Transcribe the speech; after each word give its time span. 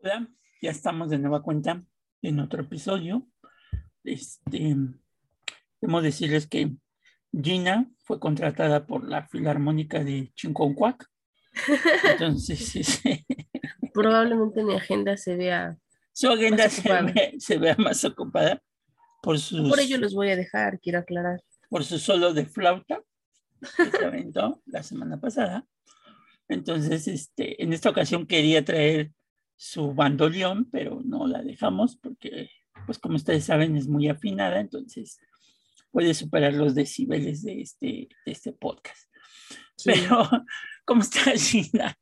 Hola, 0.00 0.28
ya 0.62 0.70
estamos 0.70 1.10
de 1.10 1.18
nueva 1.18 1.42
cuenta 1.42 1.82
en 2.22 2.38
otro 2.38 2.62
episodio. 2.62 3.26
Este, 4.04 4.76
debemos 5.80 6.04
decirles 6.04 6.46
que 6.46 6.76
Gina 7.32 7.90
fue 8.04 8.20
contratada 8.20 8.86
por 8.86 9.08
la 9.08 9.26
Filarmónica 9.26 10.04
de 10.04 10.32
Chinconcuac. 10.34 11.10
Entonces, 12.10 12.76
este, 12.76 13.26
Probablemente 13.92 14.62
mi 14.62 14.74
agenda 14.74 15.16
se 15.16 15.36
vea. 15.36 15.76
su 16.12 16.28
agenda 16.28 16.64
Más 16.64 16.72
se, 16.72 17.02
ve- 17.02 17.34
se 17.38 17.58
vea 17.58 17.76
más 17.78 18.04
ocupada 18.04 18.62
por 19.22 19.38
sus, 19.38 19.68
Por 19.68 19.80
ello 19.80 19.98
los 19.98 20.14
voy 20.14 20.30
a 20.30 20.36
dejar, 20.36 20.78
quiero 20.80 20.98
aclarar. 21.00 21.40
por 21.68 21.84
su 21.84 21.98
solo 21.98 22.32
de 22.34 22.46
flauta 22.46 23.00
que 23.76 23.90
se 23.90 24.04
aventó 24.04 24.62
la 24.66 24.82
semana 24.82 25.18
pasada. 25.20 25.66
Entonces, 26.48 27.08
este, 27.08 27.60
en 27.62 27.72
esta 27.72 27.90
ocasión 27.90 28.26
quería 28.26 28.64
traer 28.64 29.10
su 29.56 29.94
bandoleón, 29.94 30.68
pero 30.70 31.00
no 31.04 31.26
la 31.26 31.42
dejamos 31.42 31.96
porque, 31.96 32.50
pues 32.84 32.98
como 32.98 33.16
ustedes 33.16 33.44
saben, 33.44 33.74
es 33.76 33.88
muy 33.88 34.08
afinada, 34.08 34.60
entonces 34.60 35.18
puede 35.90 36.12
superar 36.14 36.52
los 36.52 36.74
decibeles 36.74 37.42
de 37.42 37.62
este, 37.62 37.86
de 38.26 38.32
este 38.32 38.52
podcast. 38.52 39.10
Sí. 39.76 39.90
Pero, 39.92 40.28
¿cómo 40.86 41.02
está 41.02 41.20
Gina? 41.36 41.94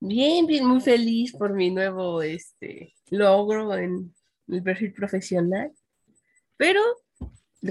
Bien, 0.00 0.46
bien, 0.46 0.66
muy 0.66 0.80
feliz 0.80 1.32
por 1.32 1.54
mi 1.54 1.70
nuevo 1.70 2.20
este, 2.22 2.94
logro 3.08 3.74
en 3.74 4.14
el 4.48 4.62
perfil 4.62 4.92
profesional. 4.92 5.72
Pero, 6.56 6.80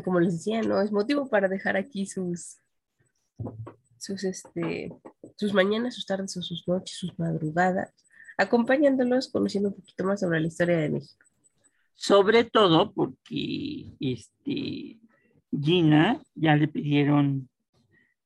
como 0.03 0.19
les 0.19 0.33
decía, 0.33 0.61
no 0.61 0.81
es 0.81 0.91
motivo 0.91 1.29
para 1.29 1.47
dejar 1.47 1.75
aquí 1.75 2.05
sus, 2.05 2.57
sus, 3.97 4.23
este, 4.23 4.91
sus 5.35 5.53
mañanas, 5.53 5.95
sus 5.95 6.05
tardes 6.05 6.35
o 6.37 6.41
sus 6.41 6.67
noches, 6.67 6.97
sus 6.97 7.17
madrugadas, 7.19 7.93
acompañándolos, 8.37 9.31
conociendo 9.31 9.69
un 9.69 9.75
poquito 9.75 10.03
más 10.05 10.21
sobre 10.21 10.39
la 10.39 10.47
historia 10.47 10.77
de 10.77 10.89
México. 10.89 11.25
Sobre 11.95 12.45
todo 12.45 12.93
porque 12.93 13.91
este, 13.99 14.99
Gina 15.51 16.21
ya 16.35 16.55
le 16.55 16.67
pidieron 16.67 17.49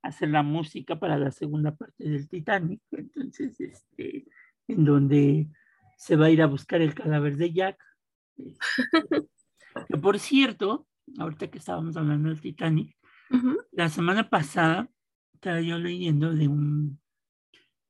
hacer 0.04 0.30
la 0.30 0.44
música 0.44 1.00
para 1.00 1.18
la 1.18 1.32
segunda 1.32 1.76
parte 1.76 2.08
del 2.08 2.28
Titanic, 2.28 2.82
entonces, 2.92 3.60
este, 3.60 4.26
en 4.68 4.86
donde 4.86 5.50
se 5.98 6.16
va 6.16 6.26
a 6.26 6.30
ir 6.30 6.42
a 6.42 6.48
buscar 6.48 6.82
el 6.82 6.94
cadáver 6.94 7.38
de 7.38 7.54
Jack. 7.54 7.84
Este, 8.36 8.60
que 9.88 9.98
por 9.98 10.20
cierto, 10.20 10.88
ahorita 11.18 11.50
que 11.50 11.58
estábamos 11.58 11.98
hablando 11.98 12.30
del 12.30 12.42
Titanic, 12.42 12.96
la 13.72 13.90
semana 13.90 14.30
pasada 14.30 14.88
estaba 15.34 15.60
yo 15.60 15.80
leyendo 15.80 16.34
de 16.36 16.48
un 16.48 17.02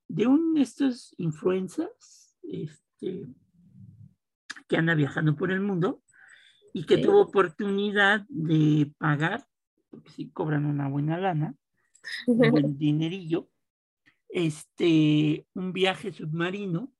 de 0.07 0.27
un 0.27 0.53
de 0.53 0.61
estos 0.61 1.13
influencers 1.17 2.37
este, 2.43 3.27
que 4.67 4.77
anda 4.77 4.95
viajando 4.95 5.35
por 5.35 5.51
el 5.51 5.59
mundo 5.59 6.03
y 6.71 6.85
que 6.85 6.97
tuvo 6.97 7.21
oportunidad 7.21 8.25
de 8.29 8.91
pagar, 8.97 9.45
porque 9.89 10.09
sí 10.11 10.29
cobran 10.29 10.65
una 10.65 10.87
buena 10.87 11.17
lana, 11.17 11.55
un 12.27 12.37
buen 12.51 12.77
dinerillo, 12.77 13.49
este, 14.29 15.45
un 15.53 15.73
viaje 15.73 16.11
submarino 16.11 16.93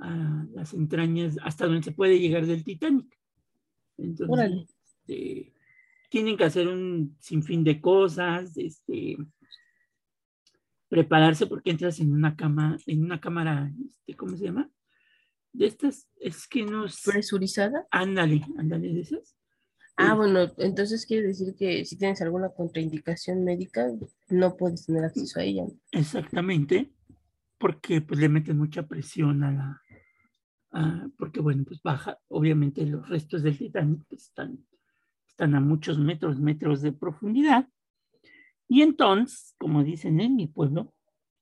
a 0.00 0.46
las 0.52 0.74
entrañas, 0.74 1.36
hasta 1.42 1.66
donde 1.66 1.82
se 1.82 1.92
puede 1.92 2.18
llegar 2.18 2.46
del 2.46 2.64
Titanic. 2.64 3.16
Entonces, 3.96 4.68
este, 4.84 5.52
tienen 6.08 6.36
que 6.36 6.44
hacer 6.44 6.68
un 6.68 7.16
sinfín 7.20 7.64
de 7.64 7.80
cosas, 7.80 8.56
este, 8.56 9.16
prepararse 10.88 11.46
porque 11.46 11.70
entras 11.70 12.00
en 12.00 12.12
una 12.12 12.36
cama, 12.36 12.76
en 12.86 13.04
una 13.04 13.20
cámara, 13.20 13.72
este, 13.84 14.14
¿cómo 14.14 14.36
se 14.36 14.44
llama? 14.44 14.70
De 15.52 15.66
estas, 15.66 16.08
es 16.16 16.48
que 16.48 16.64
nos... 16.64 17.02
¿Presurizada? 17.02 17.86
Ándale, 17.90 18.42
ándale 18.58 18.92
de 18.92 19.00
esas. 19.00 19.36
Ah, 19.96 20.14
bueno, 20.14 20.52
entonces 20.58 21.06
quiere 21.06 21.28
decir 21.28 21.54
que 21.54 21.84
si 21.84 21.96
tienes 21.96 22.20
alguna 22.20 22.48
contraindicación 22.48 23.44
médica, 23.44 23.86
no 24.28 24.56
puedes 24.56 24.86
tener 24.86 25.04
acceso 25.04 25.38
a 25.38 25.44
ella. 25.44 25.64
Exactamente, 25.92 26.90
porque 27.58 28.00
pues 28.00 28.18
le 28.18 28.28
meten 28.28 28.58
mucha 28.58 28.82
presión 28.88 29.44
a 29.44 29.52
la, 29.52 29.82
a- 30.72 31.08
porque 31.16 31.40
bueno, 31.40 31.64
pues 31.64 31.80
baja, 31.82 32.18
obviamente 32.28 32.84
los 32.86 33.08
restos 33.08 33.42
del 33.44 33.56
Titanic 33.56 34.02
pues, 34.08 34.22
están, 34.24 34.66
están 35.28 35.54
a 35.54 35.60
muchos 35.60 35.98
metros, 35.98 36.40
metros 36.40 36.82
de 36.82 36.92
profundidad. 36.92 37.68
Y 38.66 38.82
entonces, 38.82 39.54
como 39.58 39.84
dicen 39.84 40.20
en 40.20 40.34
mi 40.34 40.48
pueblo, 40.48 40.92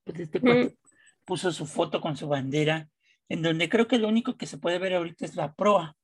pues 0.04 0.20
este 0.20 0.40
cuate 0.40 0.76
puso 1.24 1.52
su 1.52 1.64
foto 1.66 2.00
con 2.02 2.16
su 2.18 2.28
bandera, 2.28 2.90
en 3.30 3.40
donde 3.40 3.70
creo 3.70 3.88
que 3.88 3.98
lo 3.98 4.08
único 4.08 4.36
que 4.36 4.46
se 4.46 4.58
puede 4.58 4.78
ver 4.78 4.92
ahorita 4.94 5.24
es 5.24 5.36
la 5.36 5.54
proa 5.54 5.96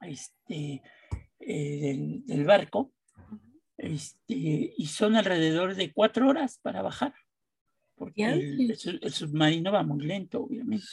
este, 0.00 0.82
eh, 1.46 1.80
del, 1.80 2.26
del 2.26 2.44
barco. 2.44 2.92
Este, 3.76 4.74
y 4.76 4.86
son 4.86 5.16
alrededor 5.16 5.74
de 5.74 5.92
cuatro 5.92 6.28
horas 6.28 6.58
para 6.62 6.82
bajar, 6.82 7.14
porque 7.96 8.24
el, 8.24 8.70
el 8.70 9.00
el 9.02 9.12
submarino 9.12 9.72
va 9.72 9.82
muy 9.82 10.04
lento, 10.04 10.42
obviamente. 10.42 10.86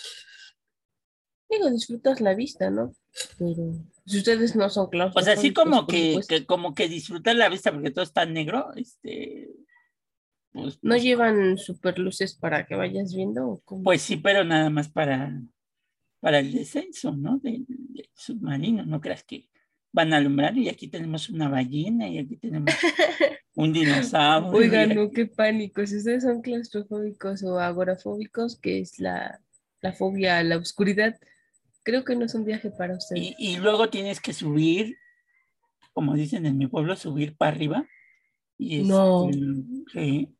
Digo, 1.50 1.70
disfrutas 1.70 2.22
la 2.22 2.36
vista, 2.36 2.70
¿no? 2.70 2.92
Pero 3.38 3.74
si 4.06 4.18
ustedes 4.20 4.56
no 4.56 4.70
son 4.70 4.86
Pues 4.90 5.26
claustrofóbicos, 5.26 5.40
así 5.40 5.54
como 5.54 5.88
que, 5.88 6.20
que- 6.28 6.46
como 6.46 6.74
que 6.74 6.88
disfrutar 6.88 7.36
la 7.36 7.50
vista 7.50 7.72
porque 7.72 7.92
todo 7.92 8.04
está 8.04 8.26
negro, 8.26 8.72
este, 8.76 9.50
pues, 10.52 10.76
¿No 10.82 10.92
pues, 10.92 11.04
llevan 11.04 11.58
super 11.58 12.00
luces 12.00 12.36
para 12.36 12.66
que 12.66 12.76
vayas 12.76 13.14
viendo? 13.16 13.62
pues 13.84 14.02
sí, 14.02 14.18
pero 14.18 14.44
nada 14.44 14.70
más 14.70 14.90
para, 14.90 15.42
para 16.20 16.40
el 16.40 16.52
descenso, 16.52 17.12
¿no? 17.16 17.38
Del, 17.40 17.66
del 17.68 18.10
submarino, 18.16 18.86
no 18.86 19.02
creas 19.02 19.24
que 19.24 19.50
van 19.92 20.14
a 20.14 20.18
alumbrar 20.18 20.58
y 20.58 20.70
aquí 20.70 20.88
tenemos 20.88 21.30
una 21.30 21.50
ballena 21.50 22.08
y 22.08 22.20
aquí 22.20 22.38
tenemos 22.38 22.74
un 23.56 23.74
dinosaurio. 23.74 24.52
Oigan, 24.52 24.96
no, 24.96 25.12
qué 25.12 25.26
pánico. 25.26 25.86
Si 25.86 25.98
ustedes 25.98 26.24
son 26.24 26.42
claustrofóbicos 26.42 27.44
o 27.44 27.60
agorafóbicos, 27.60 28.60
que 28.60 28.80
es 28.80 29.00
la, 29.00 29.42
la 29.82 29.94
fobia 29.94 30.38
a 30.38 30.44
la 30.44 30.58
oscuridad, 30.58 31.18
creo 31.84 32.04
que 32.04 32.16
no 32.16 32.26
es 32.26 32.36
un 32.36 32.46
viaje 32.46 32.72
para 32.72 32.96
ustedes. 32.96 33.22
Y, 33.22 33.36
y 33.38 33.58
luego 33.58 33.90
tienes 33.90 34.20
que 34.22 34.34
subir, 34.34 34.98
como 35.94 36.14
dicen 36.14 36.46
en 36.46 36.58
mi 36.58 36.68
pueblo, 36.68 36.96
subir 36.96 37.36
para 37.36 37.52
arriba. 37.52 37.88
Y 38.58 38.84
No. 38.84 39.30
este, 39.30 39.46
sí. 39.94 40.36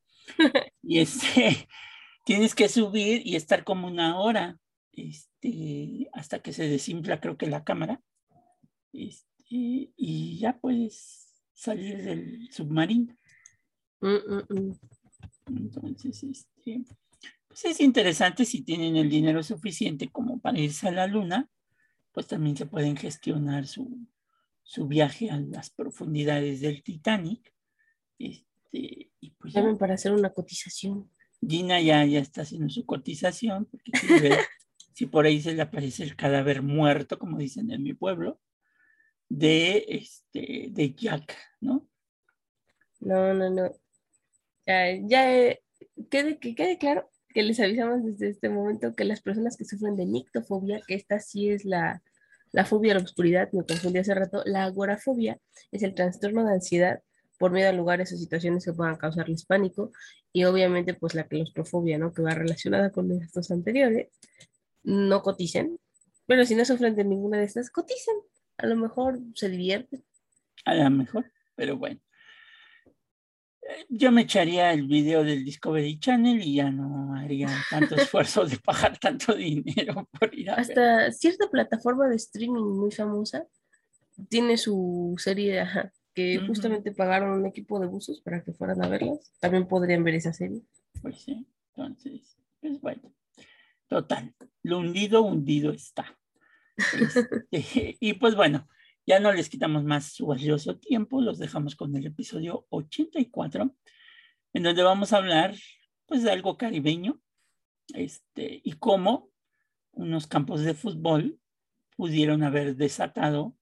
y 0.84 1.00
este, 1.00 1.68
tienes 2.26 2.54
que 2.54 2.70
subir 2.70 3.26
y 3.26 3.36
estar 3.36 3.64
como 3.64 3.88
una 3.88 4.20
hora, 4.20 4.60
este, 4.94 6.10
hasta 6.14 6.40
que 6.40 6.54
se 6.54 6.68
desinfla, 6.68 7.20
creo 7.20 7.38
que 7.38 7.48
la 7.48 7.64
cámara. 7.64 8.02
Este, 8.94 9.29
y 9.50 10.38
ya 10.40 10.60
puedes 10.60 11.30
salir 11.60 12.02
del 12.04 12.50
submarino. 12.52 13.16
Mm, 14.02 14.08
mm, 14.08 14.60
mm. 14.60 14.80
Entonces, 15.58 16.24
este, 16.24 16.84
pues 17.48 17.66
es 17.66 17.80
interesante 17.82 18.46
si 18.46 18.62
tienen 18.62 18.96
el 18.96 19.10
dinero 19.10 19.44
suficiente 19.44 20.08
como 20.08 20.40
para 20.40 20.60
irse 20.60 20.88
a 20.88 20.92
la 20.92 21.08
luna, 21.08 21.50
pues 22.14 22.28
también 22.28 22.56
se 22.56 22.66
pueden 22.66 22.96
gestionar 22.96 23.68
su, 23.68 24.08
su 24.64 24.88
viaje 24.88 25.30
a 25.32 25.38
las 25.38 25.70
profundidades 25.70 26.62
del 26.62 26.82
Titanic. 26.82 27.54
Este, 28.18 29.12
y 29.20 29.32
pues 29.32 29.54
ya, 29.54 29.64
para 29.78 29.96
hacer 29.96 30.14
una 30.14 30.30
cotización. 30.32 31.10
Gina 31.46 31.82
ya, 31.82 32.06
ya 32.06 32.20
está 32.20 32.42
haciendo 32.42 32.70
su 32.70 32.86
cotización, 32.86 33.66
porque 33.66 33.92
quiere 33.92 34.30
ver 34.30 34.40
si 34.94 35.06
por 35.08 35.26
ahí 35.26 35.42
se 35.42 35.54
le 35.54 35.62
aparece 35.62 36.04
el 36.04 36.16
cadáver 36.16 36.62
muerto, 36.62 37.18
como 37.18 37.38
dicen 37.38 37.72
en 37.72 37.84
mi 37.84 37.94
pueblo, 37.94 38.40
de, 39.30 39.86
este, 39.88 40.68
de 40.72 40.94
Jack, 40.96 41.36
¿no? 41.62 41.88
No, 43.00 43.34
no, 43.34 43.50
no. 43.50 43.72
Ya, 44.66 45.36
eh, 45.36 45.64
quede, 46.10 46.38
que 46.40 46.54
quede 46.54 46.78
claro 46.78 47.10
que 47.30 47.44
les 47.44 47.60
avisamos 47.60 48.04
desde 48.04 48.30
este 48.30 48.50
momento 48.50 48.96
que 48.96 49.06
las 49.06 49.22
personas 49.22 49.56
que 49.56 49.66
sufren 49.66 49.96
de 49.96 50.06
nictofobia, 50.06 50.82
que 50.88 50.96
esta 50.96 51.20
sí 51.20 51.50
es 51.50 51.64
la, 51.64 52.04
la 52.52 52.66
fobia 52.66 52.94
a 52.94 52.98
la 52.98 53.04
oscuridad, 53.04 53.52
me 53.52 53.66
confundí 53.66 54.00
hace 54.00 54.14
rato, 54.14 54.44
la 54.46 54.66
agorafobia 54.66 55.40
es 55.72 55.84
el 55.84 55.94
trastorno 55.94 56.46
de 56.46 56.54
ansiedad 56.54 57.02
por 57.38 57.52
miedo 57.52 57.70
a 57.70 57.74
lugares 57.74 58.12
o 58.12 58.18
situaciones 58.18 58.66
que 58.66 58.74
puedan 58.74 58.98
causarles 58.98 59.46
pánico 59.46 59.92
y 60.34 60.44
obviamente 60.44 60.94
pues 60.94 61.16
la 61.16 61.28
claustrofobia, 61.28 61.98
¿no? 61.98 62.12
Que 62.14 62.22
va 62.22 62.32
relacionada 62.32 62.92
con 62.92 63.12
estos 63.12 63.50
anteriores, 63.52 64.10
no 64.84 65.22
coticen, 65.22 65.80
pero 66.26 66.46
si 66.46 66.56
no 66.56 66.66
sufren 66.66 66.96
de 66.96 67.06
ninguna 67.06 67.38
de 67.38 67.46
estas, 67.46 67.70
coticen, 67.70 68.16
a 68.60 68.66
lo 68.68 68.76
mejor 68.76 69.20
se 69.36 69.50
divierten. 69.50 70.04
A 70.66 70.76
lo 70.76 70.90
mejor, 70.90 71.32
pero 71.56 71.78
bueno. 71.78 72.00
Yo 73.88 74.12
me 74.12 74.22
echaría 74.22 74.74
el 74.74 74.88
video 74.88 75.24
del 75.24 75.46
Discovery 75.46 76.00
Channel 76.00 76.42
y 76.42 76.56
ya 76.56 76.72
no 76.72 77.16
haría 77.16 77.50
tanto 77.70 77.96
esfuerzo 77.96 78.46
de 78.46 78.58
pagar 78.58 78.98
tanto 78.98 79.34
dinero 79.36 80.08
por 80.20 80.34
ir 80.34 80.50
a 80.50 80.56
ver. 80.56 80.62
Hasta 80.62 81.12
cierta 81.12 81.50
plataforma 81.50 82.08
de 82.10 82.16
streaming 82.16 82.64
muy 82.64 82.92
famosa 82.92 83.48
tiene 84.28 84.58
su 84.58 85.16
serie, 85.18 85.62
ajá, 85.62 85.94
que 86.14 86.40
justamente 86.46 86.92
pagaron 86.92 87.40
un 87.40 87.46
equipo 87.46 87.80
de 87.80 87.88
buzos 87.88 88.20
para 88.22 88.44
que 88.44 88.52
fueran 88.52 88.84
a 88.84 88.90
verlas. 88.90 89.32
También 89.40 89.68
podrían 89.68 90.04
ver 90.04 90.16
esa 90.16 90.34
serie. 90.34 90.62
Pues 91.02 91.22
sí, 91.22 91.48
entonces, 91.70 92.38
pues 92.60 92.82
bueno. 92.82 93.14
Total, 93.88 94.36
lo 94.64 94.80
hundido, 94.80 95.22
hundido 95.22 95.72
está. 95.72 96.19
Este, 97.02 97.48
y 98.00 98.14
pues 98.14 98.36
bueno, 98.36 98.68
ya 99.06 99.20
no 99.20 99.32
les 99.34 99.50
quitamos 99.50 99.84
más 99.84 100.14
su 100.14 100.28
valioso 100.28 100.78
tiempo, 100.78 101.22
los 101.22 101.40
dejamos 101.40 101.76
con 101.76 101.96
el 101.96 102.06
episodio 102.06 102.68
84, 102.70 103.76
en 104.54 104.64
donde 104.64 104.84
vamos 104.84 105.14
a 105.14 105.18
hablar 105.18 105.56
pues 106.06 106.24
de 106.24 106.32
algo 106.32 106.58
caribeño, 106.58 107.22
este, 107.94 108.62
y 108.64 108.74
cómo 108.74 109.30
unos 109.92 110.28
campos 110.28 110.62
de 110.62 110.74
fútbol 110.74 111.40
pudieron 111.96 112.44
haber 112.44 112.76
desatado 112.76 113.56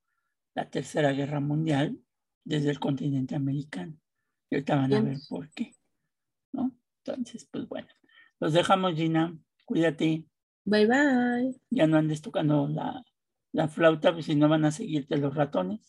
la 0.54 0.70
Tercera 0.70 1.12
Guerra 1.12 1.40
Mundial 1.40 2.00
desde 2.44 2.70
el 2.70 2.80
continente 2.80 3.36
americano. 3.36 3.98
Y 4.50 4.56
ahorita 4.56 4.76
van 4.76 4.94
a 4.94 5.02
ver 5.02 5.18
por 5.28 5.50
qué, 5.52 5.76
¿no? 6.54 6.76
Entonces, 7.04 7.48
pues 7.52 7.68
bueno, 7.68 7.88
los 8.40 8.54
dejamos, 8.54 8.96
Gina. 8.96 9.38
Cuídate, 9.66 10.26
Bye 10.68 10.86
bye. 10.86 11.56
ya 11.70 11.88
no 11.88 11.98
andes 11.98 12.22
tocando 12.22 12.68
la, 12.68 13.02
la 13.54 13.70
flauta, 13.70 14.12
pues 14.12 14.26
si 14.26 14.36
no 14.36 14.50
van 14.50 14.66
a 14.66 14.72
seguirte 14.72 15.16
los 15.18 15.34
ratones. 15.34 15.80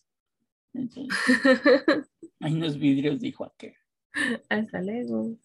Entonces, 0.72 1.08
hay 2.40 2.54
unos 2.54 2.78
vidrios, 2.78 3.20
dijo 3.20 3.44
aquel. 3.44 3.74
Hasta 4.48 4.80
luego. 4.80 5.36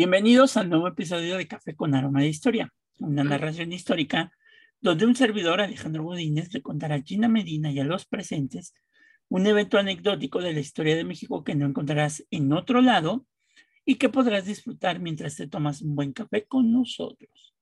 Bienvenidos 0.00 0.56
al 0.56 0.70
nuevo 0.70 0.88
episodio 0.88 1.36
de 1.36 1.46
Café 1.46 1.76
con 1.76 1.94
Aroma 1.94 2.22
de 2.22 2.28
Historia, 2.28 2.72
una 3.00 3.22
narración 3.22 3.70
histórica 3.70 4.32
donde 4.80 5.04
un 5.04 5.14
servidor, 5.14 5.60
Alejandro 5.60 6.04
Godínez, 6.04 6.54
le 6.54 6.62
contará 6.62 6.94
a 6.94 7.02
Gina 7.02 7.28
Medina 7.28 7.70
y 7.70 7.80
a 7.80 7.84
los 7.84 8.06
presentes 8.06 8.72
un 9.28 9.46
evento 9.46 9.76
anecdótico 9.76 10.40
de 10.40 10.54
la 10.54 10.60
historia 10.60 10.96
de 10.96 11.04
México 11.04 11.44
que 11.44 11.54
no 11.54 11.66
encontrarás 11.66 12.24
en 12.30 12.50
otro 12.54 12.80
lado 12.80 13.26
y 13.84 13.96
que 13.96 14.08
podrás 14.08 14.46
disfrutar 14.46 15.00
mientras 15.00 15.36
te 15.36 15.46
tomas 15.48 15.82
un 15.82 15.94
buen 15.94 16.14
café 16.14 16.46
con 16.46 16.72
nosotros. 16.72 17.54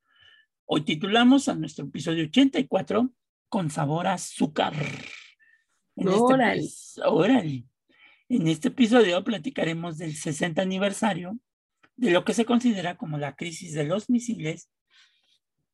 Hoy 0.64 0.82
titulamos 0.82 1.48
a 1.48 1.56
nuestro 1.56 1.86
episodio 1.86 2.22
84 2.26 3.10
Con 3.48 3.68
sabor 3.68 4.06
a 4.06 4.12
azúcar. 4.12 4.74
En 5.96 6.06
este 6.06 6.20
Órale. 6.20 6.62
epi- 6.62 7.02
órale. 7.04 7.64
En 8.28 8.46
este 8.46 8.68
episodio 8.68 9.24
platicaremos 9.24 9.98
del 9.98 10.14
60 10.14 10.62
aniversario 10.62 11.36
de 11.98 12.12
lo 12.12 12.24
que 12.24 12.32
se 12.32 12.44
considera 12.44 12.96
como 12.96 13.18
la 13.18 13.34
crisis 13.34 13.74
de 13.74 13.84
los 13.84 14.08
misiles 14.08 14.70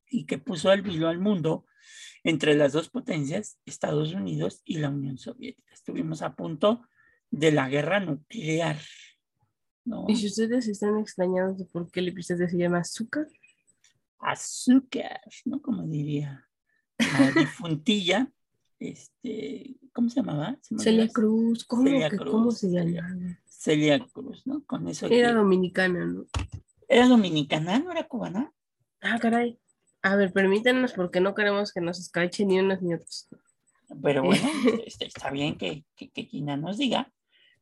y 0.09 0.25
que 0.25 0.39
puso 0.39 0.71
al 0.71 0.81
vilo 0.81 1.07
al 1.07 1.19
mundo 1.19 1.65
entre 2.23 2.55
las 2.55 2.73
dos 2.73 2.89
potencias, 2.89 3.59
Estados 3.65 4.13
Unidos 4.13 4.61
y 4.65 4.79
la 4.79 4.89
Unión 4.89 5.19
Soviética. 5.19 5.73
Estuvimos 5.73 6.23
a 6.23 6.35
punto 6.35 6.81
de 7.29 7.51
la 7.51 7.69
guerra 7.69 7.99
nuclear. 7.99 8.79
¿no? 9.83 10.05
Y 10.07 10.15
si 10.15 10.25
ustedes 10.25 10.67
están 10.67 10.97
extrañados 10.97 11.59
de 11.59 11.65
por 11.65 11.91
qué 11.91 11.99
el 11.99 12.07
episodio 12.07 12.49
se 12.49 12.57
llama 12.57 12.79
Azúcar, 12.79 13.27
Azúcar, 14.17 15.21
¿no? 15.45 15.61
Como 15.61 15.83
diría 15.83 16.49
la 16.97 17.31
difuntilla, 17.39 18.31
este, 18.79 19.77
¿cómo 19.93 20.09
se 20.09 20.21
llamaba? 20.21 20.57
¿Se 20.61 20.79
Celia? 20.79 21.07
Cruz, 21.09 21.65
¿cómo, 21.65 21.83
Celia 21.83 22.09
que, 22.09 22.17
Cruz, 22.17 22.31
¿cómo 22.31 22.51
se 22.51 22.71
Celia. 22.71 23.05
Celia 23.57 23.99
Cruz, 24.13 24.45
¿no? 24.45 24.63
Con 24.65 24.87
eso 24.87 25.07
Era 25.07 25.29
que- 25.29 25.35
dominicana, 25.35 26.05
¿no? 26.05 26.25
¿Era 26.87 27.07
dominicana, 27.07 27.79
no 27.79 27.91
era 27.91 28.07
cubana? 28.07 28.51
Ah, 29.01 29.17
caray. 29.19 29.59
A 30.03 30.15
ver, 30.15 30.31
permítanos 30.31 30.93
porque 30.93 31.19
no 31.19 31.33
queremos 31.33 31.73
que 31.73 31.81
nos 31.81 31.99
escachen 31.99 32.47
ni 32.49 32.59
unos 32.59 32.81
ni 32.81 32.93
otros. 32.93 33.27
Pero 34.03 34.23
bueno, 34.23 34.43
este, 34.85 35.05
está 35.07 35.31
bien 35.31 35.57
que, 35.57 35.83
que, 35.95 36.09
que 36.11 36.25
Gina 36.25 36.57
nos 36.57 36.77
diga. 36.77 37.11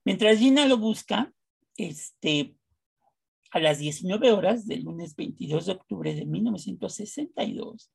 Mientras 0.03 0.39
Gina 0.39 0.65
lo 0.67 0.77
busca, 0.77 1.31
este, 1.77 2.55
a 3.51 3.59
las 3.59 3.79
19 3.79 4.31
horas 4.31 4.67
del 4.67 4.83
lunes 4.83 5.15
22 5.15 5.67
de 5.67 5.71
octubre 5.71 6.13
de 6.15 6.25
1962, 6.25 7.91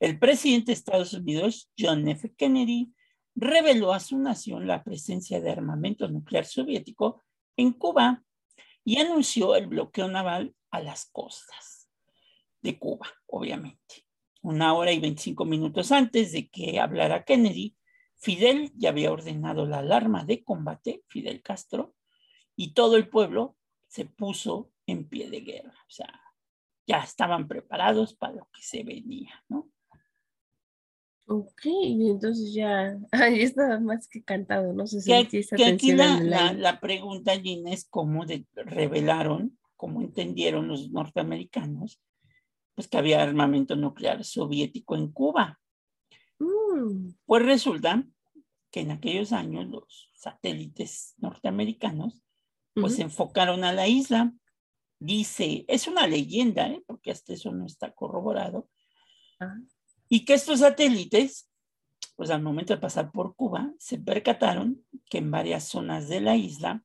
el 0.00 0.18
presidente 0.18 0.66
de 0.66 0.72
Estados 0.72 1.12
Unidos, 1.12 1.70
John 1.78 2.06
F. 2.08 2.32
Kennedy, 2.36 2.92
reveló 3.34 3.92
a 3.92 4.00
su 4.00 4.18
nación 4.18 4.66
la 4.66 4.82
presencia 4.82 5.40
de 5.40 5.50
armamento 5.50 6.08
nuclear 6.08 6.44
soviético 6.44 7.22
en 7.56 7.72
Cuba 7.72 8.22
y 8.84 8.98
anunció 8.98 9.56
el 9.56 9.66
bloqueo 9.66 10.08
naval 10.08 10.54
a 10.70 10.80
las 10.80 11.06
costas 11.06 11.88
de 12.62 12.78
Cuba, 12.78 13.06
obviamente. 13.26 14.06
Una 14.42 14.74
hora 14.74 14.92
y 14.92 15.00
25 15.00 15.44
minutos 15.44 15.90
antes 15.92 16.32
de 16.32 16.48
que 16.48 16.78
hablara 16.78 17.24
Kennedy, 17.24 17.76
Fidel 18.16 18.72
ya 18.76 18.90
había 18.90 19.12
ordenado 19.12 19.66
la 19.66 19.78
alarma 19.78 20.24
de 20.24 20.44
combate, 20.44 21.02
Fidel 21.08 21.42
Castro, 21.42 21.94
y 22.54 22.72
todo 22.72 22.96
el 22.96 23.08
pueblo 23.08 23.56
se 23.88 24.04
puso 24.04 24.72
en 24.86 25.08
pie 25.08 25.30
de 25.30 25.40
guerra. 25.40 25.74
O 25.88 25.90
sea, 25.90 26.20
ya 26.86 26.98
estaban 26.98 27.48
preparados 27.48 28.14
para 28.14 28.34
lo 28.34 28.48
que 28.52 28.62
se 28.62 28.84
venía, 28.84 29.44
¿no? 29.48 29.68
Ok, 31.28 31.62
y 31.64 32.08
entonces 32.10 32.52
ya, 32.54 32.96
ah, 33.12 33.28
ya 33.28 33.42
estaba 33.42 33.80
más 33.80 34.06
que 34.08 34.22
cantado, 34.22 34.72
no 34.72 34.86
sé 34.86 35.00
si 35.00 35.10
Que, 35.10 35.26
que 35.56 35.64
aquí 35.74 35.92
la, 35.92 36.20
la- 36.20 36.52
la 36.52 36.80
pregunta, 36.80 37.38
Gina, 37.40 37.72
es 37.72 37.84
cómo 37.88 38.24
de- 38.26 38.46
revelaron, 38.54 39.58
cómo 39.76 40.02
entendieron 40.02 40.68
los 40.68 40.90
norteamericanos, 40.90 42.00
pues 42.74 42.86
que 42.88 42.98
había 42.98 43.22
armamento 43.22 43.74
nuclear 43.74 44.22
soviético 44.24 44.94
en 44.96 45.10
Cuba. 45.10 45.58
Mm, 46.38 47.10
Pues 47.24 47.44
resulta 47.44 48.04
que 48.70 48.80
en 48.80 48.90
aquellos 48.92 49.32
años 49.32 49.66
los 49.66 50.10
satélites 50.14 51.14
norteamericanos 51.18 52.22
pues 52.74 52.96
se 52.96 53.02
enfocaron 53.02 53.64
a 53.64 53.72
la 53.72 53.88
isla. 53.88 54.34
Dice, 55.00 55.64
es 55.66 55.88
una 55.88 56.06
leyenda, 56.06 56.68
¿eh? 56.68 56.82
porque 56.86 57.10
hasta 57.10 57.32
eso 57.32 57.50
no 57.52 57.64
está 57.66 57.92
corroborado, 57.92 58.68
Ah, 59.40 59.54
y 60.08 60.24
que 60.24 60.34
estos 60.34 60.60
satélites, 60.60 61.48
pues 62.14 62.30
al 62.30 62.42
momento 62.42 62.74
de 62.74 62.80
pasar 62.80 63.10
por 63.10 63.34
Cuba, 63.34 63.72
se 63.78 63.98
percataron 63.98 64.84
que 65.10 65.18
en 65.18 65.30
varias 65.30 65.64
zonas 65.64 66.08
de 66.08 66.20
la 66.20 66.36
isla, 66.36 66.82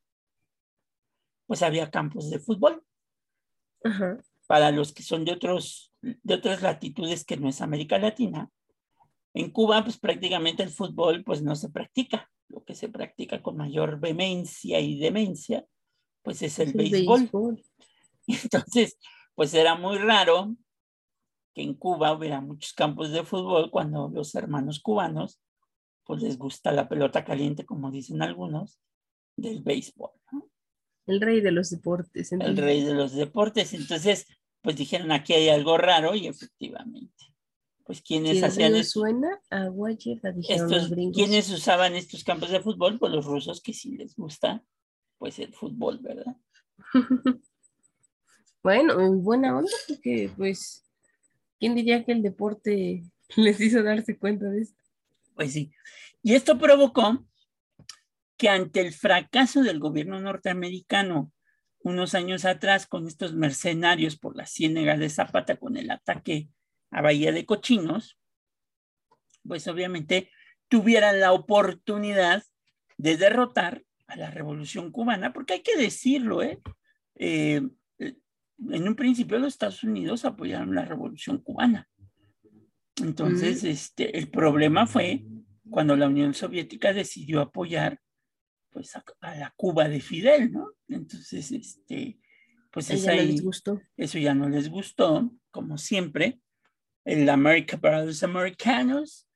pues 1.46 1.62
había 1.62 1.92
campos 1.92 2.30
de 2.30 2.40
fútbol. 2.40 2.84
Ajá. 3.84 4.18
Para 4.48 4.72
los 4.72 4.94
que 4.94 5.04
son 5.04 5.26
de, 5.26 5.34
otros, 5.34 5.94
de 6.02 6.34
otras 6.34 6.62
latitudes 6.62 7.24
que 7.24 7.38
no 7.38 7.48
es 7.48 7.62
América 7.62 7.98
Latina, 7.98 8.50
en 9.34 9.50
Cuba, 9.52 9.84
pues 9.84 9.98
prácticamente 9.98 10.64
el 10.64 10.70
fútbol 10.70 11.24
pues 11.24 11.42
no 11.42 11.56
se 11.56 11.70
practica. 11.70 12.30
Lo 12.50 12.66
que 12.66 12.76
se 12.76 12.90
practica 12.90 13.42
con 13.42 13.56
mayor 13.56 14.00
vehemencia 14.00 14.80
y 14.82 15.00
demencia, 15.00 15.66
pues 16.22 16.42
es 16.42 16.60
el 16.60 16.70
Es 16.70 16.92
béisbol. 16.92 17.64
Entonces, 18.28 18.98
pues 19.36 19.54
era 19.54 19.76
muy 19.76 19.98
raro 19.98 20.56
que 21.54 21.62
en 21.62 21.74
Cuba 21.74 22.14
hubiera 22.14 22.42
muchos 22.42 22.74
campos 22.74 23.12
de 23.12 23.24
fútbol 23.24 23.72
cuando 23.72 24.10
los 24.10 24.34
hermanos 24.36 24.80
cubanos, 24.80 25.42
pues 26.06 26.22
les 26.22 26.38
gusta 26.38 26.72
la 26.72 26.88
pelota 26.88 27.24
caliente, 27.24 27.66
como 27.66 27.92
dicen 27.92 28.22
algunos, 28.22 28.80
del 29.36 29.62
béisbol, 29.62 30.12
¿no? 30.32 30.50
El 31.08 31.20
rey 31.20 31.42
de 31.42 31.52
los 31.52 31.70
deportes. 31.70 32.32
el 32.32 32.58
rey 32.58 32.84
de 32.84 32.94
los 32.94 33.14
deportes. 33.14 33.74
Entonces, 33.74 34.28
pues 34.62 34.76
dijeron, 34.76 35.12
aquí 35.12 35.34
hay 35.34 35.50
algo 35.50 35.78
raro 35.78 36.16
y 36.16 36.28
efectivamente, 36.28 37.36
pues 37.84 38.02
quienes 38.02 38.44
hacían 38.44 38.84
suena, 38.84 39.42
lleva, 39.50 40.32
dijeron 40.32 40.70
los 40.70 40.72
estos 40.72 40.90
gringos. 40.92 41.16
quienes 41.16 41.50
usaban 41.50 41.96
estos 41.96 42.24
campos 42.24 42.52
de 42.52 42.62
fútbol, 42.62 43.00
pues 43.00 43.12
los 43.12 43.26
rusos 43.26 43.62
que 43.62 43.74
sí 43.74 43.98
les 43.98 44.16
gusta, 44.16 44.64
pues 45.18 45.40
el 45.40 45.54
fútbol, 45.54 46.00
¿verdad? 46.00 46.38
Bueno, 48.64 49.00
en 49.02 49.24
buena 49.24 49.58
onda, 49.58 49.72
porque 49.88 50.32
pues, 50.38 50.84
¿quién 51.62 51.76
diría 51.76 52.04
que 52.04 52.12
el 52.12 52.24
deporte 52.24 53.04
les 53.38 53.62
hizo 53.62 53.84
darse 53.84 54.18
cuenta 54.18 54.50
de 54.50 54.64
esto? 54.64 54.84
Pues 55.36 55.54
sí. 55.54 55.72
Y 56.24 56.34
esto 56.34 56.58
provocó 56.58 57.26
que 58.36 58.50
ante 58.50 58.82
el 58.82 58.92
fracaso 58.92 59.62
del 59.62 59.80
gobierno 59.80 60.20
norteamericano 60.20 61.32
unos 61.84 62.16
años 62.16 62.46
atrás 62.46 62.86
con 62.88 63.08
estos 63.08 63.34
mercenarios 63.34 64.18
por 64.18 64.36
la 64.36 64.46
ciénaga 64.46 64.98
de 64.98 65.10
Zapata 65.10 65.58
con 65.58 65.78
el 65.78 65.90
ataque 65.90 66.50
a 66.92 67.02
Bahía 67.02 67.32
de 67.32 67.46
Cochinos, 67.46 68.20
pues 69.48 69.68
obviamente 69.68 70.30
tuvieran 70.68 71.20
la 71.20 71.32
oportunidad 71.32 72.44
de 72.98 73.18
derrotar 73.18 73.84
a 74.08 74.16
la 74.16 74.30
revolución 74.30 74.92
cubana, 74.92 75.34
porque 75.34 75.54
hay 75.54 75.62
que 75.62 75.78
decirlo, 75.78 76.44
¿eh? 76.44 76.60
eh 77.16 77.62
en 78.70 78.88
un 78.88 78.96
principio 78.96 79.40
los 79.40 79.54
Estados 79.54 79.84
Unidos 79.84 80.26
apoyaron 80.26 80.76
la 80.76 80.86
revolución 80.86 81.40
cubana. 81.40 81.90
Entonces, 83.02 83.64
este, 83.64 84.18
el 84.18 84.30
problema 84.30 84.86
fue 84.86 85.26
cuando 85.70 85.96
la 85.96 86.08
Unión 86.08 86.34
Soviética 86.34 86.94
decidió 86.94 87.42
apoyar 87.42 88.00
pues, 88.70 88.96
a, 88.96 89.04
la 89.22 89.54
Cuba 89.56 89.88
de 89.88 90.02
Fidel, 90.02 90.52
¿no? 90.52 90.72
Entonces, 90.88 91.52
este, 91.52 92.20
pues 92.72 92.90
eso 92.90 93.12
les 93.12 93.42
gustó. 93.42 93.82
eso 93.98 94.20
ya 94.20 94.34
no 94.34 94.50
les 94.50 94.70
gustó, 94.70 95.32
como 95.50 95.78
siempre. 95.78 96.40
El 97.04 97.28
America 97.30 97.78
para 97.80 98.06
los 98.06 98.22
americanos, 98.22 99.28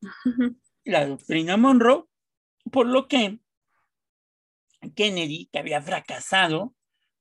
la 0.84 1.06
doctrina 1.06 1.56
Monroe, 1.56 2.04
por 2.72 2.86
lo 2.86 3.06
que 3.06 3.38
Kennedy, 4.96 5.48
que 5.52 5.60
había 5.60 5.80
fracasado, 5.80 6.74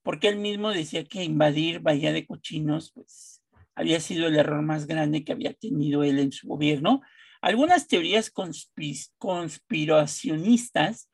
porque 0.03 0.27
él 0.27 0.37
mismo 0.37 0.71
decía 0.71 1.05
que 1.05 1.23
invadir 1.23 1.79
Bahía 1.79 2.11
de 2.11 2.25
Cochinos, 2.25 2.91
pues 2.93 3.43
había 3.75 3.99
sido 3.99 4.27
el 4.27 4.35
error 4.35 4.61
más 4.61 4.87
grande 4.87 5.23
que 5.23 5.31
había 5.31 5.53
tenido 5.53 6.03
él 6.03 6.19
en 6.19 6.31
su 6.31 6.47
gobierno. 6.47 7.01
Algunas 7.41 7.87
teorías 7.87 8.31
conspiracionistas 8.31 11.09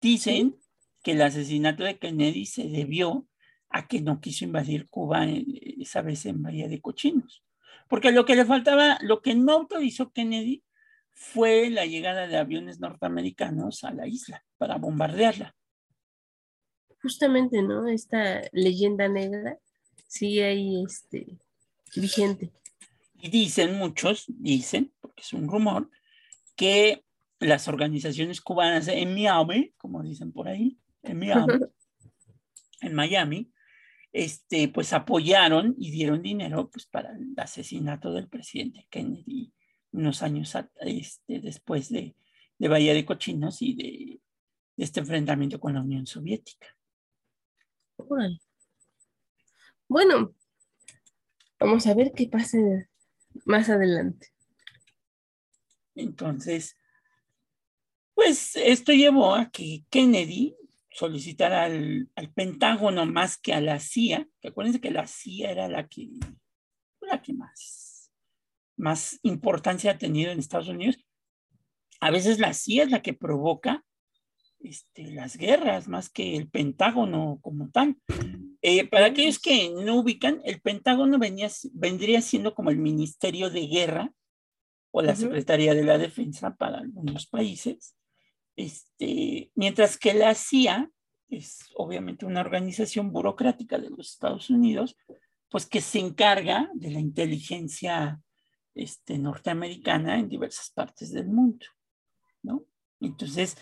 dicen 0.00 0.56
que 1.02 1.12
el 1.12 1.22
asesinato 1.22 1.84
de 1.84 1.98
Kennedy 1.98 2.46
se 2.46 2.68
debió 2.68 3.28
a 3.70 3.86
que 3.86 4.00
no 4.00 4.20
quiso 4.20 4.44
invadir 4.44 4.88
Cuba 4.88 5.26
esa 5.26 6.02
vez 6.02 6.26
en 6.26 6.42
Bahía 6.42 6.68
de 6.68 6.80
Cochinos. 6.80 7.44
Porque 7.88 8.12
lo 8.12 8.24
que 8.24 8.36
le 8.36 8.44
faltaba, 8.44 8.98
lo 9.02 9.20
que 9.20 9.34
no 9.34 9.52
autorizó 9.52 10.12
Kennedy 10.12 10.62
fue 11.12 11.70
la 11.70 11.86
llegada 11.86 12.28
de 12.28 12.36
aviones 12.36 12.80
norteamericanos 12.80 13.84
a 13.84 13.92
la 13.92 14.06
isla 14.06 14.44
para 14.56 14.76
bombardearla 14.76 15.57
justamente, 17.02 17.62
¿no? 17.62 17.88
Esta 17.88 18.42
leyenda 18.52 19.08
negra 19.08 19.58
sigue 20.06 20.44
ahí 20.44 20.84
este, 20.84 21.38
vigente. 21.94 22.52
Y 23.20 23.30
dicen 23.30 23.76
muchos, 23.76 24.24
dicen, 24.28 24.92
porque 25.00 25.22
es 25.22 25.32
un 25.32 25.48
rumor, 25.48 25.90
que 26.56 27.04
las 27.40 27.68
organizaciones 27.68 28.40
cubanas 28.40 28.88
en 28.88 29.14
Miami, 29.14 29.72
como 29.76 30.02
dicen 30.02 30.32
por 30.32 30.48
ahí, 30.48 30.78
en 31.02 31.18
Miami, 31.18 31.52
en 32.80 32.94
Miami, 32.94 33.52
este, 34.12 34.68
pues 34.68 34.92
apoyaron 34.92 35.74
y 35.78 35.90
dieron 35.90 36.22
dinero 36.22 36.70
pues, 36.70 36.86
para 36.86 37.10
el 37.10 37.34
asesinato 37.36 38.12
del 38.12 38.28
presidente 38.28 38.86
Kennedy 38.90 39.52
unos 39.92 40.22
años 40.22 40.54
este, 40.80 41.40
después 41.40 41.88
de, 41.88 42.14
de 42.58 42.68
Bahía 42.68 42.94
de 42.94 43.04
Cochinos 43.04 43.62
y 43.62 43.74
de, 43.74 44.20
de 44.76 44.84
este 44.84 45.00
enfrentamiento 45.00 45.58
con 45.60 45.74
la 45.74 45.82
Unión 45.82 46.06
Soviética. 46.06 46.66
Bueno, 49.88 50.34
vamos 51.58 51.86
a 51.86 51.94
ver 51.94 52.12
qué 52.14 52.28
pasa 52.28 52.58
más 53.44 53.68
adelante. 53.68 54.28
Entonces, 55.94 56.76
pues 58.14 58.56
esto 58.56 58.92
llevó 58.92 59.34
a 59.34 59.50
que 59.50 59.84
Kennedy 59.90 60.56
solicitara 60.90 61.64
al, 61.64 62.08
Pentágono 62.34 63.06
más 63.06 63.38
que 63.38 63.52
a 63.52 63.60
la 63.60 63.80
CIA, 63.80 64.28
acuérdense 64.44 64.80
que 64.80 64.90
la 64.90 65.06
CIA 65.06 65.50
era 65.50 65.68
la 65.68 65.88
que, 65.88 66.08
la 67.00 67.22
que 67.22 67.32
más, 67.32 68.12
más 68.76 69.18
importancia 69.22 69.92
ha 69.92 69.98
tenido 69.98 70.30
en 70.30 70.38
Estados 70.38 70.68
Unidos. 70.68 70.98
A 72.00 72.10
veces 72.10 72.38
la 72.38 72.52
CIA 72.54 72.84
es 72.84 72.90
la 72.90 73.02
que 73.02 73.14
provoca 73.14 73.84
este, 74.60 75.10
las 75.12 75.36
guerras 75.36 75.88
más 75.88 76.10
que 76.10 76.36
el 76.36 76.48
Pentágono 76.48 77.38
como 77.42 77.70
tal. 77.70 77.96
Eh, 78.60 78.86
para 78.88 79.06
aquellos 79.06 79.38
que 79.38 79.70
no 79.70 79.96
ubican, 79.96 80.40
el 80.44 80.60
Pentágono 80.60 81.18
venía, 81.18 81.48
vendría 81.72 82.20
siendo 82.22 82.54
como 82.54 82.70
el 82.70 82.78
Ministerio 82.78 83.50
de 83.50 83.66
Guerra 83.66 84.12
o 84.90 85.02
la 85.02 85.14
Secretaría 85.14 85.74
de 85.74 85.84
la 85.84 85.98
Defensa 85.98 86.56
para 86.56 86.78
algunos 86.78 87.26
países, 87.26 87.94
este, 88.56 89.52
mientras 89.54 89.96
que 89.96 90.14
la 90.14 90.34
CIA 90.34 90.90
es 91.28 91.66
obviamente 91.76 92.26
una 92.26 92.40
organización 92.40 93.12
burocrática 93.12 93.78
de 93.78 93.90
los 93.90 94.12
Estados 94.12 94.50
Unidos, 94.50 94.96
pues 95.50 95.66
que 95.66 95.80
se 95.80 95.98
encarga 95.98 96.70
de 96.74 96.90
la 96.90 97.00
inteligencia 97.00 98.20
este, 98.74 99.18
norteamericana 99.18 100.18
en 100.18 100.28
diversas 100.28 100.70
partes 100.70 101.12
del 101.12 101.28
mundo, 101.28 101.66
¿no? 102.42 102.64
Entonces, 103.00 103.56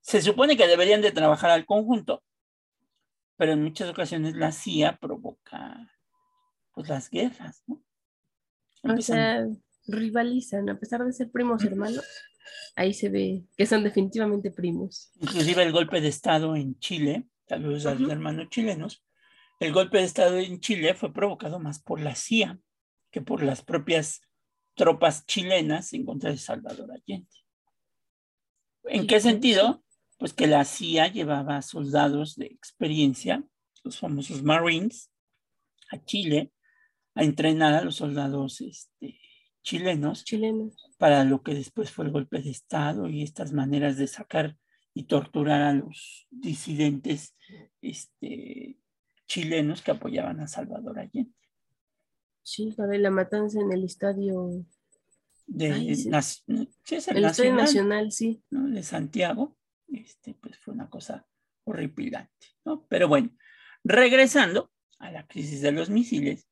se 0.00 0.22
supone 0.22 0.56
que 0.56 0.66
deberían 0.66 1.02
de 1.02 1.12
trabajar 1.12 1.50
al 1.50 1.66
conjunto, 1.66 2.22
pero 3.36 3.52
en 3.52 3.62
muchas 3.62 3.88
ocasiones 3.88 4.34
la 4.36 4.52
CIA 4.52 4.98
provoca 4.98 5.90
pues 6.72 6.88
las 6.88 7.10
guerras, 7.10 7.62
¿no? 7.66 7.82
O 8.82 9.00
sea, 9.00 9.46
rivalizan, 9.86 10.68
a 10.70 10.78
pesar 10.78 11.04
de 11.04 11.12
ser 11.12 11.30
primos 11.30 11.64
hermanos, 11.64 12.04
ahí 12.76 12.94
se 12.94 13.08
ve 13.08 13.44
que 13.56 13.66
son 13.66 13.84
definitivamente 13.84 14.50
primos. 14.50 15.12
Inclusive 15.20 15.62
el 15.62 15.72
golpe 15.72 16.00
de 16.00 16.08
Estado 16.08 16.56
en 16.56 16.78
Chile, 16.78 17.28
tal 17.46 17.64
vez 17.64 17.86
a 17.86 17.94
los 17.94 18.10
hermanos 18.10 18.48
chilenos, 18.48 19.04
el 19.58 19.72
golpe 19.72 19.98
de 19.98 20.04
Estado 20.04 20.38
en 20.38 20.60
Chile 20.60 20.94
fue 20.94 21.12
provocado 21.12 21.58
más 21.58 21.82
por 21.82 22.00
la 22.00 22.14
CIA 22.14 22.58
que 23.10 23.20
por 23.20 23.42
las 23.42 23.62
propias 23.62 24.22
tropas 24.74 25.26
chilenas 25.26 25.92
en 25.92 26.06
contra 26.06 26.30
de 26.30 26.38
Salvador 26.38 26.90
Allende. 26.92 27.28
¿En 28.84 29.06
qué 29.06 29.20
sentido? 29.20 29.82
Pues 30.20 30.34
que 30.34 30.46
la 30.46 30.66
CIA 30.66 31.08
llevaba 31.08 31.62
soldados 31.62 32.36
de 32.36 32.44
experiencia, 32.44 33.42
los 33.82 33.98
famosos 33.98 34.42
Marines, 34.42 35.10
a 35.90 36.04
Chile, 36.04 36.52
a 37.14 37.24
entrenar 37.24 37.72
a 37.72 37.82
los 37.82 37.96
soldados 37.96 38.60
este, 38.60 39.18
chilenos, 39.62 40.22
chilenos 40.24 40.76
para 40.98 41.24
lo 41.24 41.42
que 41.42 41.54
después 41.54 41.90
fue 41.90 42.04
el 42.04 42.10
golpe 42.10 42.42
de 42.42 42.50
Estado 42.50 43.08
y 43.08 43.22
estas 43.22 43.54
maneras 43.54 43.96
de 43.96 44.06
sacar 44.08 44.58
y 44.92 45.04
torturar 45.04 45.62
a 45.62 45.72
los 45.72 46.26
disidentes 46.30 47.34
este, 47.80 48.78
chilenos 49.26 49.80
que 49.80 49.92
apoyaban 49.92 50.40
a 50.40 50.48
Salvador 50.48 50.98
Allende. 50.98 51.32
Sí, 52.42 52.74
para 52.76 52.98
la 52.98 53.10
matanza 53.10 53.58
en 53.58 53.72
el 53.72 53.84
estadio 53.84 54.66
de, 55.46 55.68
el, 55.68 56.14
Estadio 56.84 57.54
Nacional, 57.54 58.12
sí. 58.12 58.42
De 58.50 58.82
Santiago 58.82 59.56
este, 59.92 60.34
pues 60.34 60.58
fue 60.58 60.74
una 60.74 60.88
cosa 60.88 61.26
horripilante, 61.64 62.48
¿no? 62.64 62.86
Pero 62.86 63.08
bueno, 63.08 63.30
regresando 63.84 64.70
a 64.98 65.10
la 65.10 65.26
crisis 65.26 65.62
de 65.62 65.72
los 65.72 65.90
misiles. 65.90 66.46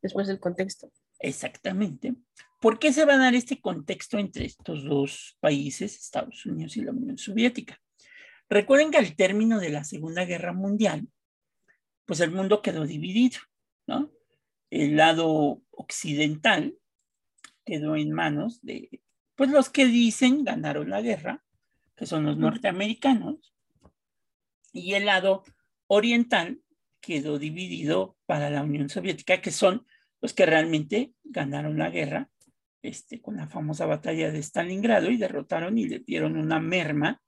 Después 0.00 0.26
del 0.26 0.40
contexto. 0.40 0.90
Exactamente. 1.18 2.14
¿Por 2.60 2.78
qué 2.78 2.92
se 2.92 3.04
va 3.04 3.14
a 3.14 3.18
dar 3.18 3.34
este 3.34 3.60
contexto 3.60 4.18
entre 4.18 4.44
estos 4.44 4.84
dos 4.84 5.36
países, 5.40 5.96
Estados 5.96 6.44
Unidos 6.46 6.76
y 6.76 6.82
la 6.82 6.92
Unión 6.92 7.18
Soviética? 7.18 7.80
Recuerden 8.48 8.90
que 8.90 8.98
al 8.98 9.16
término 9.16 9.58
de 9.58 9.70
la 9.70 9.84
Segunda 9.84 10.24
Guerra 10.24 10.52
Mundial, 10.52 11.08
pues 12.04 12.20
el 12.20 12.30
mundo 12.30 12.62
quedó 12.62 12.86
dividido, 12.86 13.38
¿no? 13.86 14.12
El 14.70 14.96
lado 14.96 15.62
occidental 15.70 16.76
quedó 17.64 17.96
en 17.96 18.12
manos 18.12 18.60
de, 18.62 19.00
pues 19.36 19.50
los 19.50 19.70
que 19.70 19.86
dicen 19.86 20.44
ganaron 20.44 20.90
la 20.90 21.00
guerra, 21.00 21.44
que 21.96 22.06
son 22.06 22.24
los 22.24 22.36
norteamericanos, 22.36 23.54
y 24.72 24.94
el 24.94 25.06
lado 25.06 25.44
oriental 25.86 26.60
quedó 27.00 27.38
dividido 27.38 28.16
para 28.26 28.48
la 28.48 28.62
Unión 28.62 28.88
Soviética, 28.88 29.40
que 29.40 29.50
son 29.50 29.86
los 30.20 30.32
que 30.32 30.46
realmente 30.46 31.12
ganaron 31.24 31.76
la 31.78 31.90
guerra 31.90 32.30
este, 32.80 33.20
con 33.20 33.36
la 33.36 33.48
famosa 33.48 33.86
batalla 33.86 34.30
de 34.30 34.42
Stalingrado 34.42 35.10
y 35.10 35.16
derrotaron 35.16 35.78
y 35.78 35.88
le 35.88 35.98
dieron 36.00 36.36
una 36.36 36.60
merma 36.60 37.20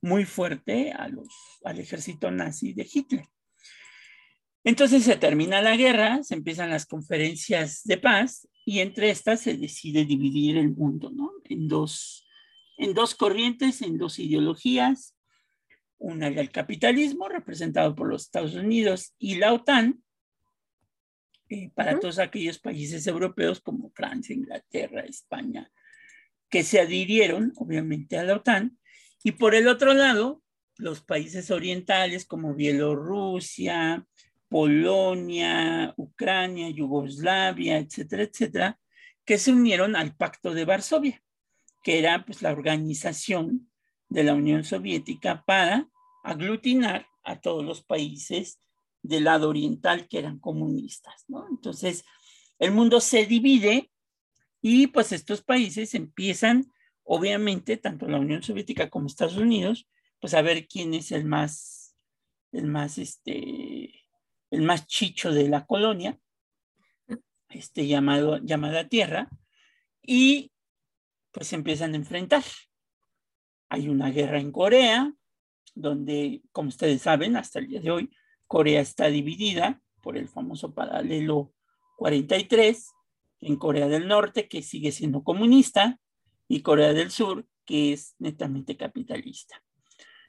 muy 0.00 0.24
fuerte 0.24 0.92
a 0.92 1.08
los, 1.08 1.28
al 1.64 1.78
ejército 1.78 2.30
nazi 2.30 2.72
de 2.72 2.88
Hitler. 2.92 3.26
Entonces 4.64 5.02
se 5.04 5.16
termina 5.16 5.60
la 5.60 5.76
guerra, 5.76 6.22
se 6.22 6.34
empiezan 6.34 6.70
las 6.70 6.86
conferencias 6.86 7.82
de 7.84 7.98
paz 7.98 8.48
y 8.64 8.80
entre 8.80 9.10
estas 9.10 9.40
se 9.40 9.56
decide 9.56 10.04
dividir 10.04 10.56
el 10.56 10.70
mundo 10.70 11.10
¿no? 11.10 11.32
en 11.44 11.66
dos 11.66 12.21
en 12.82 12.94
dos 12.94 13.14
corrientes, 13.14 13.80
en 13.80 13.96
dos 13.96 14.18
ideologías. 14.18 15.16
Una 15.98 16.26
el 16.26 16.50
capitalismo, 16.50 17.28
representado 17.28 17.94
por 17.94 18.08
los 18.08 18.22
Estados 18.22 18.54
Unidos, 18.54 19.14
y 19.18 19.36
la 19.36 19.52
OTAN, 19.52 20.02
eh, 21.48 21.70
para 21.74 22.00
todos 22.00 22.18
aquellos 22.18 22.58
países 22.58 23.06
europeos 23.06 23.60
como 23.60 23.90
Francia, 23.90 24.34
Inglaterra, 24.34 25.02
España, 25.02 25.70
que 26.50 26.64
se 26.64 26.80
adhirieron, 26.80 27.52
obviamente, 27.56 28.18
a 28.18 28.24
la 28.24 28.34
OTAN. 28.34 28.76
Y 29.22 29.32
por 29.32 29.54
el 29.54 29.68
otro 29.68 29.94
lado, 29.94 30.42
los 30.76 31.02
países 31.02 31.52
orientales 31.52 32.26
como 32.26 32.54
Bielorrusia, 32.54 34.04
Polonia, 34.48 35.94
Ucrania, 35.96 36.68
Yugoslavia, 36.70 37.78
etcétera, 37.78 38.24
etcétera, 38.24 38.80
que 39.24 39.38
se 39.38 39.52
unieron 39.52 39.94
al 39.94 40.16
Pacto 40.16 40.52
de 40.52 40.64
Varsovia, 40.64 41.22
que 41.82 41.98
era 41.98 42.24
pues, 42.24 42.42
la 42.42 42.52
organización 42.52 43.70
de 44.08 44.24
la 44.24 44.34
Unión 44.34 44.64
Soviética 44.64 45.44
para 45.44 45.88
aglutinar 46.22 47.06
a 47.24 47.40
todos 47.40 47.64
los 47.64 47.82
países 47.82 48.60
del 49.02 49.24
lado 49.24 49.48
oriental 49.48 50.06
que 50.08 50.18
eran 50.18 50.38
comunistas. 50.38 51.26
Entonces, 51.50 52.04
el 52.58 52.72
mundo 52.72 53.00
se 53.00 53.26
divide 53.26 53.90
y 54.60 54.86
pues 54.86 55.10
estos 55.10 55.42
países 55.42 55.94
empiezan, 55.94 56.72
obviamente, 57.02 57.76
tanto 57.76 58.06
la 58.06 58.20
Unión 58.20 58.42
Soviética 58.42 58.88
como 58.88 59.06
Estados 59.06 59.36
Unidos, 59.36 59.88
pues 60.20 60.34
a 60.34 60.42
ver 60.42 60.68
quién 60.68 60.94
es 60.94 61.10
el 61.10 61.24
más, 61.24 61.96
el 62.52 62.66
más, 62.66 62.98
este, 62.98 64.06
el 64.50 64.62
más 64.62 64.86
chicho 64.86 65.32
de 65.32 65.48
la 65.48 65.66
colonia, 65.66 66.20
este, 67.48 67.88
llamado, 67.88 68.38
llamada 68.38 68.88
Tierra, 68.88 69.28
y 70.00 70.51
pues 71.32 71.52
empiezan 71.52 71.94
a 71.94 71.96
enfrentar. 71.96 72.44
Hay 73.68 73.88
una 73.88 74.10
guerra 74.10 74.38
en 74.38 74.52
Corea, 74.52 75.12
donde, 75.74 76.42
como 76.52 76.68
ustedes 76.68 77.02
saben, 77.02 77.36
hasta 77.36 77.58
el 77.58 77.68
día 77.68 77.80
de 77.80 77.90
hoy, 77.90 78.10
Corea 78.46 78.80
está 78.80 79.06
dividida 79.06 79.80
por 80.02 80.18
el 80.18 80.28
famoso 80.28 80.74
paralelo 80.74 81.54
43, 81.96 82.92
en 83.40 83.56
Corea 83.56 83.88
del 83.88 84.06
Norte, 84.06 84.48
que 84.48 84.62
sigue 84.62 84.92
siendo 84.92 85.24
comunista, 85.24 85.98
y 86.48 86.60
Corea 86.60 86.92
del 86.92 87.10
Sur, 87.10 87.46
que 87.64 87.94
es 87.94 88.14
netamente 88.18 88.76
capitalista. 88.76 89.62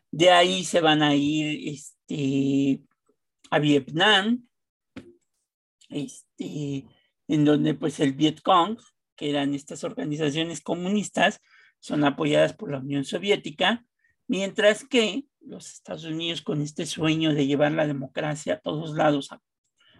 De 0.09 0.29
ahí 0.29 0.63
se 0.63 0.79
van 0.79 1.01
a 1.01 1.15
ir 1.15 1.69
este, 1.69 2.83
a 3.49 3.59
Vietnam, 3.59 4.47
este, 5.89 6.85
en 7.27 7.45
donde 7.45 7.73
pues 7.73 7.99
el 7.99 8.13
Vietcong, 8.13 8.77
que 9.15 9.29
eran 9.29 9.53
estas 9.53 9.83
organizaciones 9.83 10.61
comunistas, 10.61 11.41
son 11.79 12.03
apoyadas 12.03 12.53
por 12.53 12.71
la 12.71 12.79
Unión 12.79 13.03
Soviética, 13.03 13.85
mientras 14.27 14.85
que 14.85 15.25
los 15.41 15.73
Estados 15.73 16.05
Unidos 16.05 16.41
con 16.41 16.61
este 16.61 16.85
sueño 16.85 17.33
de 17.33 17.45
llevar 17.45 17.73
la 17.73 17.87
democracia 17.87 18.55
a 18.55 18.59
todos 18.59 18.95
lados 18.95 19.29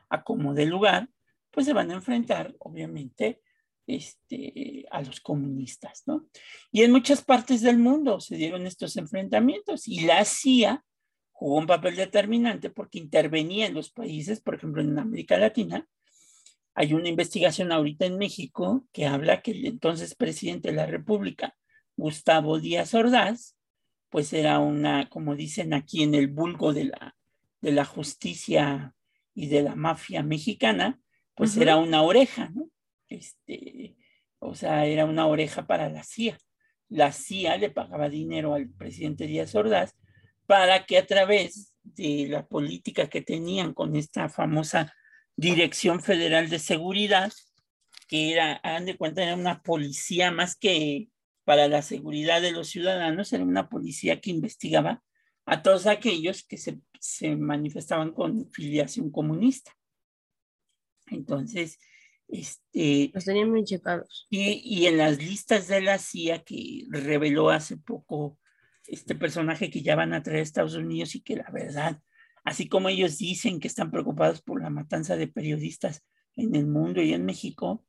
a, 0.10 0.24
como 0.24 0.54
de 0.54 0.66
lugar, 0.66 1.10
pues 1.52 1.66
se 1.66 1.74
van 1.74 1.92
a 1.92 1.96
enfrentar, 1.96 2.56
obviamente, 2.60 3.42
este, 3.86 4.86
a 4.92 5.02
los 5.02 5.20
comunistas, 5.20 6.04
¿no? 6.06 6.28
Y 6.72 6.84
en 6.84 6.92
muchas 6.92 7.22
partes 7.22 7.62
del 7.62 7.78
mundo 7.78 8.20
se 8.22 8.38
dieron 8.38 8.66
estos 8.66 8.96
enfrentamientos 8.96 9.88
y 9.88 10.02
la 10.02 10.24
CIA 10.24 10.86
jugó 11.32 11.58
un 11.58 11.68
papel 11.68 11.98
determinante 11.98 12.70
porque 12.70 13.00
intervenía 13.00 13.68
en 13.68 13.74
los 13.74 13.92
países, 13.92 14.40
por 14.40 14.56
ejemplo, 14.56 14.82
en 14.82 14.98
América 14.98 15.38
Latina. 15.38 15.86
Hay 16.76 16.94
una 16.94 17.10
investigación 17.10 17.72
ahorita 17.72 18.06
en 18.06 18.18
México 18.18 18.86
que 18.92 19.06
habla 19.06 19.42
que 19.42 19.52
el 19.52 19.66
entonces 19.66 20.16
presidente 20.16 20.70
de 20.70 20.76
la 20.76 20.86
República, 20.86 21.56
Gustavo 21.96 22.60
Díaz 22.60 22.94
Ordaz, 22.94 23.56
pues 24.10 24.34
era 24.34 24.60
una, 24.60 25.10
como 25.10 25.36
dicen 25.36 25.74
aquí 25.74 26.04
en 26.04 26.16
el 26.16 26.28
vulgo 26.28 26.74
de 26.74 26.86
la, 26.86 27.16
de 27.62 27.72
la 27.72 27.86
justicia 27.86 28.96
y 29.34 29.48
de 29.48 29.64
la 29.64 29.76
mafia 29.76 30.24
mexicana, 30.24 31.00
pues 31.36 31.58
era 31.58 31.78
una 31.78 32.04
oreja, 32.04 32.50
¿no? 32.54 32.70
Este, 33.10 33.96
o 34.40 34.56
sea, 34.56 34.86
era 34.86 35.06
una 35.06 35.26
oreja 35.28 35.66
para 35.66 35.90
la 35.90 36.04
CIA. 36.04 36.38
La 36.90 37.12
CIA 37.12 37.58
le 37.58 37.72
pagaba 37.72 38.10
dinero 38.10 38.54
al 38.54 38.70
presidente 38.70 39.26
Díaz 39.26 39.56
Ordaz 39.56 39.96
para 40.46 40.86
que 40.86 40.98
a 40.98 41.08
través 41.08 41.74
de 41.84 42.28
la 42.30 42.46
política 42.46 43.10
que 43.10 43.22
tenían 43.22 43.74
con 43.74 43.96
esta 43.96 44.30
famosa 44.30 44.94
Dirección 45.36 46.02
Federal 46.02 46.50
de 46.50 46.60
Seguridad, 46.60 47.32
que 48.08 48.32
era, 48.32 48.54
hagan 48.58 48.86
de 48.86 48.98
cuenta, 48.98 49.24
era 49.24 49.36
una 49.36 49.62
policía 49.62 50.32
más 50.32 50.56
que 50.56 51.10
para 51.44 51.68
la 51.68 51.82
seguridad 51.82 52.42
de 52.42 52.52
los 52.52 52.70
ciudadanos, 52.70 53.34
era 53.34 53.44
una 53.44 53.70
policía 53.70 54.22
que 54.22 54.30
investigaba 54.30 55.04
a 55.46 55.62
todos 55.62 55.88
aquellos 55.88 56.44
que 56.44 56.58
se, 56.58 56.80
se 57.00 57.36
manifestaban 57.36 58.14
con 58.14 58.50
filiación 58.52 59.12
comunista. 59.12 59.76
Entonces, 61.08 61.80
este... 62.28 63.12
Los 63.14 63.26
tenían 63.26 63.50
muy 63.50 63.64
checados. 63.64 64.28
Y, 64.30 64.62
y, 64.64 64.88
en 64.88 64.98
las 64.98 65.18
listas 65.18 65.68
de 65.68 65.82
la 65.82 65.98
CIA 65.98 66.44
que 66.44 66.86
reveló 66.90 67.50
hace 67.50 67.78
poco 67.78 68.40
este 68.88 69.16
personaje 69.16 69.70
que 69.70 69.82
ya 69.82 69.96
van 69.96 70.14
a 70.14 70.24
traer 70.24 70.40
a 70.40 70.44
Estados 70.44 70.76
Unidos 70.76 71.16
y 71.16 71.22
que 71.22 71.36
la 71.36 71.50
verdad, 71.52 72.02
así 72.44 72.68
como 72.68 72.90
ellos 72.90 73.18
dicen 73.18 73.60
que 73.60 73.68
están 73.68 73.92
preocupados 73.92 74.42
por 74.42 74.62
la 74.62 74.70
matanza 74.70 75.16
de 75.16 75.28
periodistas 75.28 76.04
en 76.36 76.56
el 76.56 76.68
mundo 76.68 77.02
y 77.02 77.14
en 77.14 77.26
México, 77.26 77.86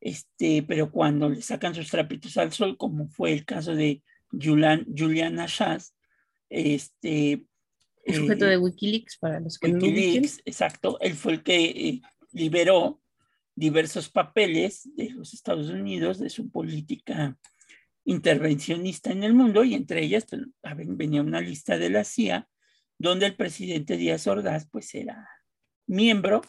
este, 0.00 0.62
pero 0.62 0.90
cuando 0.90 1.28
le 1.28 1.42
sacan 1.42 1.74
sus 1.74 1.90
trapitos 1.90 2.36
al 2.36 2.52
sol, 2.52 2.76
como 2.76 3.08
fue 3.08 3.32
el 3.32 3.44
caso 3.44 3.74
de 3.74 4.02
Julian, 4.30 4.86
Julian 4.96 5.38
Ashas, 5.38 5.94
este... 6.48 7.44
El 8.04 8.14
sujeto 8.14 8.46
eh, 8.46 8.50
de 8.50 8.56
Wikileaks, 8.56 9.18
para 9.18 9.40
los 9.40 9.58
que 9.58 9.70
Wikileaks, 9.70 10.36
no 10.38 10.42
exacto, 10.46 10.98
él 11.00 11.14
fue 11.14 11.34
el 11.34 11.42
que 11.42 11.64
eh, 11.64 12.02
liberó 12.32 13.00
diversos 13.54 14.08
papeles 14.08 14.88
de 14.96 15.10
los 15.10 15.34
Estados 15.34 15.68
Unidos 15.68 16.18
de 16.18 16.30
su 16.30 16.50
política 16.50 17.36
intervencionista 18.04 19.12
en 19.12 19.22
el 19.22 19.34
mundo 19.34 19.64
y 19.64 19.74
entre 19.74 20.02
ellas 20.02 20.26
pues, 20.28 20.42
venía 20.96 21.20
una 21.20 21.40
lista 21.42 21.76
de 21.76 21.90
la 21.90 22.04
CIA 22.04 22.48
donde 23.00 23.24
el 23.24 23.34
presidente 23.34 23.96
Díaz 23.96 24.26
Ordaz 24.26 24.68
pues 24.70 24.94
era 24.94 25.26
miembro 25.86 26.42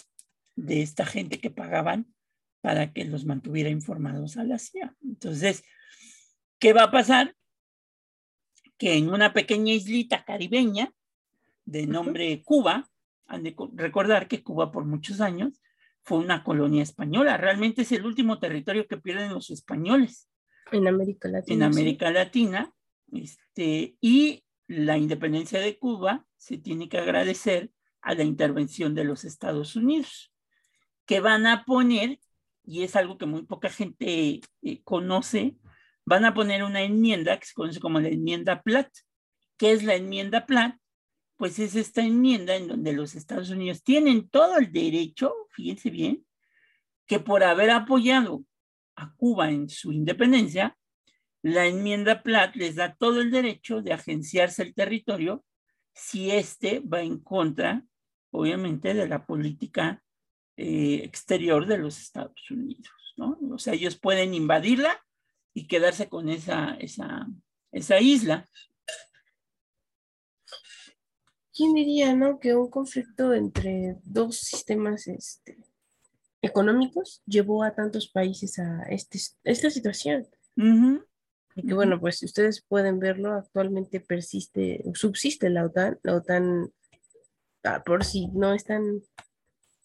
de 0.58 0.82
esta 0.82 1.06
gente 1.06 1.40
que 1.40 1.50
pagaban 1.50 2.14
para 2.60 2.92
que 2.92 3.06
los 3.06 3.26
mantuviera 3.26 3.70
informados 3.70 4.36
a 4.36 4.44
la 4.44 4.60
CIA. 4.60 4.94
Entonces, 5.02 5.64
¿qué 6.60 6.74
va 6.74 6.84
a 6.84 6.92
pasar? 6.92 7.38
Que 8.78 8.98
en 8.98 9.10
una 9.10 9.32
pequeña 9.32 9.72
islita 9.72 10.26
caribeña 10.26 10.94
de 11.64 11.88
nombre 11.88 12.44
Cuba, 12.44 12.90
han 13.28 13.44
de 13.44 13.56
recordar 13.76 14.28
que 14.28 14.44
Cuba 14.44 14.74
por 14.74 14.84
muchos 14.84 15.22
años 15.22 15.62
fue 16.02 16.18
una 16.18 16.44
colonia 16.44 16.84
española, 16.84 17.38
realmente 17.38 17.84
es 17.84 17.94
el 17.94 18.06
último 18.06 18.40
territorio 18.40 18.88
que 18.90 18.98
pierden 18.98 19.34
los 19.34 19.52
españoles. 19.52 20.28
En 20.74 20.86
América 20.86 21.30
Latina. 21.30 21.56
En 21.68 21.72
América. 21.72 22.12
Latina, 22.12 22.74
este, 23.14 23.96
y 24.02 24.44
la 24.72 24.98
independencia 24.98 25.60
de 25.60 25.78
Cuba 25.78 26.26
se 26.38 26.58
tiene 26.58 26.88
que 26.88 26.98
agradecer 26.98 27.72
a 28.02 28.16
la 28.16 28.24
intervención 28.24 28.96
de 28.96 29.04
los 29.04 29.26
Estados 29.26 29.76
Unidos, 29.76 30.34
que 31.06 31.20
van 31.20 31.46
a 31.46 31.66
poner 31.66 32.20
y 32.64 32.84
es 32.84 32.96
algo 32.96 33.18
que 33.18 33.26
muy 33.26 33.44
poca 33.44 33.70
gente 33.70 34.40
eh, 34.62 34.82
conoce, 34.84 35.58
van 36.06 36.24
a 36.24 36.34
poner 36.34 36.64
una 36.64 36.84
enmienda 36.84 37.38
que 37.38 37.48
se 37.48 37.54
conoce 37.54 37.82
como 37.82 38.00
la 38.00 38.08
enmienda 38.08 38.62
Platt. 38.62 38.90
¿Qué 39.58 39.74
es 39.74 39.84
la 39.84 39.96
enmienda 39.96 40.46
Platt? 40.46 40.78
Pues 41.36 41.60
es 41.60 41.76
esta 41.76 42.02
enmienda 42.02 42.56
en 42.56 42.70
donde 42.70 42.94
los 42.94 43.16
Estados 43.16 43.50
Unidos 43.50 43.84
tienen 43.84 44.30
todo 44.30 44.58
el 44.58 44.72
derecho, 44.72 45.34
fíjense 45.50 45.90
bien, 45.90 46.26
que 47.08 47.20
por 47.20 47.44
haber 47.44 47.72
apoyado 47.72 48.46
a 48.96 49.14
Cuba 49.16 49.50
en 49.50 49.68
su 49.68 49.92
independencia, 49.92 50.78
la 51.44 51.66
enmienda 51.66 52.22
Platt 52.24 52.56
les 52.56 52.76
da 52.76 52.96
todo 52.96 53.22
el 53.22 53.32
derecho 53.32 53.82
de 53.82 53.94
agenciarse 53.94 54.64
el 54.64 54.74
territorio 54.74 55.44
si 55.94 56.32
éste 56.32 56.80
va 56.80 57.02
en 57.02 57.20
contra, 57.20 57.84
obviamente, 58.32 58.94
de 58.94 59.08
la 59.08 59.26
política 59.26 60.04
eh, 60.58 61.02
exterior 61.04 61.66
de 61.66 61.78
los 61.78 62.00
Estados 62.00 62.50
Unidos, 62.52 62.94
¿no? 63.18 63.38
O 63.52 63.58
sea, 63.58 63.74
ellos 63.74 63.98
pueden 63.98 64.34
invadirla 64.34 65.04
y 65.54 65.68
quedarse 65.68 66.08
con 66.08 66.30
esa, 66.30 66.76
esa, 66.76 67.28
esa 67.72 68.00
isla. 68.00 68.48
¿Quién 71.54 71.74
diría, 71.74 72.16
no, 72.16 72.40
que 72.40 72.56
un 72.56 72.70
conflicto 72.70 73.34
entre 73.34 73.98
dos 74.04 74.38
sistemas 74.38 75.08
este, 75.08 75.58
económicos 76.42 77.22
llevó 77.26 77.64
a 77.64 77.76
tantos 77.76 78.08
países 78.08 78.58
a 78.60 78.84
este, 78.84 79.20
esta 79.44 79.70
situación? 79.70 80.28
Uh 80.56 80.64
-huh. 80.64 81.06
Y 81.56 81.68
que 81.68 81.74
bueno, 81.74 82.00
pues 82.00 82.22
ustedes 82.24 82.62
pueden 82.62 83.00
verlo, 83.00 83.34
actualmente 83.34 84.00
persiste, 84.00 84.84
subsiste 84.94 85.50
la 85.50 85.66
OTAN, 85.66 86.00
la 86.04 86.16
OTAN, 86.16 86.72
ah, 87.64 87.84
por 87.84 88.04
si 88.04 88.28
no 88.28 88.54
están 88.54 89.02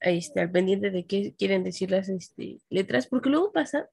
este, 0.01 0.41
al 0.41 0.51
pendiente 0.51 0.91
de 0.91 1.07
qué 1.07 1.35
quieren 1.37 1.65
decir 1.65 1.91
las 1.91 2.09
este, 2.09 2.61
letras, 2.69 3.07
porque 3.07 3.31
luego 3.31 3.53
pasa 3.53 3.89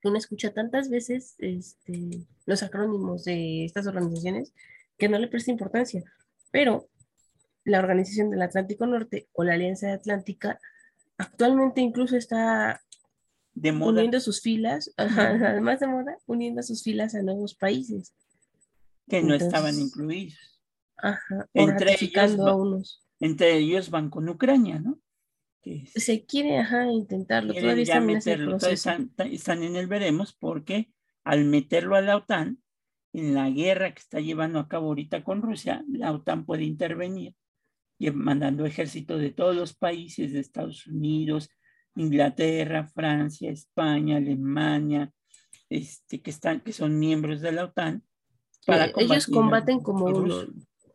que 0.00 0.08
uno 0.08 0.18
escucha 0.18 0.54
tantas 0.54 0.88
veces 0.88 1.34
este, 1.38 2.26
los 2.46 2.62
acrónimos 2.62 3.24
de 3.24 3.64
estas 3.64 3.86
organizaciones 3.86 4.52
que 4.96 5.08
no 5.08 5.18
le 5.18 5.28
presta 5.28 5.50
importancia, 5.50 6.04
pero 6.50 6.88
la 7.64 7.80
Organización 7.80 8.30
del 8.30 8.42
Atlántico 8.42 8.86
Norte 8.86 9.28
o 9.32 9.44
la 9.44 9.54
Alianza 9.54 9.92
Atlántica 9.92 10.58
actualmente 11.18 11.80
incluso 11.80 12.16
está 12.16 12.80
de 13.60 13.72
moda. 13.72 14.00
uniendo 14.00 14.20
sus 14.20 14.40
filas, 14.40 14.92
además 14.96 15.80
de 15.80 15.86
moda, 15.86 16.18
uniendo 16.26 16.62
sus 16.62 16.82
filas 16.82 17.14
a 17.14 17.22
nuevos 17.22 17.54
países. 17.54 18.14
Que 19.08 19.22
no 19.22 19.34
estaban 19.34 19.78
incluidos. 19.78 20.60
Ajá, 20.96 21.48
Entre 21.54 21.96
ellos, 22.00 22.38
a 22.38 22.54
unos. 22.54 23.06
Entre 23.20 23.56
ellos 23.56 23.90
van 23.90 24.10
con 24.10 24.28
Ucrania, 24.28 24.78
¿no? 24.78 24.98
Que 25.62 25.86
Se 25.94 26.24
quiere, 26.24 26.58
ajá, 26.58 26.86
intentarlo. 26.90 27.54
Todavía 27.54 27.76
ya 27.76 27.82
están 27.82 28.02
en 28.02 28.16
meterlo, 28.16 28.50
proceso. 28.58 28.90
están, 28.90 29.12
están 29.30 29.62
en 29.62 29.76
el 29.76 29.86
veremos 29.86 30.34
porque 30.34 30.92
al 31.24 31.44
meterlo 31.44 31.96
a 31.96 32.00
la 32.00 32.16
OTAN, 32.16 32.62
en 33.12 33.34
la 33.34 33.48
guerra 33.50 33.92
que 33.94 34.00
está 34.00 34.20
llevando 34.20 34.58
a 34.58 34.68
cabo 34.68 34.88
ahorita 34.88 35.24
con 35.24 35.42
Rusia, 35.42 35.84
la 35.88 36.12
OTAN 36.12 36.44
puede 36.44 36.64
intervenir 36.64 37.34
mandando 38.12 38.64
ejército 38.64 39.18
de 39.18 39.30
todos 39.30 39.56
los 39.56 39.74
países 39.74 40.32
de 40.32 40.40
Estados 40.40 40.86
Unidos, 40.86 41.50
Inglaterra, 41.98 42.86
Francia, 42.86 43.50
España, 43.50 44.16
Alemania, 44.16 45.12
este, 45.68 46.20
que 46.22 46.30
están, 46.30 46.60
que 46.60 46.72
son 46.72 46.98
miembros 46.98 47.40
de 47.40 47.52
la 47.52 47.64
OTAN. 47.64 48.02
Para 48.66 48.86
Eh, 48.86 48.92
ellos 48.98 49.26
combaten 49.26 49.80
como 49.80 50.06
uno. 50.06 50.46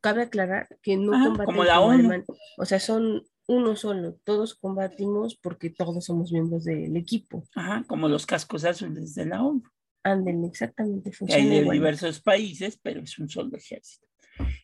Cabe 0.02 0.24
aclarar 0.24 0.68
que 0.82 0.98
no 0.98 1.12
combaten 1.12 1.46
como 1.46 1.64
la 1.64 1.76
como 1.76 1.88
ONU. 1.88 2.26
O 2.58 2.66
sea, 2.66 2.80
son 2.80 3.24
uno 3.48 3.76
solo. 3.76 4.16
Todos 4.24 4.56
combatimos 4.56 5.36
porque 5.36 5.70
todos 5.70 6.06
somos 6.06 6.32
miembros 6.32 6.64
del 6.64 6.96
equipo. 6.98 7.44
Ajá, 7.56 7.84
como 7.88 8.08
los 8.08 8.26
cascos 8.26 8.64
azules 8.66 9.16
de 9.16 9.26
la 9.26 9.44
ONU. 9.44 9.64
Anden, 10.04 10.44
exactamente, 10.44 11.12
que 11.12 11.16
hay 11.16 11.18
funciona 11.18 11.50
de 11.50 11.62
igual. 11.62 11.78
diversos 11.78 12.22
países, 12.22 12.78
pero 12.82 13.02
es 13.02 13.18
un 13.20 13.30
solo 13.30 13.56
ejército. 13.56 14.08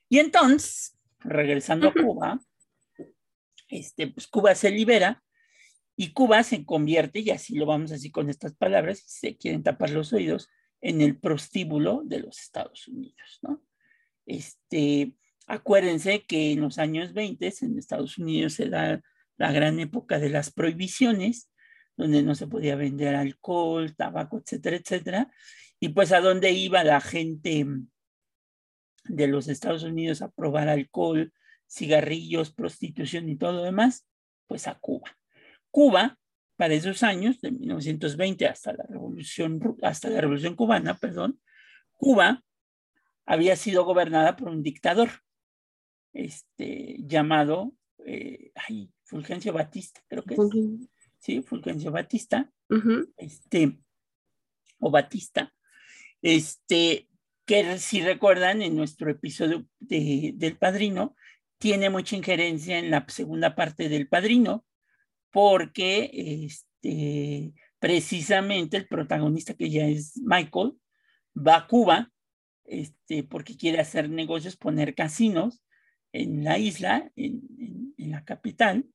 Y 0.09 0.19
entonces, 0.19 0.97
regresando 1.19 1.89
a 1.89 1.93
Cuba, 1.93 2.39
este, 3.69 4.07
pues 4.07 4.27
Cuba 4.27 4.55
se 4.55 4.71
libera 4.71 5.23
y 6.01 6.13
Cuba 6.13 6.43
se 6.43 6.63
convierte, 6.63 7.19
y 7.19 7.29
así 7.29 7.55
lo 7.55 7.65
vamos 7.65 7.91
así 7.91 8.09
con 8.09 8.29
estas 8.29 8.53
palabras, 8.55 8.99
si 8.99 9.19
se 9.19 9.37
quieren 9.37 9.63
tapar 9.63 9.89
los 9.89 10.13
oídos, 10.13 10.47
en 10.79 11.01
el 11.01 11.19
prostíbulo 11.19 12.03
de 12.05 12.21
los 12.21 12.39
Estados 12.39 12.87
Unidos, 12.87 13.39
¿no? 13.41 13.61
Este, 14.25 15.17
acuérdense 15.45 16.23
que 16.25 16.53
en 16.53 16.61
los 16.61 16.77
años 16.77 17.11
20 17.11 17.53
en 17.63 17.77
Estados 17.77 18.17
Unidos 18.17 18.53
se 18.53 18.69
da 18.69 19.01
la 19.35 19.51
gran 19.51 19.77
época 19.81 20.19
de 20.19 20.29
las 20.29 20.51
prohibiciones, 20.51 21.51
donde 21.97 22.23
no 22.23 22.33
se 22.33 22.47
podía 22.47 22.77
vender 22.77 23.15
alcohol, 23.15 23.93
tabaco, 23.93 24.37
etcétera, 24.37 24.77
etcétera. 24.77 25.33
Y 25.81 25.89
pues 25.89 26.13
a 26.13 26.21
dónde 26.21 26.51
iba 26.51 26.81
la 26.85 27.01
gente 27.01 27.65
de 29.03 29.27
los 29.27 29.49
Estados 29.49 29.83
Unidos 29.83 30.21
a 30.21 30.31
probar 30.31 30.69
alcohol, 30.69 31.33
cigarrillos, 31.69 32.53
prostitución 32.53 33.27
y 33.27 33.35
todo 33.35 33.51
lo 33.51 33.63
demás, 33.63 34.07
pues 34.47 34.65
a 34.65 34.75
Cuba. 34.75 35.18
Cuba, 35.71 36.17
para 36.55 36.73
esos 36.73 37.03
años, 37.03 37.39
de 37.41 37.51
1920 37.51 38.47
hasta 38.47 38.73
la 38.73 38.83
revolución, 38.87 39.77
hasta 39.81 40.09
la 40.09 40.21
revolución 40.21 40.55
cubana, 40.55 40.97
perdón, 40.97 41.39
Cuba 41.95 42.43
había 43.25 43.55
sido 43.55 43.85
gobernada 43.85 44.35
por 44.35 44.49
un 44.49 44.63
dictador, 44.63 45.09
este, 46.13 46.97
llamado, 46.99 47.73
eh, 48.05 48.51
ay, 48.55 48.91
Fulgencio 49.03 49.53
Batista, 49.53 50.01
creo 50.07 50.23
que 50.23 50.33
es, 50.33 50.39
sí, 51.19 51.41
Fulgencio 51.41 51.91
Batista, 51.91 52.51
este, 53.17 53.79
o 54.79 54.91
Batista, 54.91 55.53
este, 56.21 57.07
que 57.45 57.77
si 57.79 58.01
recuerdan 58.01 58.61
en 58.61 58.75
nuestro 58.75 59.09
episodio 59.09 59.65
de, 59.79 60.33
del 60.35 60.57
Padrino, 60.57 61.15
tiene 61.57 61.89
mucha 61.89 62.15
injerencia 62.15 62.79
en 62.79 62.89
la 62.89 63.05
segunda 63.09 63.55
parte 63.55 63.89
del 63.89 64.07
Padrino, 64.07 64.65
porque 65.31 66.09
este, 66.13 67.53
precisamente 67.79 68.77
el 68.77 68.87
protagonista 68.87 69.53
que 69.53 69.69
ya 69.69 69.85
es 69.87 70.17
Michael 70.17 70.73
va 71.35 71.57
a 71.57 71.67
Cuba 71.67 72.11
este, 72.69 73.23
porque 73.23 73.57
quiere 73.57 73.79
hacer 73.79 74.09
negocios, 74.09 74.55
poner 74.55 74.93
casinos 74.93 75.63
en 76.13 76.43
la 76.43 76.57
isla, 76.57 77.11
en, 77.15 77.41
en, 77.97 78.11
la 78.11 78.23
capital, 78.23 78.85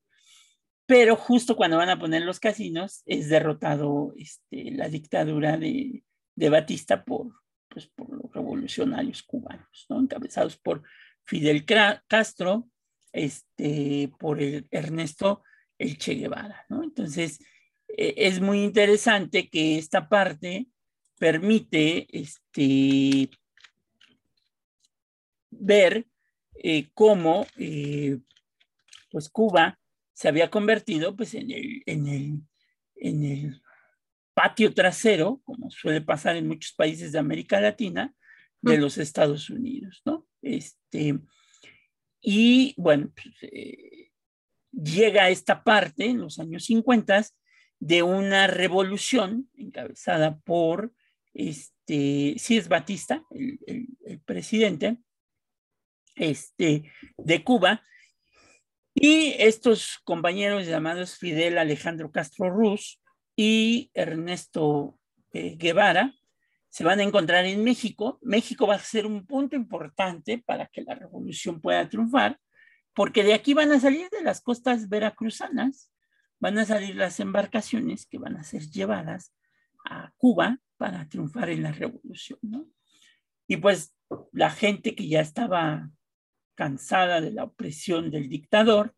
pero 0.86 1.16
justo 1.16 1.56
cuando 1.56 1.76
van 1.76 1.88
a 1.88 1.98
poner 1.98 2.22
los 2.22 2.40
casinos 2.40 3.02
es 3.06 3.28
derrotado 3.28 4.12
este, 4.16 4.70
la 4.72 4.88
dictadura 4.88 5.56
de, 5.56 6.04
de 6.34 6.48
Batista 6.48 7.04
por, 7.04 7.32
pues, 7.68 7.88
por 7.88 8.10
los 8.10 8.32
revolucionarios 8.32 9.22
cubanos, 9.22 9.86
¿no? 9.88 10.00
encabezados 10.00 10.56
por 10.56 10.82
Fidel 11.24 11.64
Castro, 11.64 12.68
este, 13.12 14.12
por 14.18 14.40
el 14.40 14.66
Ernesto 14.70 15.42
el 15.78 15.98
Che 15.98 16.14
Guevara. 16.14 16.64
¿no? 16.68 16.82
Entonces, 16.82 17.40
eh, 17.88 18.14
es 18.16 18.40
muy 18.40 18.62
interesante 18.62 19.48
que 19.48 19.78
esta 19.78 20.08
parte 20.08 20.66
permite 21.18 22.06
este, 22.10 23.30
ver 25.50 26.06
eh, 26.56 26.88
cómo 26.94 27.46
eh, 27.56 28.18
pues 29.10 29.28
Cuba 29.28 29.78
se 30.12 30.28
había 30.28 30.50
convertido 30.50 31.14
pues, 31.16 31.34
en, 31.34 31.50
el, 31.50 31.82
en, 31.86 32.06
el, 32.06 32.40
en 32.96 33.24
el 33.24 33.62
patio 34.34 34.74
trasero, 34.74 35.40
como 35.44 35.70
suele 35.70 36.00
pasar 36.00 36.36
en 36.36 36.48
muchos 36.48 36.72
países 36.72 37.12
de 37.12 37.18
América 37.18 37.60
Latina, 37.60 38.14
de 38.60 38.78
los 38.78 38.96
Estados 38.96 39.50
Unidos, 39.50 40.00
¿no? 40.06 40.26
Este, 40.40 41.18
y 42.20 42.74
bueno, 42.78 43.12
pues, 43.14 43.34
eh, 43.42 44.03
llega 44.82 45.30
esta 45.30 45.62
parte 45.62 46.06
en 46.06 46.20
los 46.20 46.38
años 46.38 46.64
50 46.64 47.24
de 47.80 48.02
una 48.02 48.46
revolución 48.46 49.50
encabezada 49.54 50.38
por, 50.38 50.92
este, 51.32 52.34
sí 52.38 52.56
es 52.56 52.68
Batista, 52.68 53.24
el 53.30 54.20
presidente 54.24 54.98
este, 56.16 56.90
de 57.18 57.44
Cuba, 57.44 57.82
y 58.94 59.34
estos 59.38 59.98
compañeros 60.04 60.66
llamados 60.66 61.18
Fidel 61.18 61.58
Alejandro 61.58 62.12
Castro 62.12 62.48
Ruz 62.48 63.00
y 63.34 63.90
Ernesto 63.92 64.96
eh, 65.32 65.56
Guevara 65.56 66.14
se 66.68 66.84
van 66.84 67.00
a 67.00 67.02
encontrar 67.02 67.44
en 67.44 67.62
México. 67.64 68.18
México 68.22 68.66
va 68.66 68.76
a 68.76 68.78
ser 68.78 69.06
un 69.06 69.26
punto 69.26 69.56
importante 69.56 70.38
para 70.38 70.66
que 70.66 70.82
la 70.82 70.94
revolución 70.94 71.60
pueda 71.60 71.88
triunfar, 71.88 72.38
porque 72.94 73.24
de 73.24 73.34
aquí 73.34 73.54
van 73.54 73.72
a 73.72 73.80
salir 73.80 74.08
de 74.10 74.22
las 74.22 74.40
costas 74.40 74.88
veracruzanas, 74.88 75.90
van 76.38 76.58
a 76.58 76.64
salir 76.64 76.96
las 76.96 77.20
embarcaciones 77.20 78.06
que 78.06 78.18
van 78.18 78.36
a 78.36 78.44
ser 78.44 78.62
llevadas 78.70 79.34
a 79.84 80.12
Cuba 80.16 80.58
para 80.76 81.08
triunfar 81.08 81.50
en 81.50 81.62
la 81.62 81.72
revolución, 81.72 82.38
¿no? 82.42 82.66
Y 83.46 83.56
pues 83.58 83.94
la 84.32 84.50
gente 84.50 84.94
que 84.94 85.08
ya 85.08 85.20
estaba 85.20 85.90
cansada 86.54 87.20
de 87.20 87.32
la 87.32 87.44
opresión 87.44 88.10
del 88.10 88.28
dictador, 88.28 88.94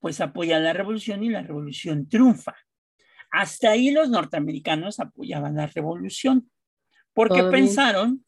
pues 0.00 0.20
apoya 0.20 0.58
la 0.58 0.72
revolución 0.72 1.22
y 1.22 1.28
la 1.28 1.42
revolución 1.42 2.08
triunfa. 2.08 2.56
Hasta 3.30 3.70
ahí 3.70 3.90
los 3.90 4.08
norteamericanos 4.08 4.98
apoyaban 5.00 5.56
la 5.56 5.66
revolución, 5.66 6.50
porque 7.12 7.42
pensaron 7.44 8.24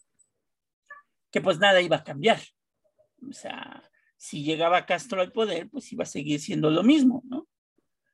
que 1.30 1.40
pues 1.40 1.58
nada 1.58 1.80
iba 1.80 1.96
a 1.96 2.04
cambiar. 2.04 2.40
O 3.28 3.32
sea, 3.32 3.87
si 4.18 4.42
llegaba 4.44 4.84
Castro 4.84 5.22
al 5.22 5.32
poder, 5.32 5.70
pues 5.70 5.90
iba 5.92 6.02
a 6.02 6.06
seguir 6.06 6.40
siendo 6.40 6.70
lo 6.70 6.82
mismo, 6.82 7.22
¿no? 7.26 7.48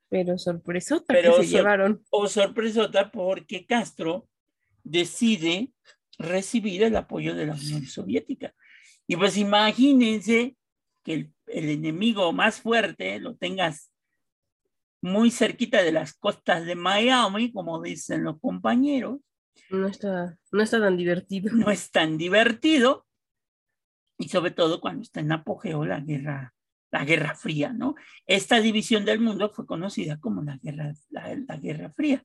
Pero 0.08 0.38
sorpresota 0.38 1.12
Pero 1.12 1.36
que 1.38 1.42
se 1.44 1.48
sor- 1.50 1.58
llevaron. 1.60 2.04
O 2.10 2.28
sorpresota 2.28 3.10
porque 3.10 3.66
Castro 3.66 4.28
decide 4.84 5.72
recibir 6.18 6.84
el 6.84 6.94
apoyo 6.94 7.34
de 7.34 7.46
la 7.46 7.54
Unión 7.54 7.84
Soviética. 7.86 8.54
Y 9.08 9.16
pues 9.16 9.36
imagínense 9.36 10.56
que 11.02 11.14
el, 11.14 11.32
el 11.46 11.68
enemigo 11.70 12.32
más 12.32 12.60
fuerte 12.60 13.18
lo 13.18 13.34
tengas 13.36 13.90
muy 15.02 15.30
cerquita 15.30 15.82
de 15.82 15.92
las 15.92 16.14
costas 16.14 16.64
de 16.64 16.74
Miami, 16.76 17.50
como 17.52 17.82
dicen 17.82 18.24
los 18.24 18.38
compañeros, 18.40 19.20
No 19.70 19.86
está, 19.88 20.38
no 20.52 20.62
está 20.62 20.78
tan 20.80 20.96
divertido. 20.96 21.50
no 21.54 21.70
es 21.70 21.90
tan 21.90 22.16
divertido 22.18 23.06
y 24.18 24.28
sobre 24.28 24.50
todo 24.50 24.80
cuando 24.80 25.02
está 25.02 25.20
en 25.20 25.32
apogeo 25.32 25.84
la 25.84 26.00
guerra, 26.00 26.54
la 26.90 27.04
guerra 27.04 27.34
fría, 27.34 27.72
¿no? 27.72 27.94
Esta 28.26 28.60
división 28.60 29.04
del 29.04 29.20
mundo 29.20 29.50
fue 29.50 29.66
conocida 29.66 30.20
como 30.20 30.42
la 30.42 30.56
guerra, 30.58 30.92
la, 31.10 31.36
la 31.48 31.56
guerra 31.56 31.90
fría. 31.90 32.24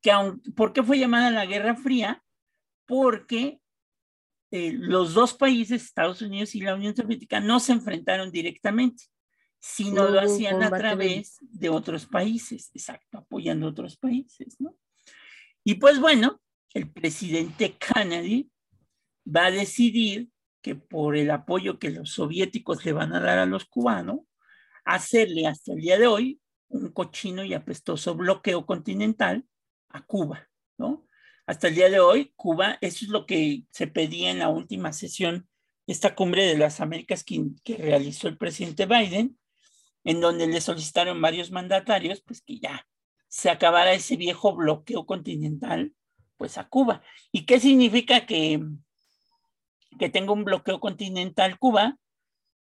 Que 0.00 0.10
aun, 0.10 0.40
¿Por 0.56 0.72
qué 0.72 0.82
fue 0.82 0.98
llamada 0.98 1.30
la 1.30 1.46
guerra 1.46 1.76
fría? 1.76 2.22
Porque 2.86 3.60
eh, 4.50 4.72
los 4.72 5.14
dos 5.14 5.32
países, 5.32 5.82
Estados 5.82 6.20
Unidos 6.20 6.54
y 6.54 6.60
la 6.60 6.74
Unión 6.74 6.94
Soviética, 6.94 7.40
no 7.40 7.58
se 7.58 7.72
enfrentaron 7.72 8.30
directamente, 8.30 9.04
sino 9.58 10.04
No 10.04 10.10
lo 10.10 10.20
hacían 10.20 10.62
a 10.62 10.70
través 10.70 11.38
de 11.40 11.68
otros 11.68 12.04
países, 12.04 12.70
exacto, 12.74 13.18
apoyando 13.18 13.66
a 13.66 13.70
otros 13.70 13.96
países, 13.96 14.60
¿no? 14.60 14.76
Y 15.64 15.76
pues 15.76 16.00
bueno, 16.00 16.42
el 16.74 16.90
presidente 16.90 17.78
Kennedy 17.78 18.50
va 19.24 19.46
a 19.46 19.50
decidir 19.52 20.31
que 20.62 20.76
por 20.76 21.16
el 21.16 21.30
apoyo 21.30 21.78
que 21.78 21.90
los 21.90 22.12
soviéticos 22.12 22.84
le 22.84 22.92
van 22.92 23.12
a 23.14 23.20
dar 23.20 23.38
a 23.38 23.46
los 23.46 23.66
cubanos, 23.66 24.20
hacerle 24.84 25.46
hasta 25.46 25.72
el 25.72 25.80
día 25.80 25.98
de 25.98 26.06
hoy 26.06 26.40
un 26.68 26.90
cochino 26.92 27.44
y 27.44 27.54
apestoso 27.54 28.14
bloqueo 28.14 28.64
continental 28.64 29.44
a 29.90 30.02
Cuba, 30.06 30.48
¿no? 30.78 31.06
Hasta 31.46 31.68
el 31.68 31.74
día 31.74 31.90
de 31.90 32.00
hoy, 32.00 32.32
Cuba, 32.36 32.78
eso 32.80 33.04
es 33.04 33.10
lo 33.10 33.26
que 33.26 33.64
se 33.70 33.86
pedía 33.86 34.30
en 34.30 34.38
la 34.38 34.48
última 34.48 34.92
sesión 34.92 35.48
esta 35.86 36.14
cumbre 36.14 36.46
de 36.46 36.56
las 36.56 36.80
Américas 36.80 37.24
que, 37.24 37.42
que 37.64 37.76
realizó 37.76 38.28
el 38.28 38.38
presidente 38.38 38.86
Biden, 38.86 39.38
en 40.04 40.20
donde 40.20 40.46
le 40.46 40.60
solicitaron 40.60 41.20
varios 41.20 41.50
mandatarios, 41.50 42.22
pues 42.22 42.40
que 42.40 42.58
ya 42.58 42.86
se 43.28 43.50
acabara 43.50 43.92
ese 43.92 44.16
viejo 44.16 44.54
bloqueo 44.54 45.06
continental, 45.06 45.92
pues 46.36 46.58
a 46.58 46.68
Cuba. 46.68 47.02
¿Y 47.32 47.44
qué 47.44 47.60
significa 47.60 48.26
que, 48.26 48.60
que 49.98 50.08
tenga 50.08 50.32
un 50.32 50.44
bloqueo 50.44 50.80
continental 50.80 51.58
Cuba? 51.58 51.98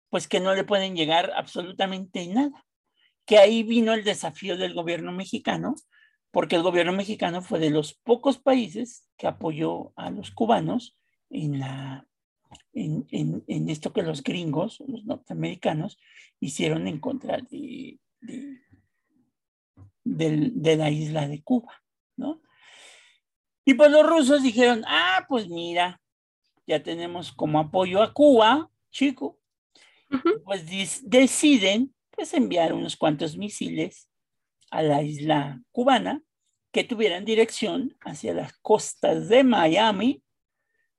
Pues 0.09 0.27
que 0.29 0.41
no 0.41 0.55
le 0.55 0.65
pueden 0.65 0.97
llegar 0.97 1.33
absolutamente 1.37 2.27
nada. 2.27 2.67
Que 3.27 3.39
ahí 3.39 3.63
vino 3.63 3.95
el 3.95 4.05
desafío 4.05 4.57
del 4.57 4.75
gobierno 4.75 5.13
mexicano, 5.13 5.75
porque 6.31 6.57
el 6.57 6.63
gobierno 6.63 6.93
mexicano 6.93 7.43
fue 7.43 7.59
de 7.59 7.71
los 7.71 7.95
pocos 7.95 8.39
países 8.39 9.09
que 9.17 9.27
apoyó 9.27 9.93
a 9.97 10.11
los 10.11 10.31
cubanos 10.31 10.97
en 11.29 11.61
la 11.61 12.07
en, 12.73 13.07
en, 13.11 13.45
en, 13.47 13.69
esto 13.69 13.93
que 13.93 14.03
los 14.03 14.23
gringos, 14.23 14.83
los 14.87 15.05
norteamericanos, 15.05 15.99
hicieron 16.41 16.89
en 16.89 16.99
contra 16.99 17.39
de, 17.39 18.01
de, 20.05 20.77
la 20.77 20.91
isla 20.91 21.29
de 21.29 21.43
Cuba, 21.43 21.83
¿no? 22.17 22.41
Y 23.65 23.75
pues 23.75 23.91
los 23.91 24.07
rusos 24.07 24.43
dijeron, 24.43 24.83
ah, 24.87 25.27
pues 25.29 25.49
mira, 25.49 26.00
ya 26.71 26.85
tenemos 26.85 27.33
como 27.33 27.59
apoyo 27.59 28.01
a 28.01 28.13
Cuba, 28.13 28.71
chico, 28.93 29.41
uh 30.09 30.17
-huh. 30.17 30.43
pues 30.45 30.65
deciden 31.03 31.93
pues 32.11 32.33
enviar 32.33 32.73
unos 32.73 32.97
cuantos 32.97 33.37
misiles 33.37 34.09
a 34.71 34.81
la 34.83 35.03
isla 35.03 35.61
cubana 35.73 36.23
que 36.71 36.85
tuvieran 36.85 37.25
dirección 37.25 37.97
hacia 38.03 38.35
las 38.35 38.53
costas 38.59 39.29
de 39.29 39.43
Miami 39.43 40.23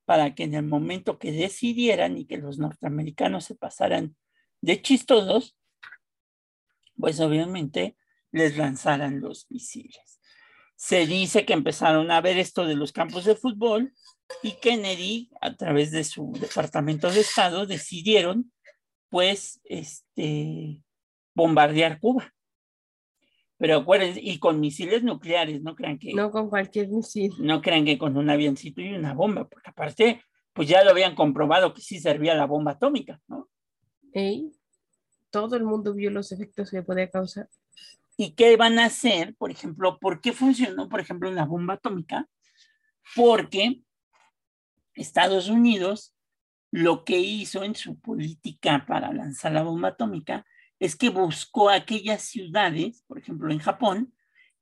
para 0.03 0.35
que 0.35 0.43
en 0.43 0.55
el 0.55 0.65
momento 0.65 1.17
que 1.17 1.31
decidieran 1.31 2.17
y 2.17 2.25
que 2.25 2.37
los 2.37 2.57
norteamericanos 2.57 3.45
se 3.45 3.55
pasaran 3.55 4.17
de 4.59 4.81
chistosos, 4.81 5.55
pues 6.97 7.21
obviamente 7.21 7.95
les 8.33 8.57
lanzaran 8.57 9.21
los 9.21 9.49
misiles. 9.49 10.19
Se 10.75 11.05
dice 11.05 11.45
que 11.45 11.53
empezaron 11.53 12.11
a 12.11 12.19
ver 12.19 12.37
esto 12.37 12.65
de 12.65 12.75
los 12.75 12.91
campos 12.91 13.23
de 13.23 13.35
fútbol 13.35 13.93
y 14.43 14.53
Kennedy, 14.53 15.29
a 15.41 15.55
través 15.55 15.91
de 15.91 16.03
su 16.03 16.31
departamento 16.39 17.11
de 17.11 17.21
Estado, 17.21 17.65
decidieron 17.65 18.51
pues 19.09 19.61
este, 19.65 20.81
bombardear 21.35 21.99
Cuba. 21.99 22.33
Pero 23.57 23.77
acuérdense, 23.77 24.19
y 24.23 24.39
con 24.39 24.59
misiles 24.59 25.03
nucleares, 25.03 25.61
no 25.61 25.75
crean 25.75 25.99
que. 25.99 26.13
No 26.15 26.31
con 26.31 26.49
cualquier 26.49 26.87
misil. 26.87 27.33
No 27.39 27.61
crean 27.61 27.85
que 27.85 27.99
con 27.99 28.17
un 28.17 28.29
avioncito 28.29 28.81
y 28.81 28.93
una 28.93 29.13
bomba, 29.13 29.47
porque 29.47 29.69
aparte, 29.69 30.23
pues 30.53 30.67
ya 30.67 30.83
lo 30.83 30.89
habían 30.89 31.13
comprobado 31.13 31.73
que 31.73 31.81
sí 31.81 31.99
servía 31.99 32.33
la 32.33 32.47
bomba 32.47 32.71
atómica, 32.71 33.21
¿no? 33.27 33.49
Ey, 34.13 34.51
todo 35.29 35.55
el 35.55 35.63
mundo 35.63 35.93
vio 35.93 36.09
los 36.09 36.31
efectos 36.31 36.71
que 36.71 36.81
podía 36.81 37.09
causar. 37.09 37.49
¿Y 38.17 38.31
qué 38.31 38.57
van 38.57 38.79
a 38.79 38.85
hacer? 38.85 39.35
Por 39.35 39.51
ejemplo, 39.51 39.99
¿por 39.99 40.21
qué 40.21 40.33
funcionó, 40.33 40.89
por 40.89 40.99
ejemplo, 40.99 41.31
la 41.31 41.45
bomba 41.45 41.75
atómica? 41.75 42.27
Porque 43.15 43.81
Estados 44.93 45.49
Unidos 45.49 46.15
lo 46.71 47.03
que 47.03 47.19
hizo 47.19 47.63
en 47.63 47.75
su 47.75 47.99
política 47.99 48.85
para 48.87 49.11
lanzar 49.11 49.51
la 49.51 49.63
bomba 49.63 49.89
atómica 49.89 50.45
es 50.79 50.95
que 50.95 51.09
buscó 51.09 51.69
aquellas 51.69 52.23
ciudades, 52.23 53.03
por 53.07 53.19
ejemplo 53.19 53.51
en 53.51 53.59
Japón, 53.59 54.15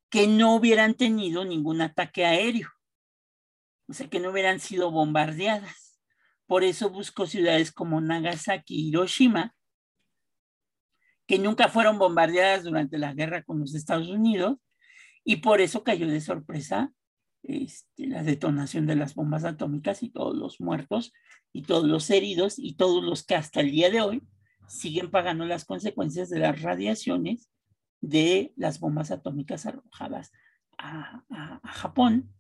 que 0.10 0.28
no 0.28 0.56
hubieran 0.56 0.96
tenido 0.96 1.46
ningún 1.46 1.82
ataque 1.82 2.26
aéreo, 2.26 2.70
o 3.88 3.94
sea, 3.94 4.10
que 4.10 4.20
no 4.20 4.32
hubieran 4.32 4.60
sido 4.60 4.92
bombardeadas. 4.92 6.00
Por 6.46 6.63
eso 6.63 6.89
buscó 6.89 7.28
ciudades 7.28 7.72
como 7.72 8.02
Nagasaki 8.02 8.76
y 8.76 8.88
Hiroshima, 8.89 9.56
que 11.28 11.38
nunca 11.38 11.70
fueron 11.70 12.00
bombardeadas 12.00 12.63
durante 12.63 12.98
la 12.98 13.13
guerra 13.13 13.44
con 13.44 13.60
los 13.60 13.76
Estados 13.76 14.10
Unidos, 14.10 14.58
y 15.24 15.38
por 15.38 15.62
eso 15.62 15.84
cayó 15.84 16.08
de 16.08 16.22
sorpresa 16.22 16.92
este, 17.43 18.08
la 18.08 18.23
detonación 18.23 18.86
de 18.86 18.95
las 18.95 19.15
bombas 19.15 19.45
atómicas 19.45 20.04
y 20.04 20.10
todos 20.10 20.36
los 20.36 20.60
muertos 20.60 21.13
y 21.54 21.63
todos 21.63 21.86
los 21.86 22.10
heridos 22.10 22.60
y 22.60 22.75
todos 22.75 23.04
los 23.04 23.23
que 23.23 23.36
hasta 23.36 23.62
el 23.62 23.71
día 23.71 23.89
de 23.89 24.02
hoy 24.02 24.23
siguen 24.67 25.10
pagando 25.10 25.45
las 25.45 25.65
consecuencias 25.65 26.30
de 26.30 26.39
las 26.39 26.62
radiaciones 26.62 27.49
de 28.02 28.54
las 28.56 28.80
bombas 28.80 29.12
atómicas 29.12 29.65
arrojadas 29.65 30.32
a, 30.78 31.23
a, 31.30 31.60
Japón. 31.69 32.34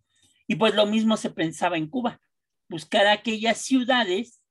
Y 0.47 0.55
pues 0.55 0.75
lo 0.75 0.85
mismo 0.85 1.17
se 1.17 1.29
pensaba 1.29 1.77
en 1.77 1.87
Cuba, 1.87 2.21
buscar 2.69 3.07
aquellas 3.07 3.57
ciudades 3.57 4.41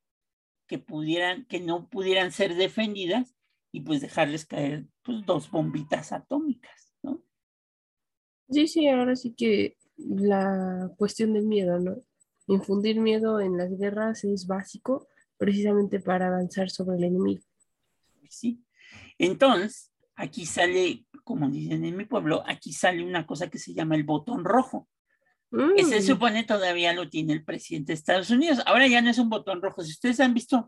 que 0.67 0.77
pudieran, 0.77 1.45
que 1.45 1.59
no 1.59 1.89
pudieran 1.89 2.31
ser 2.31 2.55
defendidas 2.55 3.35
y 3.71 3.81
pues 3.81 4.01
dejarles 4.01 4.45
caer 4.45 4.85
pues, 5.03 5.25
dos 5.25 5.49
bombitas 5.49 6.11
atómicas. 6.11 6.93
Sí, 8.49 8.67
sí, 8.67 8.87
ahora 8.87 9.15
sí 9.15 9.35
que 9.35 9.77
la 10.07 10.91
cuestión 10.97 11.33
del 11.33 11.45
miedo, 11.45 11.79
¿no? 11.79 12.01
Infundir 12.47 12.99
miedo 12.99 13.39
en 13.39 13.57
las 13.57 13.77
guerras 13.77 14.23
es 14.23 14.47
básico 14.47 15.07
precisamente 15.37 15.99
para 15.99 16.27
avanzar 16.27 16.69
sobre 16.69 16.97
el 16.97 17.03
enemigo. 17.05 17.43
¿sí? 18.29 18.63
Entonces, 19.17 19.91
aquí 20.15 20.45
sale, 20.45 21.05
como 21.23 21.49
dicen 21.49 21.85
en 21.85 21.95
mi 21.95 22.05
pueblo, 22.05 22.43
aquí 22.47 22.73
sale 22.73 23.03
una 23.03 23.25
cosa 23.25 23.49
que 23.49 23.59
se 23.59 23.73
llama 23.73 23.95
el 23.95 24.03
botón 24.03 24.43
rojo, 24.43 24.87
mm. 25.51 25.75
que 25.75 25.85
se 25.85 26.01
supone 26.01 26.43
todavía 26.43 26.93
lo 26.93 27.09
tiene 27.09 27.33
el 27.33 27.43
presidente 27.43 27.91
de 27.91 27.97
Estados 27.97 28.29
Unidos. 28.29 28.59
Ahora 28.65 28.87
ya 28.87 29.01
no 29.01 29.09
es 29.09 29.17
un 29.17 29.29
botón 29.29 29.61
rojo. 29.61 29.83
Si 29.83 29.91
ustedes 29.91 30.19
han 30.19 30.33
visto 30.33 30.65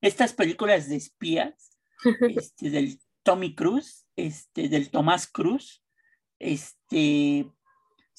estas 0.00 0.32
películas 0.32 0.88
de 0.88 0.96
espías, 0.96 1.78
este, 2.36 2.70
del 2.70 2.98
Tommy 3.22 3.54
Cruz, 3.54 4.06
este, 4.16 4.68
del 4.68 4.90
Tomás 4.90 5.26
Cruz, 5.26 5.84
este, 6.38 7.50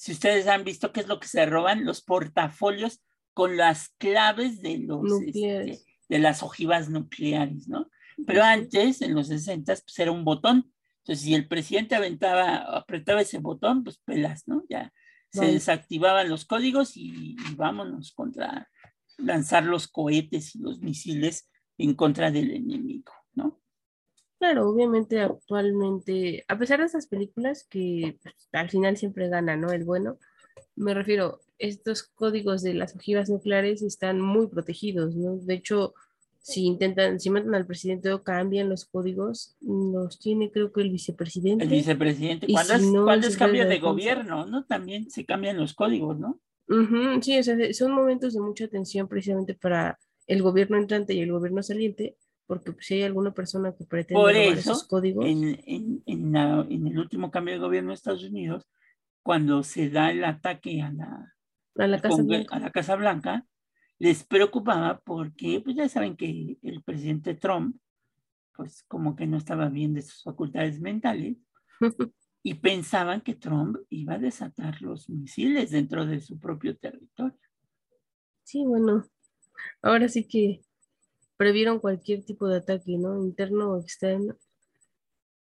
si 0.00 0.12
ustedes 0.12 0.46
han 0.46 0.64
visto 0.64 0.92
qué 0.92 1.00
es 1.00 1.08
lo 1.08 1.20
que 1.20 1.28
se 1.28 1.44
roban, 1.44 1.84
los 1.84 2.00
portafolios 2.00 3.02
con 3.34 3.58
las 3.58 3.90
claves 3.98 4.62
de 4.62 4.78
los 4.78 5.20
este, 5.20 5.78
de 6.08 6.18
las 6.18 6.42
ojivas 6.42 6.88
nucleares, 6.88 7.68
¿no? 7.68 7.90
Pero 8.26 8.42
antes, 8.42 9.02
en 9.02 9.14
los 9.14 9.28
60, 9.28 9.74
pues 9.74 9.98
era 9.98 10.10
un 10.10 10.24
botón. 10.24 10.72
Entonces, 11.00 11.22
si 11.22 11.34
el 11.34 11.46
presidente 11.46 11.96
aventaba, 11.96 12.78
apretaba 12.78 13.20
ese 13.20 13.40
botón, 13.40 13.84
pues 13.84 13.98
pelas, 13.98 14.48
¿no? 14.48 14.64
Ya 14.70 14.90
se 15.32 15.40
vale. 15.40 15.52
desactivaban 15.52 16.30
los 16.30 16.46
códigos 16.46 16.96
y, 16.96 17.36
y, 17.36 17.54
vámonos 17.56 18.12
contra 18.12 18.70
lanzar 19.18 19.64
los 19.64 19.86
cohetes 19.86 20.54
y 20.54 20.60
los 20.60 20.80
misiles 20.80 21.50
en 21.76 21.92
contra 21.92 22.30
del 22.30 22.52
enemigo, 22.52 23.12
¿no? 23.34 23.60
Claro, 24.40 24.70
obviamente 24.70 25.20
actualmente, 25.20 26.46
a 26.48 26.58
pesar 26.58 26.80
de 26.80 26.86
esas 26.86 27.06
películas 27.06 27.66
que 27.68 28.16
pues, 28.22 28.34
al 28.52 28.70
final 28.70 28.96
siempre 28.96 29.28
gana, 29.28 29.54
¿no? 29.54 29.70
El 29.70 29.84
bueno, 29.84 30.16
me 30.76 30.94
refiero, 30.94 31.40
estos 31.58 32.04
códigos 32.04 32.62
de 32.62 32.72
las 32.72 32.96
ojivas 32.96 33.28
nucleares 33.28 33.82
están 33.82 34.18
muy 34.18 34.46
protegidos, 34.46 35.14
¿no? 35.14 35.36
De 35.36 35.52
hecho, 35.52 35.92
si 36.40 36.64
intentan, 36.64 37.20
si 37.20 37.28
matan 37.28 37.54
al 37.54 37.66
presidente 37.66 38.10
o 38.14 38.22
cambian 38.22 38.70
los 38.70 38.86
códigos, 38.86 39.58
los 39.60 40.18
tiene 40.18 40.50
creo 40.50 40.72
que 40.72 40.80
el 40.80 40.90
vicepresidente. 40.90 41.64
El 41.64 41.70
vicepresidente, 41.70 42.46
cuando, 42.50 42.78
si 42.78 42.84
es, 42.86 42.92
no, 42.92 43.12
es 43.12 43.36
cambio 43.36 43.68
de 43.68 43.78
gobierno, 43.78 44.46
¿no? 44.46 44.64
También 44.64 45.10
se 45.10 45.26
cambian 45.26 45.58
los 45.58 45.74
códigos, 45.74 46.18
¿no? 46.18 46.40
Uh 46.66 46.76
-huh, 46.76 47.22
sí, 47.22 47.38
o 47.38 47.42
sea, 47.42 47.74
son 47.74 47.92
momentos 47.92 48.32
de 48.32 48.40
mucha 48.40 48.68
tensión 48.68 49.06
precisamente 49.06 49.52
para 49.52 49.98
el 50.26 50.40
gobierno 50.40 50.78
entrante 50.78 51.12
y 51.12 51.20
el 51.20 51.30
gobierno 51.30 51.62
saliente, 51.62 52.16
porque 52.50 52.72
pues, 52.72 52.84
si 52.84 52.94
hay 52.94 53.02
alguna 53.04 53.32
persona 53.32 53.72
que 53.76 53.84
pretende 53.84 54.20
Por 54.20 54.34
eso, 54.34 54.72
esos 54.72 54.88
códigos. 54.88 55.24
En, 55.24 55.62
en, 55.66 56.02
en, 56.04 56.32
la, 56.32 56.66
en, 56.68 56.84
el 56.88 56.98
último 56.98 57.30
cambio 57.30 57.54
de 57.54 57.60
gobierno 57.60 57.90
de 57.90 57.94
Estados 57.94 58.24
Unidos, 58.24 58.68
cuando 59.22 59.62
se 59.62 59.88
da 59.88 60.10
el 60.10 60.24
ataque 60.24 60.82
a 60.82 60.90
la, 60.90 61.32
a 61.76 61.86
la, 61.86 62.00
Casa, 62.00 62.24
Blanca. 62.24 62.56
A 62.56 62.58
la 62.58 62.70
Casa 62.72 62.96
Blanca, 62.96 63.46
les 64.00 64.24
preocupaba 64.24 64.98
porque, 64.98 65.60
pues 65.62 65.76
ya 65.76 65.88
saben 65.88 66.16
que 66.16 66.58
el 66.60 66.82
presidente 66.82 67.36
Trump, 67.36 67.76
pues 68.56 68.82
como 68.88 69.14
que 69.14 69.28
no 69.28 69.36
estaba 69.36 69.68
bien 69.68 69.94
de 69.94 70.02
sus 70.02 70.24
facultades 70.24 70.80
mentales, 70.80 71.36
y 72.42 72.54
pensaban 72.54 73.20
que 73.20 73.36
Trump 73.36 73.76
iba 73.90 74.14
a 74.14 74.18
desatar 74.18 74.82
los 74.82 75.08
misiles 75.08 75.70
dentro 75.70 76.04
de 76.04 76.20
su 76.20 76.36
propio 76.40 76.76
territorio. 76.76 77.38
Sí, 78.42 78.64
bueno, 78.64 79.04
ahora 79.82 80.08
sí 80.08 80.26
que 80.26 80.62
previeron 81.40 81.78
cualquier 81.78 82.22
tipo 82.22 82.48
de 82.48 82.58
ataque, 82.58 82.98
¿no? 82.98 83.16
Interno 83.24 83.70
o 83.70 83.80
externo. 83.80 84.36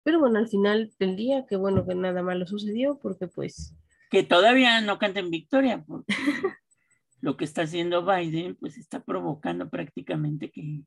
Pero 0.04 0.20
bueno, 0.20 0.38
al 0.38 0.46
final 0.46 0.94
del 1.00 1.16
día, 1.16 1.46
que 1.48 1.56
bueno 1.56 1.84
que 1.84 1.96
nada 1.96 2.22
malo 2.22 2.46
sucedió, 2.46 3.00
porque 3.00 3.26
pues... 3.26 3.74
Que 4.08 4.22
todavía 4.22 4.80
no 4.82 5.00
canten 5.00 5.32
victoria, 5.32 5.82
porque 5.84 6.14
lo 7.20 7.36
que 7.36 7.44
está 7.44 7.62
haciendo 7.62 8.06
Biden, 8.06 8.54
pues 8.54 8.78
está 8.78 9.02
provocando 9.02 9.68
prácticamente 9.68 10.52
que 10.52 10.84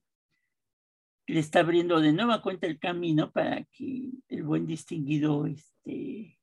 le 1.27 1.39
está 1.39 1.59
abriendo 1.59 1.99
de 1.99 2.13
nueva 2.13 2.41
cuenta 2.41 2.65
el 2.67 2.79
camino 2.79 3.29
para 3.29 3.65
que 3.73 4.09
el 4.29 4.43
buen 4.43 4.65
distinguido 4.65 5.47
este, 5.47 6.39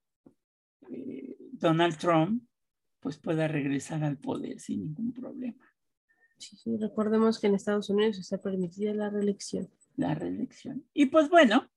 eh, 0.90 1.36
Donald 1.52 1.96
Trump 1.96 2.42
pues 3.00 3.16
pueda 3.16 3.48
regresar 3.48 4.04
al 4.04 4.18
poder 4.18 4.60
sin 4.60 4.80
ningún 4.80 5.14
problema. 5.14 5.69
Sí, 6.40 6.56
sí, 6.56 6.76
recordemos 6.78 7.38
que 7.38 7.48
en 7.48 7.54
Estados 7.54 7.90
Unidos 7.90 8.18
está 8.18 8.38
permitida 8.38 8.94
la 8.94 9.10
reelección. 9.10 9.68
La 9.96 10.14
reelección. 10.14 10.86
Y 10.94 11.06
pues 11.06 11.28
bueno, 11.28 11.70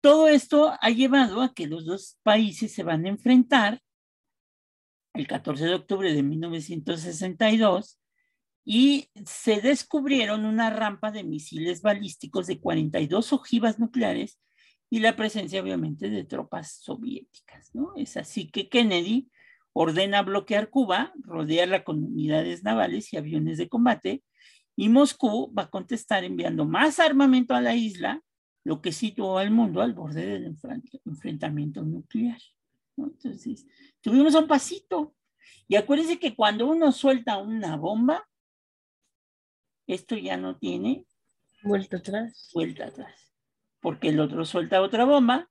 todo 0.00 0.28
esto 0.28 0.72
ha 0.80 0.90
llevado 0.90 1.42
a 1.42 1.52
que 1.52 1.66
los 1.66 1.84
dos 1.84 2.18
países 2.22 2.72
se 2.72 2.82
van 2.82 3.04
a 3.04 3.10
enfrentar 3.10 3.82
el 5.12 5.26
14 5.26 5.66
de 5.66 5.74
octubre 5.74 6.14
de 6.14 6.22
1962 6.22 8.00
y 8.64 9.10
se 9.26 9.60
descubrieron 9.60 10.46
una 10.46 10.70
rampa 10.70 11.10
de 11.10 11.24
misiles 11.24 11.82
balísticos 11.82 12.46
de 12.46 12.60
42 12.60 13.34
ojivas 13.34 13.78
nucleares 13.78 14.40
y 14.88 15.00
la 15.00 15.16
presencia 15.16 15.60
obviamente 15.60 16.08
de 16.08 16.24
tropas 16.24 16.78
soviéticas, 16.80 17.74
¿no? 17.74 17.92
Es 17.96 18.16
así 18.16 18.50
que 18.50 18.70
Kennedy 18.70 19.30
ordena 19.80 20.22
bloquear 20.22 20.70
Cuba, 20.70 21.12
rodearla 21.20 21.84
con 21.84 22.02
unidades 22.02 22.64
navales 22.64 23.12
y 23.12 23.16
aviones 23.16 23.58
de 23.58 23.68
combate, 23.68 24.24
y 24.74 24.88
Moscú 24.88 25.54
va 25.56 25.62
a 25.62 25.70
contestar 25.70 26.24
enviando 26.24 26.64
más 26.64 26.98
armamento 26.98 27.54
a 27.54 27.60
la 27.60 27.76
isla, 27.76 28.20
lo 28.64 28.82
que 28.82 28.90
situó 28.90 29.38
al 29.38 29.52
mundo 29.52 29.80
al 29.80 29.94
borde 29.94 30.26
del 30.26 30.56
enfrentamiento 31.04 31.82
nuclear. 31.82 32.40
Entonces, 32.96 33.68
tuvimos 34.00 34.34
un 34.34 34.48
pasito. 34.48 35.14
Y 35.68 35.76
acuérdense 35.76 36.18
que 36.18 36.34
cuando 36.34 36.66
uno 36.66 36.90
suelta 36.90 37.38
una 37.38 37.76
bomba, 37.76 38.28
esto 39.86 40.16
ya 40.16 40.36
no 40.36 40.56
tiene 40.56 41.06
vuelta 41.62 41.98
atrás. 41.98 42.50
Vuelta 42.52 42.86
atrás. 42.86 43.32
Porque 43.80 44.08
el 44.08 44.18
otro 44.18 44.44
suelta 44.44 44.82
otra 44.82 45.04
bomba 45.04 45.48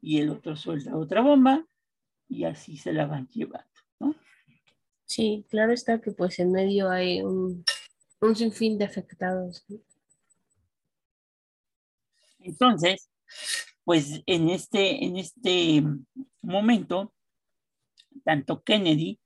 y 0.00 0.18
el 0.18 0.30
otro 0.30 0.56
suelta 0.56 0.96
otra 0.96 1.20
bomba 1.20 1.64
y 2.28 2.44
así 2.44 2.76
se 2.76 2.92
la 2.92 3.06
van 3.06 3.28
llevando, 3.28 3.66
¿no? 3.98 4.14
Sí, 5.04 5.46
claro 5.48 5.72
está 5.72 6.00
que 6.00 6.12
pues 6.12 6.38
en 6.38 6.52
medio 6.52 6.90
hay 6.90 7.22
un, 7.22 7.64
un 8.20 8.36
sinfín 8.36 8.78
de 8.78 8.84
afectados. 8.84 9.64
Entonces, 12.40 13.10
pues 13.84 14.22
en 14.26 14.50
este, 14.50 15.04
en 15.04 15.16
este 15.16 15.82
momento, 16.42 17.14
tanto 18.24 18.62
Kennedy, 18.62 19.20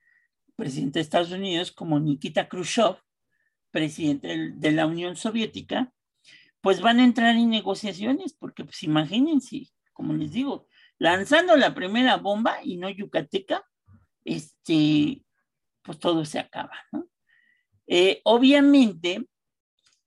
presidente 0.57 0.99
de 0.99 1.03
Estados 1.03 1.33
Unidos, 1.33 1.73
como 1.73 1.99
Nikita 1.99 2.49
Khrushchev, 2.49 2.97
presidente 3.71 4.53
de 4.55 4.73
la 4.73 4.87
Unión 4.87 5.17
Soviética, 5.17 5.93
pues 6.61 6.81
van 6.81 7.01
a 7.01 7.05
entrar 7.05 7.35
en 7.35 7.51
negociaciones, 7.51 8.35
porque 8.35 8.65
pues 8.65 8.83
imagínense, 8.85 9.73
como 9.93 10.13
les 10.13 10.31
digo, 10.31 10.69
lanzando 11.03 11.57
la 11.57 11.75
primera 11.75 12.17
bomba 12.17 12.59
y 12.63 12.77
no 12.77 12.89
yucateca, 12.89 13.67
este, 14.25 15.25
pues 15.83 15.99
todo 15.99 16.25
se 16.25 16.39
acaba. 16.39 16.79
Eh, 17.89 18.21
obviamente, 18.23 19.27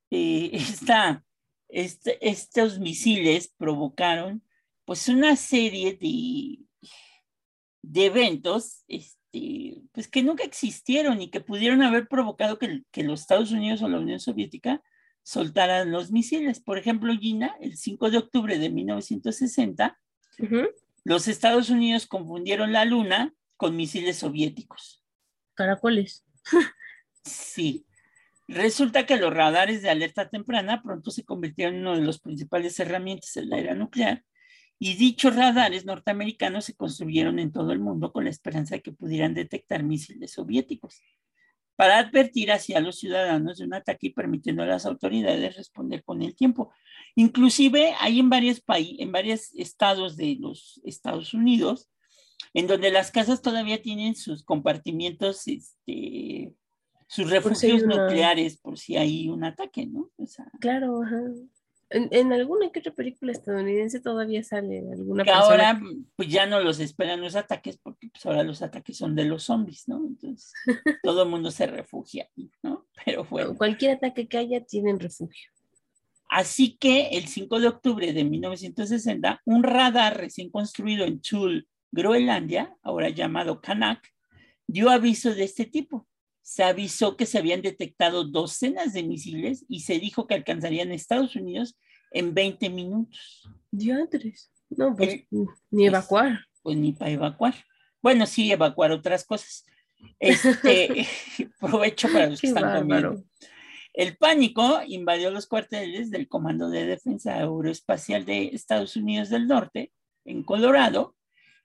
eh, 0.09 0.51
este, 1.67 2.29
estos 2.29 2.79
misiles 2.79 3.53
provocaron 3.57 4.41
pues 4.85 5.09
una 5.09 5.35
serie 5.35 5.95
de, 5.95 6.59
de 7.81 8.05
eventos 8.05 8.85
este, 8.87 9.81
pues 9.91 10.07
que 10.07 10.23
nunca 10.23 10.45
existieron 10.45 11.21
y 11.21 11.29
que 11.29 11.41
pudieron 11.41 11.83
haber 11.83 12.07
provocado 12.07 12.57
que, 12.57 12.83
que, 12.93 13.03
los 13.03 13.19
Estados 13.19 13.51
Unidos 13.51 13.81
o 13.81 13.89
la 13.89 13.99
Unión 13.99 14.21
Soviética 14.21 14.81
soltaran 15.23 15.91
los 15.91 16.09
misiles. 16.13 16.61
Por 16.61 16.77
ejemplo, 16.77 17.13
Gina, 17.17 17.57
el 17.59 17.75
5 17.75 18.11
de 18.11 18.17
octubre 18.17 18.57
de 18.57 18.69
1960, 18.69 19.99
los 21.05 21.27
Estados 21.27 21.69
Unidos 21.69 22.07
confundieron 22.07 22.73
la 22.73 22.83
luna 22.83 23.33
con 23.55 23.75
misiles 23.75 24.17
soviéticos. 24.17 25.03
Caracoles. 25.53 26.25
sí. 27.23 27.85
Resulta 28.47 29.05
que 29.05 29.17
los 29.17 29.33
radares 29.33 29.81
de 29.81 29.89
alerta 29.89 30.29
temprana 30.29 30.83
pronto 30.83 31.11
se 31.11 31.23
convirtieron 31.23 31.75
en 31.75 31.81
uno 31.81 31.95
de 31.95 32.01
los 32.01 32.19
principales 32.19 32.79
herramientas 32.79 33.33
de 33.33 33.45
la 33.45 33.57
era 33.57 33.73
nuclear 33.73 34.23
y 34.77 34.95
dichos 34.95 35.35
radares 35.35 35.85
norteamericanos 35.85 36.65
se 36.65 36.75
construyeron 36.75 37.39
en 37.39 37.51
todo 37.51 37.71
el 37.71 37.79
mundo 37.79 38.11
con 38.11 38.25
la 38.25 38.29
esperanza 38.29 38.75
de 38.75 38.81
que 38.81 38.91
pudieran 38.91 39.33
detectar 39.33 39.83
misiles 39.83 40.33
soviéticos 40.33 41.01
para 41.75 41.99
advertir 41.99 42.51
hacia 42.51 42.79
los 42.79 42.97
ciudadanos 42.97 43.57
de 43.57 43.65
un 43.65 43.73
ataque 43.73 44.07
y 44.07 44.13
permitiendo 44.13 44.63
a 44.63 44.67
las 44.67 44.85
autoridades 44.85 45.55
responder 45.55 46.03
con 46.03 46.21
el 46.21 46.35
tiempo. 46.35 46.71
Inclusive 47.15 47.93
hay 47.99 48.19
en 48.19 48.29
varios 48.29 48.61
países, 48.61 48.99
en 48.99 49.11
varios 49.11 49.53
estados 49.55 50.15
de 50.15 50.37
los 50.39 50.81
Estados 50.83 51.33
Unidos, 51.33 51.89
en 52.53 52.67
donde 52.67 52.91
las 52.91 53.11
casas 53.11 53.41
todavía 53.41 53.81
tienen 53.81 54.15
sus 54.15 54.43
compartimientos, 54.43 55.47
este, 55.47 56.53
sus 57.07 57.29
refugios 57.29 57.83
nucleares 57.83 58.57
por 58.57 58.77
si 58.77 58.97
hay 58.97 59.29
un 59.29 59.43
ataque, 59.43 59.85
¿no? 59.85 60.11
claro, 60.59 61.01
ajá. 61.03 61.21
En, 61.89 62.33
alguna 62.33 62.71
que 62.71 62.79
otra 62.79 62.93
película 62.93 63.31
estadounidense 63.31 63.99
todavía 63.99 64.43
sale 64.43 64.79
alguna 64.91 65.23
que 65.23 65.29
ahora 65.29 65.79
pues 66.15 66.29
ya 66.29 66.47
no 66.47 66.59
los 66.59 66.79
esperan 66.79 67.21
los 67.21 67.35
ataques 67.35 67.77
porque 67.77 68.09
pues 68.09 68.25
ahora 68.25 68.43
los 68.43 68.63
ataques 68.63 68.97
son 68.97 69.15
de 69.15 69.25
los 69.25 69.43
zombies, 69.43 69.87
¿no? 69.87 70.03
Entonces 70.05 70.51
todo 71.03 71.23
el 71.23 71.29
mundo 71.29 71.51
se 71.51 71.67
refugia, 71.67 72.27
¿no? 72.63 72.87
Pero 73.05 73.23
bueno. 73.25 73.55
Cualquier 73.55 73.97
ataque 73.97 74.27
que 74.27 74.37
haya 74.37 74.65
tienen 74.65 74.99
refugio. 74.99 75.51
Así 76.27 76.75
que 76.77 77.09
el 77.09 77.27
5 77.27 77.59
de 77.59 77.67
octubre 77.67 78.11
de 78.11 78.23
1960, 78.23 79.41
un 79.45 79.63
radar 79.63 80.17
recién 80.17 80.49
construido 80.49 81.05
en 81.05 81.21
Chul, 81.21 81.67
Groenlandia, 81.91 82.75
ahora 82.81 83.09
llamado 83.09 83.61
Kanak, 83.61 84.11
dio 84.67 84.89
aviso 84.89 85.35
de 85.35 85.43
este 85.43 85.65
tipo. 85.65 86.07
Se 86.45 86.63
avisó 86.63 87.17
que 87.17 87.25
se 87.25 87.39
habían 87.39 87.63
detectado 87.63 88.23
docenas 88.23 88.93
de 88.93 89.01
misiles 89.01 89.65
y 89.67 89.79
se 89.79 89.97
dijo 89.97 90.27
que 90.27 90.35
alcanzarían 90.35 90.91
Estados 90.91 91.35
Unidos 91.35 91.75
en 92.11 92.35
20 92.35 92.69
minutos. 92.69 93.49
Diantres. 93.71 94.51
No, 94.69 94.95
pues 94.95 95.25
ni 95.31 95.47
pues, 95.47 95.87
evacuar. 95.87 96.39
Pues, 96.61 96.77
ni 96.77 96.91
para 96.91 97.09
evacuar. 97.09 97.55
Bueno, 97.99 98.27
sí, 98.27 98.51
evacuar 98.51 98.91
otras 98.91 99.25
cosas. 99.25 99.65
Este, 100.19 101.07
provecho 101.59 102.09
para 102.13 102.27
los 102.27 102.39
que 102.39 102.47
están 102.47 102.79
comiendo. 102.79 103.23
El 103.91 104.15
pánico 104.15 104.81
invadió 104.85 105.31
los 105.31 105.47
cuarteles 105.47 106.11
del 106.11 106.27
Comando 106.27 106.69
de 106.69 106.85
Defensa 106.85 107.37
Aeroespacial 107.37 108.23
de 108.23 108.49
Estados 108.53 108.95
Unidos 108.97 109.29
del 109.29 109.47
Norte, 109.47 109.91
en 110.25 110.43
Colorado, 110.43 111.15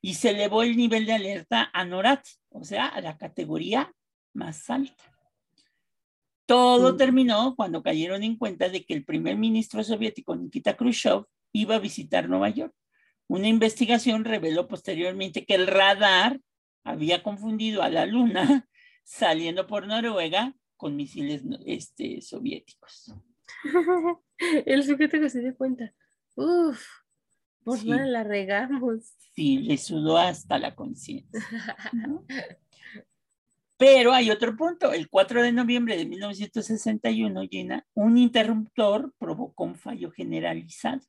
y 0.01 0.15
se 0.15 0.31
elevó 0.31 0.63
el 0.63 0.79
nivel 0.79 1.05
de 1.05 1.13
alerta 1.13 1.69
a 1.71 1.85
NORAD, 1.85 2.21
o 2.49 2.65
sea, 2.65 2.87
a 2.87 3.03
la 3.03 3.19
categoría 3.19 3.93
más 4.33 4.69
alta. 4.71 5.05
Todo 6.47 6.97
terminó 6.97 7.55
cuando 7.55 7.83
cayeron 7.83 8.25
en 8.25 8.37
cuenta 8.37 8.69
de 8.69 8.85
que 8.85 8.93
el 8.95 9.05
primer 9.05 9.37
ministro 9.37 9.85
soviético 9.85 10.35
Nikita 10.35 10.77
Khrushchev 10.77 11.25
iba 11.53 11.77
a 11.77 11.79
visitar 11.79 12.29
Nueva 12.29 12.49
York. 12.49 12.75
Una 13.29 13.47
investigación 13.47 14.25
reveló 14.25 14.67
posteriormente 14.67 15.47
que 15.47 15.55
el 15.55 15.69
radar 15.69 16.41
había 16.83 17.23
confundido 17.23 17.83
a 17.83 17.89
la 17.89 18.05
luna 18.07 18.69
saliendo 19.05 19.69
por 19.69 19.87
Noruega 19.87 20.53
con 20.77 20.97
misiles 20.97 21.45
este, 21.67 22.21
soviéticos. 22.21 23.15
el 24.67 24.83
soviético 24.83 25.29
se 25.29 25.41
dio 25.41 25.57
cuenta. 25.57 25.95
Uf, 26.35 26.85
por 27.63 27.85
mal 27.87 28.13
la 28.13 28.25
regamos. 28.25 29.15
Sí, 29.35 29.59
le 29.59 29.77
sudó 29.77 30.17
hasta 30.17 30.59
la 30.59 30.75
conciencia. 30.75 31.41
Pero 33.81 34.13
hay 34.13 34.31
otro 34.31 34.55
punto. 34.57 34.93
El 34.93 35.09
4 35.09 35.43
de 35.43 35.53
noviembre 35.53 35.97
de 35.97 36.05
1961, 36.05 37.49
Gina, 37.51 37.87
un 37.95 38.19
interruptor 38.19 39.15
provocó 39.19 39.65
un 39.65 39.75
fallo 39.75 40.11
generalizado. 40.11 41.01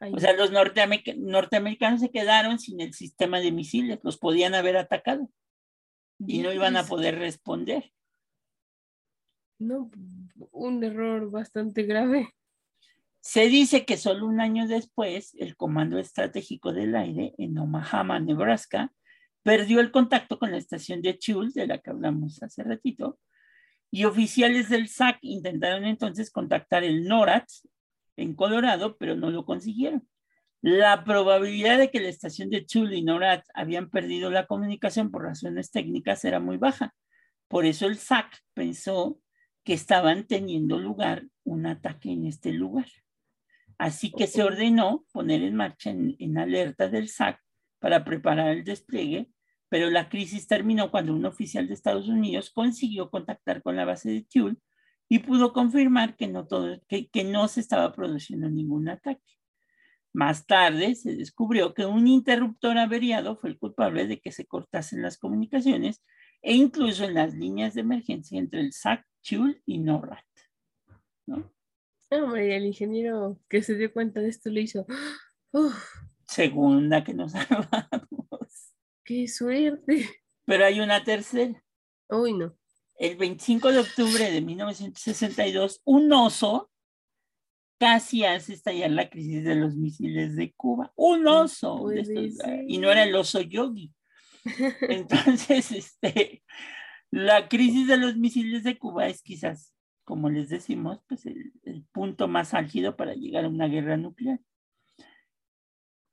O 0.00 0.18
sea, 0.18 0.32
los 0.32 0.50
norteamericanos 0.50 2.00
se 2.00 2.10
quedaron 2.10 2.58
sin 2.58 2.80
el 2.80 2.92
sistema 2.92 3.38
de 3.38 3.52
misiles, 3.52 4.00
los 4.02 4.18
podían 4.18 4.56
haber 4.56 4.76
atacado 4.76 5.30
y 6.18 6.40
no 6.40 6.52
iban 6.52 6.76
a 6.76 6.82
poder 6.82 7.20
responder. 7.20 7.92
No, 9.60 9.88
un 10.50 10.82
error 10.82 11.30
bastante 11.30 11.84
grave. 11.84 12.34
Se 13.20 13.46
dice 13.46 13.84
que 13.84 13.96
solo 13.96 14.26
un 14.26 14.40
año 14.40 14.66
después, 14.66 15.36
el 15.38 15.54
Comando 15.54 15.98
Estratégico 15.98 16.72
del 16.72 16.96
Aire 16.96 17.36
en 17.38 17.56
Omaha, 17.58 18.18
Nebraska, 18.18 18.92
perdió 19.42 19.80
el 19.80 19.90
contacto 19.90 20.38
con 20.38 20.50
la 20.50 20.58
estación 20.58 21.02
de 21.02 21.18
Chul, 21.18 21.52
de 21.52 21.66
la 21.66 21.78
que 21.78 21.90
hablamos 21.90 22.42
hace 22.42 22.62
ratito, 22.62 23.18
y 23.90 24.04
oficiales 24.04 24.68
del 24.68 24.88
SAC 24.88 25.18
intentaron 25.22 25.84
entonces 25.84 26.30
contactar 26.30 26.84
el 26.84 27.04
NORAD 27.04 27.44
en 28.16 28.34
Colorado, 28.34 28.96
pero 28.98 29.16
no 29.16 29.30
lo 29.30 29.44
consiguieron. 29.44 30.06
La 30.60 31.04
probabilidad 31.04 31.78
de 31.78 31.90
que 31.90 32.00
la 32.00 32.08
estación 32.08 32.50
de 32.50 32.66
Chul 32.66 32.92
y 32.92 33.02
NORAD 33.02 33.42
habían 33.54 33.90
perdido 33.90 34.30
la 34.30 34.46
comunicación 34.46 35.10
por 35.10 35.22
razones 35.22 35.70
técnicas 35.70 36.24
era 36.24 36.40
muy 36.40 36.56
baja. 36.56 36.94
Por 37.46 37.64
eso 37.64 37.86
el 37.86 37.96
SAC 37.96 38.26
pensó 38.54 39.20
que 39.64 39.72
estaban 39.72 40.26
teniendo 40.26 40.78
lugar 40.78 41.24
un 41.44 41.66
ataque 41.66 42.10
en 42.10 42.26
este 42.26 42.52
lugar. 42.52 42.88
Así 43.78 44.10
que 44.10 44.26
se 44.26 44.42
ordenó 44.42 45.04
poner 45.12 45.42
en 45.42 45.54
marcha 45.54 45.90
en, 45.90 46.38
alerta 46.38 46.88
del 46.88 47.08
SAC 47.08 47.40
para 47.80 48.04
preparar 48.04 48.48
el 48.48 48.64
despliegue 48.64 49.30
pero 49.68 49.90
la 49.90 50.08
crisis 50.08 50.46
terminó 50.46 50.90
cuando 50.90 51.14
un 51.14 51.24
oficial 51.26 51.68
de 51.68 51.74
Estados 51.74 52.08
Unidos 52.08 52.50
consiguió 52.50 53.10
contactar 53.10 53.62
con 53.62 53.76
la 53.76 53.84
base 53.84 54.10
de 54.10 54.22
Tulle 54.22 54.56
y 55.08 55.20
pudo 55.20 55.52
confirmar 55.52 56.16
que 56.16 56.26
no, 56.28 56.46
que, 56.88 57.24
no 57.24 57.48
se 57.48 57.60
estaba 57.60 57.92
produciendo 57.92 58.48
ningún 58.48 58.88
ataque. 58.88 59.22
Más 60.12 60.46
tarde 60.46 60.94
se 60.94 61.14
descubrió 61.14 61.74
que 61.74 61.84
un 61.84 62.06
interruptor 62.08 62.78
averiado 62.78 63.36
fue 63.36 63.50
el 63.50 63.58
culpable 63.58 64.06
de 64.06 64.20
que 64.20 64.32
se 64.32 64.46
cortasen 64.46 65.02
las 65.02 65.18
comunicaciones 65.18 66.02
e 66.42 66.54
incluso 66.54 67.04
en 67.04 67.14
las 67.14 67.34
líneas 67.34 67.74
de 67.74 67.82
emergencia 67.82 68.38
entre 68.38 68.60
el 68.60 68.72
SAC, 68.72 69.04
Chul 69.22 69.62
y 69.66 69.78
NORAD. 69.78 70.24
¿no? 71.26 71.52
Hombre, 72.10 72.56
el 72.56 72.64
ingeniero 72.64 73.38
que 73.48 73.62
se 73.62 73.76
dio 73.76 73.92
cuenta 73.92 74.20
de 74.20 74.28
esto 74.28 74.50
lo 74.50 74.60
hizo. 74.60 74.86
Segunda 76.28 77.02
que 77.02 77.14
nos 77.14 77.32
salvamos. 77.48 78.74
¡Qué 79.04 79.26
suerte! 79.26 80.22
Pero 80.44 80.64
hay 80.66 80.80
una 80.80 81.02
tercera. 81.02 81.62
Uy, 82.08 82.34
no. 82.34 82.54
El 82.96 83.16
25 83.16 83.72
de 83.72 83.78
octubre 83.78 84.30
de 84.30 84.40
1962, 84.42 85.80
un 85.84 86.12
oso 86.12 86.70
casi 87.78 88.24
hace 88.24 88.54
estallar 88.54 88.90
la 88.90 89.08
crisis 89.08 89.44
de 89.44 89.54
los 89.54 89.76
misiles 89.76 90.36
de 90.36 90.52
Cuba. 90.52 90.92
Un 90.96 91.26
oso. 91.26 91.78
puede 91.78 92.02
de 92.02 92.26
estos, 92.26 92.44
ser. 92.44 92.64
y 92.66 92.78
no 92.78 92.90
era 92.90 93.04
el 93.04 93.14
oso 93.14 93.40
yogi. 93.40 93.94
Entonces, 94.88 95.70
este, 95.72 96.42
la 97.10 97.48
crisis 97.48 97.86
de 97.86 97.96
los 97.96 98.16
misiles 98.16 98.64
de 98.64 98.78
Cuba 98.78 99.06
es 99.06 99.22
quizás, 99.22 99.72
como 100.04 100.28
les 100.28 100.48
decimos, 100.48 101.00
pues 101.08 101.24
el, 101.26 101.52
el 101.62 101.84
punto 101.92 102.28
más 102.28 102.52
álgido 102.52 102.96
para 102.96 103.14
llegar 103.14 103.44
a 103.44 103.48
una 103.48 103.68
guerra 103.68 103.96
nuclear. 103.96 104.40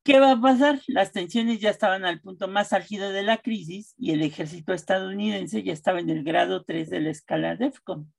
¿Qué 0.06 0.20
va 0.20 0.34
a 0.34 0.39
pasar? 0.39 0.80
Las 0.86 1.12
tensiones 1.12 1.60
ya 1.60 1.72
estaban 1.72 2.06
al 2.06 2.22
punto 2.22 2.47
más 2.47 2.74
álgido 2.74 3.12
de 3.12 3.24
la 3.24 3.39
crisis 3.39 3.95
y 3.97 4.12
el 4.12 4.22
ejército 4.22 4.72
estadounidense 4.72 5.64
ya 5.64 5.74
estaba 5.74 5.99
en 5.99 6.12
el 6.12 6.24
grado 6.24 6.64
3 6.64 6.91
de 6.91 7.01
la 7.01 7.10
escala 7.10 7.56
DEFCON. 7.56 8.14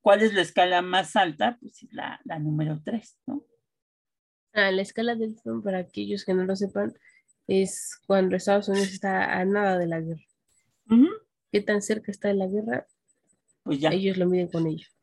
¿Cuál 0.00 0.22
es 0.22 0.34
la 0.34 0.40
escala 0.40 0.82
más 0.82 1.14
alta? 1.14 1.56
Pues 1.60 1.84
es 1.84 1.92
la, 1.92 2.20
la 2.24 2.40
número 2.40 2.80
3, 2.84 3.20
¿no? 3.26 3.44
Ah, 4.52 4.72
la 4.72 4.82
escala 4.82 5.14
Delfón, 5.14 5.62
para 5.62 5.78
aquellos 5.78 6.24
que 6.24 6.34
no 6.34 6.44
lo 6.44 6.56
sepan, 6.56 6.92
es 7.46 8.00
cuando 8.08 8.34
Estados 8.34 8.68
Unidos 8.68 8.88
está 8.88 9.38
a 9.38 9.44
nada 9.44 9.78
de 9.78 9.86
la 9.86 10.00
guerra. 10.00 10.24
¿Qué 11.52 11.60
tan 11.60 11.82
cerca 11.82 12.10
está 12.10 12.26
de 12.26 12.34
la 12.34 12.48
guerra? 12.48 12.88
Pues 13.62 13.78
ya. 13.78 13.90
Ellos 13.90 14.16
lo 14.16 14.26
miden 14.26 14.48
con 14.48 14.66
ellos. 14.66 14.97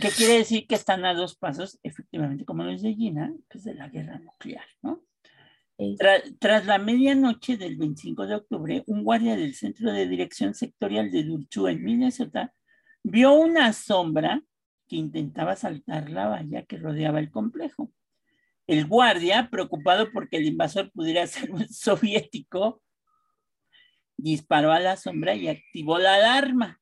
¿Qué 0.00 0.08
quiere 0.10 0.38
decir 0.38 0.66
que 0.66 0.74
están 0.74 1.04
a 1.04 1.14
dos 1.14 1.36
pasos, 1.36 1.78
efectivamente, 1.82 2.44
como 2.44 2.64
lo 2.64 2.70
dice 2.70 2.94
Gina, 2.94 3.32
pues 3.48 3.64
de 3.64 3.74
la 3.74 3.88
guerra 3.88 4.18
nuclear, 4.18 4.64
¿no? 4.82 5.02
Ey, 5.78 5.96
Tra- 5.96 6.22
tras 6.38 6.66
la 6.66 6.78
medianoche 6.78 7.56
del 7.56 7.76
25 7.76 8.26
de 8.26 8.34
octubre, 8.36 8.82
un 8.86 9.04
guardia 9.04 9.36
del 9.36 9.54
Centro 9.54 9.92
de 9.92 10.08
Dirección 10.08 10.54
Sectorial 10.54 11.10
de 11.10 11.24
Dulce 11.24 11.70
en 11.70 11.84
Minnesota 11.84 12.52
vio 13.02 13.34
una 13.34 13.72
sombra 13.72 14.42
que 14.88 14.96
intentaba 14.96 15.54
saltar 15.56 16.10
la 16.10 16.28
valla 16.28 16.64
que 16.64 16.76
rodeaba 16.76 17.20
el 17.20 17.30
complejo. 17.30 17.92
El 18.66 18.86
guardia, 18.86 19.48
preocupado 19.50 20.10
porque 20.12 20.38
el 20.38 20.46
invasor 20.46 20.90
pudiera 20.92 21.26
ser 21.26 21.50
un 21.52 21.68
soviético, 21.68 22.82
disparó 24.16 24.72
a 24.72 24.80
la 24.80 24.96
sombra 24.96 25.34
y 25.34 25.48
activó 25.48 25.98
la 25.98 26.14
alarma. 26.14 26.80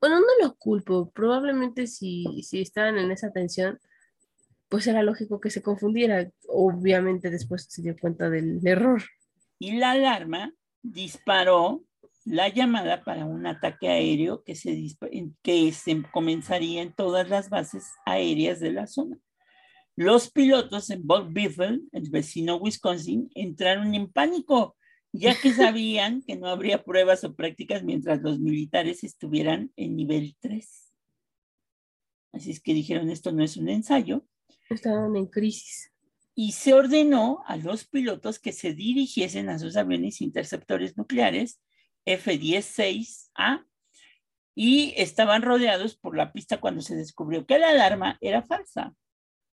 Bueno, 0.00 0.20
no 0.20 0.26
los 0.40 0.56
culpo. 0.56 1.10
Probablemente 1.10 1.86
si, 1.86 2.42
si 2.42 2.62
estaban 2.62 2.98
en 2.98 3.10
esa 3.10 3.32
tensión, 3.32 3.78
pues 4.68 4.86
era 4.86 5.02
lógico 5.02 5.40
que 5.40 5.50
se 5.50 5.62
confundiera. 5.62 6.30
Obviamente 6.48 7.30
después 7.30 7.66
se 7.68 7.82
dio 7.82 7.96
cuenta 8.00 8.30
del 8.30 8.66
error. 8.66 9.02
y 9.58 9.72
la 9.72 9.92
alarma 9.92 10.54
disparó 10.82 11.84
la 12.24 12.48
llamada 12.48 13.02
para 13.02 13.24
un 13.26 13.46
ataque 13.46 13.88
aéreo 13.88 14.42
que 14.44 14.54
se, 14.54 14.96
que 15.42 15.72
se 15.72 16.02
comenzaría 16.12 16.82
en 16.82 16.92
todas 16.94 17.28
las 17.28 17.50
bases 17.50 17.84
aéreas 18.06 18.60
de 18.60 18.72
la 18.72 18.86
zona. 18.86 19.18
Los 19.96 20.30
pilotos 20.30 20.90
en 20.90 21.06
Bolt 21.06 21.32
Biffle, 21.32 21.80
el 21.92 22.10
vecino 22.10 22.56
Wisconsin, 22.56 23.30
entraron 23.34 23.94
en 23.94 24.10
pánico, 24.10 24.76
ya 25.12 25.34
que 25.40 25.52
sabían 25.52 26.22
que 26.22 26.36
no 26.36 26.48
habría 26.48 26.84
pruebas 26.84 27.24
o 27.24 27.34
prácticas 27.34 27.82
mientras 27.82 28.22
los 28.22 28.38
militares 28.38 29.02
estuvieran 29.04 29.72
en 29.76 29.96
nivel 29.96 30.36
3. 30.40 30.92
Así 32.32 32.50
es 32.52 32.60
que 32.60 32.74
dijeron, 32.74 33.10
esto 33.10 33.32
no 33.32 33.42
es 33.42 33.56
un 33.56 33.68
ensayo, 33.68 34.24
Estaban 34.68 35.16
en 35.16 35.26
crisis. 35.26 35.92
y 36.34 36.52
se 36.52 36.74
ordenó 36.74 37.42
a 37.46 37.56
los 37.56 37.86
pilotos 37.88 38.38
que 38.38 38.52
se 38.52 38.72
dirigiesen 38.72 39.48
a 39.48 39.58
sus 39.58 39.76
aviones 39.76 40.20
interceptores 40.20 40.96
nucleares 40.96 41.60
F-16A 42.04 43.66
y 44.54 44.94
estaban 44.96 45.42
rodeados 45.42 45.96
por 45.96 46.16
la 46.16 46.32
pista 46.32 46.60
cuando 46.60 46.82
se 46.82 46.94
descubrió 46.96 47.46
que 47.46 47.58
la 47.58 47.70
alarma 47.70 48.16
era 48.20 48.42
falsa. 48.42 48.94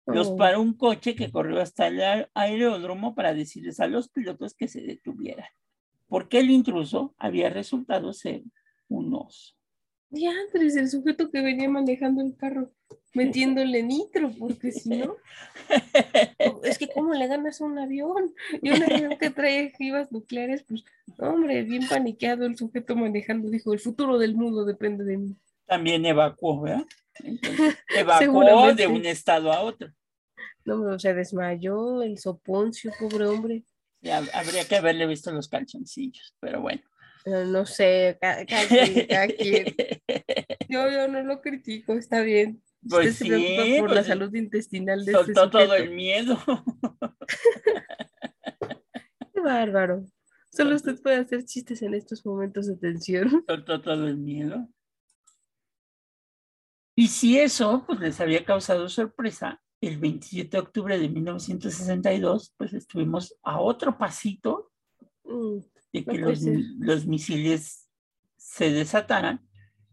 Los 0.06 0.28
Oh, 0.28 0.36
paró 0.36 0.60
un 0.60 0.74
coche 0.74 1.14
que 1.16 1.30
corrió 1.30 1.60
hasta 1.60 1.88
el 1.88 1.98
aer- 2.00 2.30
aeródromo 2.34 3.14
para 3.14 3.34
decirles 3.34 3.80
a 3.80 3.88
los 3.88 4.08
pilotos 4.08 4.54
que 4.54 4.68
se 4.68 4.80
detuvieran, 4.82 5.48
porque 6.08 6.38
el 6.38 6.50
intruso 6.50 7.14
había 7.18 7.50
resultado 7.50 8.12
ser 8.12 8.42
un 8.88 9.12
oso. 9.14 9.54
diantres, 10.08 10.76
el 10.76 10.88
sujeto 10.88 11.30
que 11.30 11.42
venía 11.42 11.68
manejando 11.68 12.22
el 12.22 12.36
carro, 12.36 12.70
metiéndole 13.14 13.82
nitro, 13.82 14.30
porque 14.38 14.70
si 14.70 14.90
no, 14.90 15.16
es 16.62 16.78
que 16.78 16.88
cómo 16.88 17.12
le 17.14 17.26
ganas 17.26 17.60
a 17.60 17.64
un 17.64 17.78
avión 17.78 18.32
y 18.62 18.70
un 18.70 18.82
avión 18.84 19.18
que 19.18 19.30
trae 19.30 19.72
jivas 19.76 20.12
nucleares, 20.12 20.62
pues, 20.62 20.84
hombre, 21.18 21.64
bien 21.64 21.88
paniqueado 21.88 22.46
el 22.46 22.56
sujeto 22.56 22.94
manejando, 22.94 23.50
dijo, 23.50 23.72
el 23.72 23.80
futuro 23.80 24.18
del 24.18 24.36
mundo 24.36 24.64
depende 24.64 25.04
de 25.04 25.16
mí. 25.18 25.36
También 25.66 26.06
evacuó, 26.06 26.60
¿verdad? 26.60 26.84
Entonces, 27.24 27.76
evacuó 27.96 28.72
de 28.74 28.86
un 28.86 29.04
estado 29.06 29.52
a 29.52 29.60
otro. 29.60 29.90
No, 30.64 30.74
hombre, 30.76 30.98
se 30.98 31.14
desmayó 31.14 32.02
el 32.02 32.18
soponcio, 32.18 32.92
pobre 32.98 33.26
hombre. 33.26 33.64
Ya, 34.00 34.18
habría 34.34 34.64
que 34.66 34.76
haberle 34.76 35.06
visto 35.06 35.32
los 35.32 35.48
calzoncillos, 35.48 36.34
pero 36.40 36.60
bueno. 36.60 36.82
Pero 37.24 37.44
no 37.44 37.66
sé, 37.66 38.18
ca- 38.20 38.44
cada, 38.46 38.66
quien, 38.68 39.06
cada 39.06 39.26
quien. 39.38 39.74
Yo, 40.68 40.90
yo 40.90 41.08
no 41.08 41.22
lo 41.22 41.40
critico, 41.40 41.94
está 41.94 42.20
bien. 42.20 42.62
Pues 42.88 43.12
Usted 43.12 43.26
se 43.26 43.26
preocupa 43.26 43.80
por 43.80 43.88
la 43.90 43.96
pues, 43.96 44.06
salud 44.06 44.34
intestinal 44.34 45.04
de 45.04 45.12
este 45.12 45.34
Soltó 45.34 45.50
todo 45.50 45.74
el 45.74 45.90
miedo. 45.90 46.38
Qué 49.34 49.40
bárbaro. 49.40 50.04
Solo 50.50 50.76
usted 50.76 51.00
puede 51.02 51.16
hacer 51.16 51.44
chistes 51.44 51.82
en 51.82 51.94
estos 51.94 52.24
momentos 52.24 52.66
de 52.66 52.76
tensión. 52.76 53.44
Soltó 53.46 53.80
todo 53.80 54.06
el 54.06 54.16
miedo. 54.18 54.68
Y 56.96 57.08
si 57.08 57.38
eso 57.38 57.84
pues, 57.86 58.00
les 58.00 58.20
había 58.20 58.44
causado 58.44 58.88
sorpresa, 58.88 59.62
el 59.80 59.98
27 59.98 60.48
de 60.56 60.58
octubre 60.60 60.98
de 60.98 61.08
1962, 61.08 62.54
pues 62.56 62.72
estuvimos 62.72 63.36
a 63.42 63.60
otro 63.60 63.96
pasito 63.98 64.72
Mm, 65.28 65.58
de 65.92 66.04
que 66.04 66.18
los, 66.18 66.40
los 66.78 67.06
misiles 67.06 67.88
se 68.36 68.70
desataran 68.70 69.44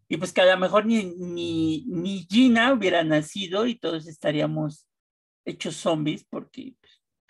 y 0.07 0.17
pues 0.17 0.31
que 0.31 0.41
a 0.41 0.45
lo 0.53 0.59
mejor 0.59 0.85
ni, 0.85 1.05
ni, 1.15 1.85
ni 1.87 2.27
Gina 2.29 2.71
hubiera 2.71 3.03
nacido 3.03 3.65
y 3.65 3.73
todos 3.75 4.07
estaríamos 4.07 4.87
hechos 5.43 5.75
zombies 5.75 6.23
porque 6.23 6.75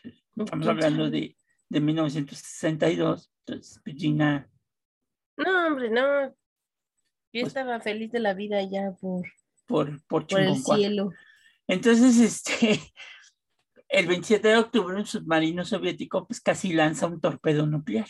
pues, 0.01 0.15
estamos 0.35 0.49
¿Quién 0.49 0.69
hablando 0.69 1.09
de, 1.09 1.37
de 1.69 1.79
1962. 1.79 3.31
Entonces, 3.45 3.79
pues, 3.83 3.95
Gina, 3.95 4.51
No, 5.37 5.67
hombre, 5.67 5.89
no. 5.89 6.27
Yo 6.27 6.33
Pues- 7.31 7.47
estaba 7.47 7.79
feliz 7.79 8.11
de 8.11 8.19
la 8.19 8.33
vida 8.33 8.61
ya 8.63 8.91
por, 8.99 9.23
por, 9.65 10.01
por 10.07 10.27
por 10.27 10.39
el 10.39 10.57
cielo. 10.57 11.11
Entonces, 11.67 12.19
este, 12.19 12.79
el 13.89 14.07
27 14.07 14.47
de 14.47 14.57
octubre, 14.57 14.95
un 14.95 15.05
submarino 15.05 15.63
soviético 15.65 16.27
pues 16.27 16.41
casi 16.41 16.73
lanza 16.73 17.07
un 17.07 17.21
torpedo 17.21 17.65
nuclear. 17.65 18.07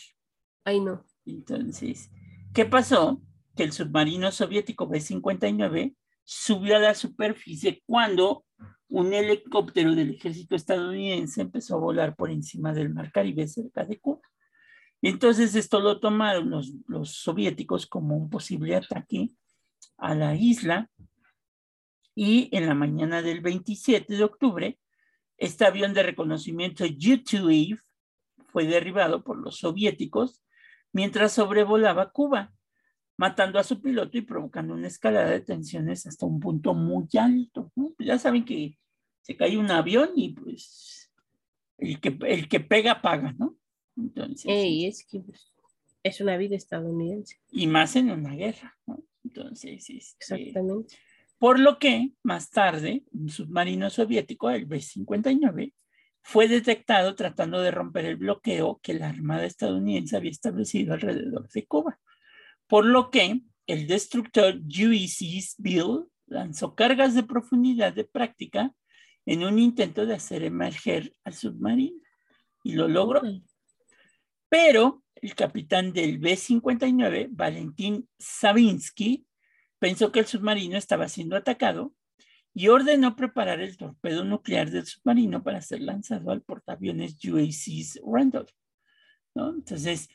Ay, 0.64 0.80
no. 0.80 1.04
Entonces, 1.26 2.10
¿qué 2.52 2.64
pasó? 2.64 3.20
Que 3.54 3.64
el 3.64 3.72
submarino 3.72 4.32
soviético 4.32 4.88
B-59 4.88 5.94
subió 6.24 6.76
a 6.76 6.80
la 6.80 6.94
superficie 6.94 7.82
cuando 7.86 8.44
un 8.88 9.12
helicóptero 9.12 9.94
del 9.94 10.10
ejército 10.14 10.56
estadounidense 10.56 11.42
empezó 11.42 11.76
a 11.76 11.80
volar 11.80 12.16
por 12.16 12.30
encima 12.30 12.72
del 12.72 12.92
mar 12.92 13.10
Caribe 13.12 13.46
cerca 13.46 13.84
de 13.84 13.98
Cuba. 13.98 14.22
Entonces 15.02 15.54
esto 15.54 15.80
lo 15.80 16.00
tomaron 16.00 16.48
los, 16.48 16.72
los 16.86 17.10
soviéticos 17.10 17.86
como 17.86 18.16
un 18.16 18.30
posible 18.30 18.76
ataque 18.76 19.30
a 19.98 20.14
la 20.14 20.34
isla 20.34 20.90
y 22.14 22.48
en 22.56 22.66
la 22.66 22.74
mañana 22.74 23.22
del 23.22 23.40
27 23.40 24.14
de 24.14 24.24
octubre, 24.24 24.78
este 25.36 25.64
avión 25.64 25.94
de 25.94 26.02
reconocimiento 26.02 26.84
U-2 26.84 27.78
fue 28.46 28.66
derribado 28.66 29.24
por 29.24 29.36
los 29.38 29.58
soviéticos 29.58 30.44
mientras 30.92 31.32
sobrevolaba 31.32 32.12
Cuba, 32.12 32.52
matando 33.16 33.58
a 33.58 33.64
su 33.64 33.80
piloto 33.82 34.16
y 34.16 34.22
provocando 34.22 34.74
una 34.74 34.86
escalada 34.86 35.30
de 35.30 35.40
tensiones 35.40 36.06
hasta 36.06 36.26
un 36.26 36.40
punto 36.40 36.72
muy 36.72 37.08
alto. 37.18 37.72
¿no? 37.74 37.92
Pues 37.96 38.06
ya 38.06 38.18
saben 38.18 38.44
que 38.44 38.78
se 39.22 39.36
cae 39.36 39.56
un 39.58 39.70
avión 39.70 40.10
y 40.14 40.30
pues 40.30 41.12
el 41.78 42.00
que, 42.00 42.16
el 42.26 42.48
que 42.48 42.60
pega 42.60 43.02
paga, 43.02 43.32
¿no? 43.38 43.56
Entonces, 43.96 44.46
Ey, 44.46 44.86
es 44.86 45.04
que 45.04 45.20
pues, 45.20 45.52
es 46.02 46.20
una 46.20 46.36
vida 46.36 46.56
estadounidense. 46.56 47.40
y 47.50 47.66
más 47.66 47.96
en 47.96 48.10
una 48.10 48.34
guerra, 48.34 48.76
¿no? 48.86 49.02
Entonces, 49.24 49.88
este, 49.90 50.36
Exactamente. 50.36 50.96
Por 51.38 51.58
lo 51.58 51.78
que 51.78 52.10
más 52.22 52.50
tarde 52.50 53.04
un 53.12 53.28
submarino 53.28 53.90
soviético, 53.90 54.50
el 54.50 54.66
B-59, 54.66 55.72
fue 56.22 56.48
detectado 56.48 57.14
tratando 57.14 57.60
de 57.60 57.70
romper 57.70 58.06
el 58.06 58.16
bloqueo 58.16 58.80
que 58.82 58.94
la 58.94 59.10
Armada 59.10 59.44
estadounidense 59.44 60.16
había 60.16 60.30
establecido 60.30 60.94
alrededor 60.94 61.48
de 61.50 61.66
Cuba. 61.66 61.98
Por 62.66 62.86
lo 62.86 63.10
que 63.10 63.42
el 63.66 63.86
destructor 63.86 64.56
USS 64.66 65.56
Bill 65.58 66.06
lanzó 66.26 66.74
cargas 66.74 67.14
de 67.14 67.24
profundidad 67.24 67.92
de 67.92 68.04
práctica 68.04 68.72
en 69.26 69.44
un 69.44 69.58
intento 69.58 70.06
de 70.06 70.14
hacer 70.14 70.42
emerger 70.42 71.14
al 71.24 71.34
submarino 71.34 72.00
y 72.62 72.72
lo 72.72 72.88
logró. 72.88 73.22
Pero 74.48 75.02
el 75.16 75.34
capitán 75.34 75.92
del 75.92 76.18
B-59, 76.18 77.28
Valentín 77.30 78.08
Savinsky, 78.18 79.26
pensó 79.84 80.10
que 80.10 80.20
el 80.20 80.26
submarino 80.26 80.78
estaba 80.78 81.10
siendo 81.10 81.36
atacado 81.36 81.92
y 82.54 82.68
ordenó 82.68 83.16
preparar 83.16 83.60
el 83.60 83.76
torpedo 83.76 84.24
nuclear 84.24 84.70
del 84.70 84.86
submarino 84.86 85.42
para 85.42 85.60
ser 85.60 85.82
lanzado 85.82 86.30
al 86.30 86.40
portaaviones 86.40 87.22
USS 87.22 88.00
Randolph. 88.02 88.48
¿no? 89.34 89.50
Entonces, 89.50 90.08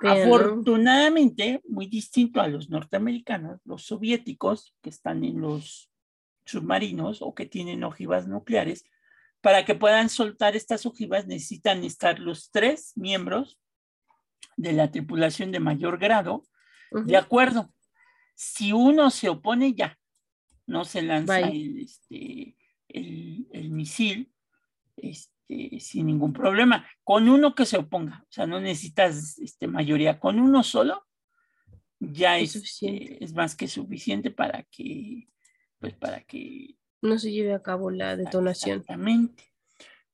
¿no? 0.00 0.08
afortunadamente, 0.08 1.60
muy 1.68 1.88
distinto 1.88 2.40
a 2.40 2.46
los 2.46 2.70
norteamericanos, 2.70 3.60
los 3.64 3.82
soviéticos 3.82 4.76
que 4.80 4.90
están 4.90 5.24
en 5.24 5.40
los 5.40 5.90
submarinos 6.46 7.20
o 7.20 7.34
que 7.34 7.46
tienen 7.46 7.82
ojivas 7.82 8.28
nucleares, 8.28 8.84
para 9.40 9.64
que 9.64 9.74
puedan 9.74 10.08
soltar 10.08 10.54
estas 10.54 10.86
ojivas 10.86 11.26
necesitan 11.26 11.82
estar 11.82 12.20
los 12.20 12.52
tres 12.52 12.92
miembros 12.94 13.58
de 14.56 14.72
la 14.72 14.92
tripulación 14.92 15.50
de 15.50 15.58
mayor 15.58 15.98
grado 15.98 16.44
de 16.92 17.16
acuerdo. 17.16 17.74
Si 18.40 18.72
uno 18.72 19.10
se 19.10 19.28
opone, 19.28 19.74
ya 19.74 19.98
no 20.66 20.84
se 20.84 21.02
lanza 21.02 21.40
el, 21.40 21.80
este, 21.80 22.56
el, 22.86 23.48
el 23.52 23.70
misil 23.70 24.32
este, 24.96 25.80
sin 25.80 26.06
ningún 26.06 26.32
problema. 26.32 26.86
Con 27.02 27.28
uno 27.28 27.56
que 27.56 27.66
se 27.66 27.78
oponga, 27.78 28.22
o 28.22 28.30
sea, 28.30 28.46
no 28.46 28.60
necesitas 28.60 29.38
este, 29.40 29.66
mayoría, 29.66 30.20
con 30.20 30.38
uno 30.38 30.62
solo 30.62 31.04
ya 31.98 32.38
Es 32.38 32.44
es, 32.44 32.52
suficiente. 32.52 33.24
es 33.24 33.34
más 33.34 33.56
que 33.56 33.66
suficiente 33.66 34.30
para 34.30 34.62
que, 34.70 35.26
pues 35.80 35.94
para 35.94 36.20
que 36.20 36.76
No 37.02 37.18
se 37.18 37.32
lleve 37.32 37.54
a 37.54 37.62
cabo 37.62 37.90
la 37.90 38.16
detonación. 38.16 38.78
Exactamente. 38.78 39.52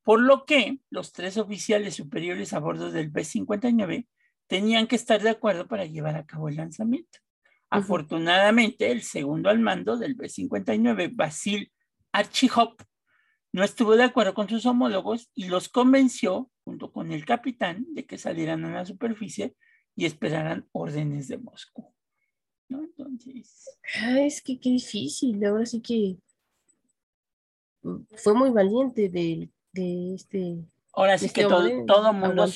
Por 0.03 0.21
lo 0.21 0.47
que 0.47 0.79
los 0.89 1.13
tres 1.13 1.37
oficiales 1.37 1.95
superiores 1.97 2.55
a 2.55 2.59
bordo 2.59 2.91
del 2.91 3.11
B-59 3.11 4.07
tenían 4.47 4.87
que 4.87 4.97
estar 4.97 5.21
de 5.23 5.29
acuerdo 5.29 5.67
para 5.69 5.85
llevar 5.85 6.17
a 6.17 6.25
cabo 6.25 6.49
el 6.49 6.57
lanzamiento. 6.57 7.19
Afortunadamente, 7.79 8.91
el 8.91 9.03
segundo 9.03 9.51
al 9.51 9.59
mando 9.59 9.97
del 9.97 10.15
B-59, 10.15 11.11
Basil 11.15 11.73
Archihop, 12.13 12.83
no 13.53 13.63
estuvo 13.63 13.97
de 13.97 14.05
acuerdo 14.05 14.35
con 14.35 14.49
sus 14.49 14.67
homólogos 14.67 15.31
y 15.35 15.47
los 15.47 15.69
convenció, 15.69 16.51
junto 16.65 16.93
con 16.93 17.13
el 17.13 17.25
capitán, 17.25 17.87
de 17.91 18.07
que 18.07 18.19
salieran 18.19 18.65
a 18.65 18.73
la 18.73 18.85
superficie 18.85 19.55
y 19.95 20.07
esperaran 20.07 20.69
órdenes 20.73 21.29
de 21.29 21.39
Moscú. 21.39 21.95
¿No? 22.69 22.83
Entonces, 22.83 23.65
Ah, 24.01 24.21
es 24.21 24.43
que 24.43 24.59
qué 24.59 24.71
difícil. 24.71 25.45
Ahora 25.45 25.67
sí 25.67 25.81
que 25.81 26.17
mm, 27.83 28.05
fue 28.17 28.35
muy 28.35 28.51
valiente 28.51 29.09
de, 29.09 29.51
de 29.73 30.15
este. 30.15 30.65
Ahora 30.93 31.19
sí 31.19 31.27
Este 31.27 31.43
que 31.43 31.47
todo, 31.47 31.59
hombre 31.59 31.85
todo 31.87 32.13
mundo 32.13 32.47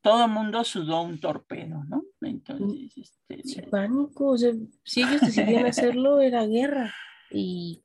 todo 0.00 0.28
mundo 0.28 0.64
sudó 0.64 1.02
un 1.02 1.20
torpedo, 1.20 1.84
¿no? 1.88 2.04
Entonces, 2.20 2.96
este, 2.96 3.42
Sin 3.42 3.70
pánico. 3.70 4.28
O 4.28 4.38
sea, 4.38 4.52
si 4.84 5.02
ellos 5.02 5.20
decidían 5.20 5.66
hacerlo, 5.66 6.20
era 6.20 6.46
guerra. 6.46 6.94
Y 7.30 7.84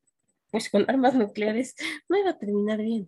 pues 0.51 0.70
con 0.70 0.86
armas 0.88 1.16
nucleares 1.16 1.76
no 2.07 2.18
iba 2.18 2.30
a 2.30 2.38
terminar 2.38 2.80
bien. 2.80 3.07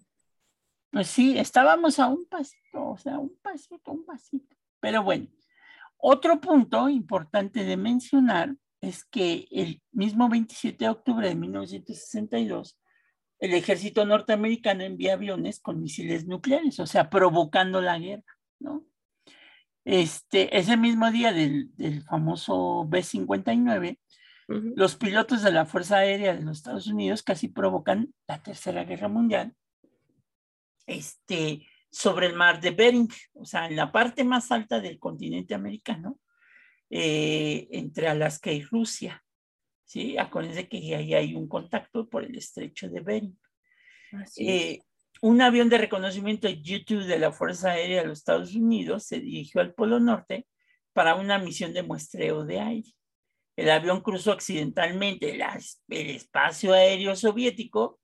pues 0.91 1.07
sí, 1.07 1.37
estábamos 1.37 1.99
a 1.99 2.07
un 2.07 2.25
pasito, 2.25 2.89
o 2.89 2.97
sea, 2.97 3.19
un 3.19 3.37
pasito, 3.41 3.91
un 3.91 4.05
pasito. 4.05 4.55
Pero 4.79 5.03
bueno, 5.03 5.27
otro 5.97 6.41
punto 6.41 6.89
importante 6.89 7.63
de 7.63 7.77
mencionar 7.77 8.55
es 8.81 9.05
que 9.05 9.47
el 9.51 9.81
mismo 9.91 10.29
27 10.29 10.85
de 10.85 10.89
octubre 10.89 11.27
de 11.27 11.35
1962, 11.35 12.79
el 13.39 13.53
ejército 13.53 14.05
norteamericano 14.05 14.83
envía 14.83 15.13
aviones 15.13 15.59
con 15.59 15.81
misiles 15.81 16.25
nucleares, 16.25 16.79
o 16.79 16.87
sea, 16.87 17.09
provocando 17.09 17.81
la 17.81 17.99
guerra, 17.99 18.37
¿no? 18.59 18.85
Este, 19.85 20.57
ese 20.57 20.77
mismo 20.77 21.11
día 21.11 21.31
del, 21.31 21.73
del 21.75 22.01
famoso 22.03 22.85
B-59, 22.87 23.99
Ujú. 24.47 24.73
los 24.75 24.95
pilotos 24.95 25.41
de 25.41 25.51
la 25.51 25.65
Fuerza 25.65 25.97
Aérea 25.97 26.35
de 26.35 26.41
los 26.41 26.57
Estados 26.57 26.87
Unidos 26.87 27.23
casi 27.23 27.47
provocan 27.47 28.13
la 28.27 28.43
Tercera 28.43 28.83
Guerra 28.83 29.07
Mundial 29.07 29.55
este, 30.85 31.67
sobre 31.89 32.27
el 32.27 32.33
mar 32.33 32.61
de 32.61 32.71
Bering, 32.71 33.09
o 33.33 33.45
sea, 33.45 33.67
en 33.67 33.75
la 33.75 33.91
parte 33.91 34.23
más 34.23 34.51
alta 34.51 34.79
del 34.79 34.99
continente 34.99 35.55
americano, 35.55 36.19
eh, 36.89 37.67
entre 37.71 38.07
Alaska 38.07 38.51
y 38.51 38.61
Rusia. 38.61 39.23
¿sí? 39.83 40.17
Acuérdense 40.17 40.67
que 40.67 40.95
ahí 40.95 41.13
hay 41.13 41.35
un 41.35 41.47
contacto 41.47 42.07
por 42.07 42.23
el 42.23 42.37
estrecho 42.37 42.89
de 42.89 42.99
Bering. 43.01 43.39
Eh, 44.37 44.81
un 45.21 45.41
avión 45.41 45.69
de 45.69 45.77
reconocimiento 45.77 46.47
U-2 46.47 47.05
de 47.05 47.19
la 47.19 47.31
Fuerza 47.31 47.71
Aérea 47.71 48.01
de 48.01 48.07
los 48.07 48.19
Estados 48.19 48.55
Unidos 48.55 49.05
se 49.05 49.19
dirigió 49.19 49.61
al 49.61 49.73
Polo 49.73 49.99
Norte 49.99 50.47
para 50.93 51.15
una 51.15 51.39
misión 51.39 51.73
de 51.73 51.83
muestreo 51.83 52.45
de 52.45 52.59
aire. 52.59 52.89
El 53.57 53.69
avión 53.69 54.01
cruzó 54.01 54.31
accidentalmente 54.31 55.35
las- 55.37 55.81
el 55.89 56.09
espacio 56.11 56.73
aéreo 56.73 57.15
soviético, 57.15 57.99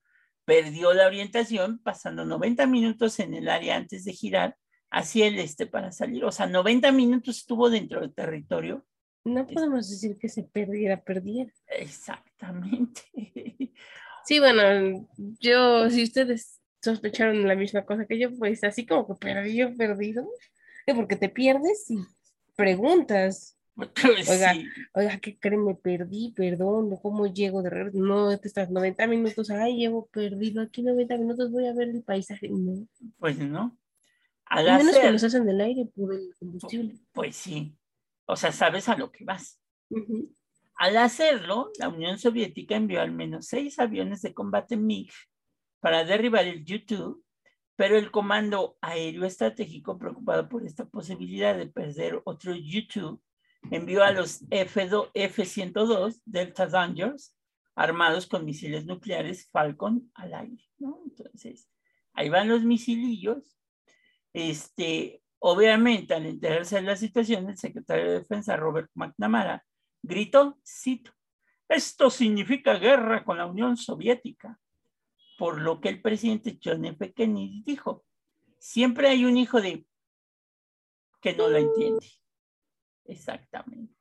perdió 0.46 0.94
la 0.94 1.08
orientación, 1.08 1.80
pasando 1.80 2.26
90 2.26 2.66
minutos 2.66 3.20
en 3.20 3.34
el 3.34 3.50
área 3.50 3.76
antes 3.76 4.06
de 4.06 4.14
girar 4.14 4.58
hacia 4.90 5.28
el 5.28 5.40
este 5.40 5.68
para 5.68 5.92
salir. 5.92 6.26
O 6.26 6.32
sea, 6.32 6.48
90 6.48 6.92
minutos 6.92 7.38
estuvo 7.38 7.70
dentro 7.70 8.02
del 8.02 8.14
territorio. 8.14 8.86
No 9.24 9.46
podemos 9.46 9.90
decir 9.90 10.18
que 10.18 10.30
se 10.30 10.44
perdiera, 10.44 11.02
perdiera. 11.04 11.52
Exactamente. 11.68 13.02
Sí, 14.26 14.40
bueno, 14.40 15.08
yo, 15.40 15.90
si 15.90 16.04
ustedes 16.04 16.61
sospecharon 16.82 17.48
la 17.48 17.56
misma 17.56 17.86
cosa 17.86 18.06
que 18.06 18.18
yo, 18.20 18.36
pues 18.38 18.64
así 18.64 18.86
como 18.86 19.08
que 19.08 19.16
perdido, 19.16 19.76
perdido, 19.76 20.28
eh, 20.88 20.94
porque 20.96 21.16
te 21.16 21.30
pierdes 21.30 21.90
y 21.90 21.98
preguntas, 22.56 23.58
Pues 23.76 24.30
Oiga. 24.30 24.54
sí. 24.54 24.66
oiga, 24.94 25.18
¿qué 25.20 25.40
creen? 25.40 25.64
Me 25.66 25.76
perdí, 25.76 26.34
perdón, 26.36 26.96
¿cómo 27.02 27.26
llego 27.28 27.64
de 27.64 27.70
regreso? 27.70 27.98
No, 28.00 28.38
te 28.38 28.48
estás 28.48 28.70
90 28.70 29.08
minutos, 29.08 29.50
ay, 29.50 29.78
llevo 29.78 30.08
perdido 30.08 30.62
aquí 30.62 30.84
90 30.84 31.18
minutos, 31.18 31.52
voy 31.52 31.66
a 31.68 31.74
ver 31.74 31.88
el 31.90 32.04
paisaje. 32.04 32.50
No, 32.50 32.86
Pues 33.18 33.40
no. 33.40 33.78
y 34.52 34.60
Al 34.60 34.66
menos 34.66 34.90
hacer- 34.90 35.02
que 35.04 35.12
nos 35.12 35.24
hacen 35.24 35.46
del 35.46 35.62
aire 35.62 35.86
por 35.96 36.14
el 36.14 36.36
combustible. 36.38 36.96
Pues 37.14 37.36
sí. 37.38 37.74
O 38.26 38.36
sea, 38.36 38.52
sabes 38.52 38.88
a 38.90 38.98
lo 38.98 39.12
que 39.12 39.24
vas. 39.24 39.60
Al 40.76 40.98
hacerlo, 40.98 41.72
la 41.80 41.90
Unión 41.90 42.18
Soviética 42.18 42.76
envió 42.76 43.02
al 43.02 43.12
menos 43.12 43.48
seis 43.48 43.80
aviones 43.80 44.22
de 44.22 44.34
combate 44.34 44.76
MiG 44.78 45.12
para 45.82 46.06
derribar 46.06 46.46
el 46.46 46.62
U-2, 46.62 47.18
pero 47.76 47.98
el 47.98 48.12
Comando 48.12 48.78
Aéreo 48.80 49.26
Estratégico, 49.26 49.98
preocupado 49.98 50.48
por 50.48 50.66
esta 50.66 50.86
posibilidad 50.86 51.58
de 51.58 51.68
perder 51.68 52.22
otro 52.24 52.54
U-2, 52.54 53.20
envió 53.70 54.04
a 54.04 54.12
los 54.12 54.44
F-2 54.50 55.12
F-102 55.14 56.22
Delta 56.26 56.68
Dangers 56.68 57.36
armados 57.76 58.28
con 58.28 58.46
misiles 58.46 58.86
nucleares 58.86 59.50
Falcon 59.52 60.12
al 60.14 60.34
aire, 60.34 60.64
¿no? 60.78 61.02
Entonces, 61.06 61.70
ahí 62.14 62.30
van 62.30 62.50
los 62.50 62.64
misilillos. 62.64 63.58
Este, 64.34 65.24
obviamente, 65.40 66.14
al 66.14 66.26
enterarse 66.26 66.76
de 66.76 66.82
la 66.84 66.96
situación, 66.96 67.50
el 67.50 67.58
secretario 67.58 68.06
de 68.06 68.20
Defensa, 68.20 68.56
Robert 68.56 68.90
McNamara, 68.94 69.66
gritó, 70.04 70.60
cito, 70.66 71.12
esto 71.68 72.10
significa 72.10 72.78
guerra 72.78 73.24
con 73.24 73.38
la 73.38 73.46
Unión 73.46 73.78
Soviética, 73.78 74.60
por 75.42 75.60
lo 75.60 75.82
que 75.82 75.90
el 75.90 76.04
presidente 76.04 76.60
John 76.64 76.86
F. 76.86 77.14
Kennedy 77.14 77.64
dijo, 77.66 78.06
siempre 78.60 79.08
hay 79.08 79.26
un 79.26 79.38
hijo 79.38 79.60
de 79.60 79.88
que 81.20 81.34
no 81.34 81.50
lo 81.50 81.58
entiende. 81.58 82.06
Exactamente. 83.06 83.92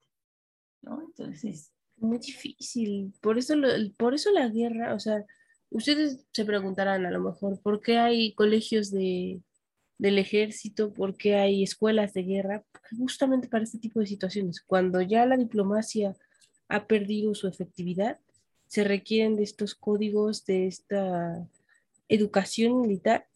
¿No? 0.83 1.01
Entonces, 1.01 1.73
Muy 1.97 2.19
difícil. 2.19 3.15
Por 3.23 3.39
eso, 3.39 3.57
lo- 3.57 3.69
por 3.97 4.13
eso 4.13 4.31
la 4.33 4.49
guerra, 4.49 4.95
o 4.95 4.99
sea, 5.01 5.25
ustedes 5.71 6.27
se 6.31 6.45
preguntarán 6.45 7.07
a 7.07 7.11
lo 7.11 7.21
mejor, 7.21 7.59
¿por 7.63 7.81
qué 7.81 7.97
hay 7.97 8.35
colegios 8.35 8.91
de, 8.91 9.41
del 9.97 10.19
ejército? 10.19 10.93
¿Por 10.93 11.17
qué 11.17 11.37
hay 11.37 11.63
escuelas 11.63 12.13
de 12.13 12.23
guerra? 12.23 12.65
Justamente 12.99 13.49
para 13.49 13.65
este 13.65 13.79
tipo 13.79 13.99
de 14.01 14.07
situaciones, 14.07 14.61
cuando 14.61 15.01
ya 15.01 15.25
la 15.25 15.39
diplomacia 15.39 16.15
ha 16.69 16.87
perdido 16.87 17.35
su 17.35 17.49
efectividad, 17.49 18.21
se 18.71 18.85
requieren 18.85 19.35
de 19.35 19.43
estos 19.43 19.75
códigos, 19.75 20.47
de 20.47 20.69
esta 20.69 21.45
educación 22.09 22.81
militar 22.81 23.27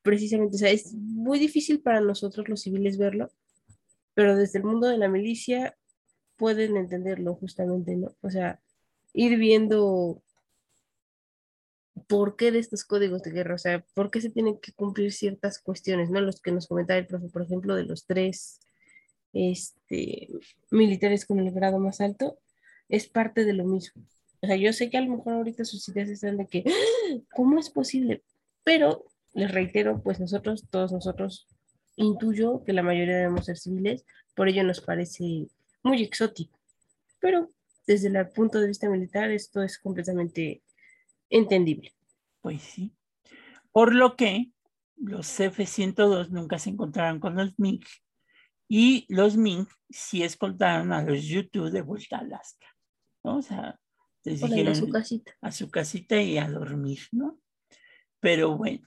precisamente, 0.00 0.56
o 0.56 0.58
sea, 0.58 0.70
es 0.70 0.94
muy 0.94 1.38
difícil 1.38 1.80
para 1.80 2.00
nosotros 2.00 2.48
los 2.48 2.62
civiles 2.62 2.96
verlo, 2.96 3.30
pero 4.14 4.36
desde 4.36 4.58
el 4.58 4.64
mundo 4.64 4.88
de 4.88 4.96
la 4.96 5.08
milicia 5.08 5.76
pueden 6.36 6.78
entenderlo 6.78 7.34
justamente, 7.34 7.94
¿no? 7.94 8.14
O 8.22 8.30
sea, 8.30 8.58
ir 9.12 9.38
viendo 9.38 10.22
por 12.06 12.36
qué 12.36 12.50
de 12.50 12.58
estos 12.58 12.84
códigos 12.84 13.22
de 13.22 13.32
guerra, 13.32 13.56
o 13.56 13.58
sea, 13.58 13.84
por 13.92 14.10
qué 14.10 14.22
se 14.22 14.30
tienen 14.30 14.58
que 14.60 14.72
cumplir 14.72 15.12
ciertas 15.12 15.58
cuestiones, 15.58 16.08
¿no? 16.08 16.22
Los 16.22 16.40
que 16.40 16.52
nos 16.52 16.68
comentaba 16.68 16.98
el 16.98 17.06
profe, 17.06 17.28
por 17.28 17.42
ejemplo, 17.42 17.76
de 17.76 17.84
los 17.84 18.06
tres 18.06 18.60
este, 19.34 20.30
militares 20.70 21.26
con 21.26 21.38
el 21.38 21.50
grado 21.52 21.78
más 21.78 22.00
alto, 22.00 22.38
es 22.88 23.08
parte 23.08 23.44
de 23.44 23.52
lo 23.52 23.64
mismo. 23.64 24.02
O 24.44 24.46
sea, 24.46 24.56
yo 24.56 24.74
sé 24.74 24.90
que 24.90 24.98
a 24.98 25.00
lo 25.00 25.16
mejor 25.16 25.32
ahorita 25.32 25.64
sus 25.64 25.88
ideas 25.88 26.10
están 26.10 26.36
de 26.36 26.46
que, 26.46 26.64
¡Ah! 26.66 27.18
¿cómo 27.34 27.58
es 27.58 27.70
posible? 27.70 28.22
Pero 28.62 29.06
les 29.32 29.50
reitero, 29.50 30.02
pues 30.02 30.20
nosotros, 30.20 30.68
todos 30.70 30.92
nosotros, 30.92 31.48
intuyo 31.96 32.62
que 32.62 32.74
la 32.74 32.82
mayoría 32.82 33.16
debemos 33.16 33.46
ser 33.46 33.56
civiles, 33.56 34.04
por 34.36 34.48
ello 34.48 34.62
nos 34.62 34.82
parece 34.82 35.46
muy 35.82 36.02
exótico. 36.02 36.60
Pero 37.20 37.50
desde 37.86 38.08
el 38.08 38.28
punto 38.28 38.60
de 38.60 38.68
vista 38.68 38.86
militar, 38.90 39.30
esto 39.30 39.62
es 39.62 39.78
completamente 39.78 40.62
entendible. 41.30 41.94
Pues 42.42 42.60
sí. 42.60 42.92
Por 43.72 43.94
lo 43.94 44.14
que 44.14 44.50
los 44.96 45.40
F-102 45.40 46.28
nunca 46.28 46.58
se 46.58 46.68
encontraron 46.68 47.18
con 47.18 47.34
los 47.34 47.58
MiG 47.58 47.86
y 48.68 49.06
los 49.08 49.38
MiG 49.38 49.68
sí 49.88 50.22
escoltaron 50.22 50.92
a 50.92 51.02
los 51.02 51.24
YouTube 51.24 51.70
de 51.70 51.80
vuelta 51.80 52.18
a 52.18 52.20
Alaska. 52.20 52.66
¿no? 53.22 53.38
O 53.38 53.42
sea, 53.42 53.80
les 54.24 54.40
dijeron 54.40 54.72
a 54.72 54.74
su 54.74 54.88
casita. 54.88 55.32
a 55.40 55.52
su 55.52 55.70
casita 55.70 56.20
y 56.20 56.38
a 56.38 56.48
dormir, 56.48 57.00
¿no? 57.12 57.38
Pero 58.20 58.56
bueno, 58.56 58.86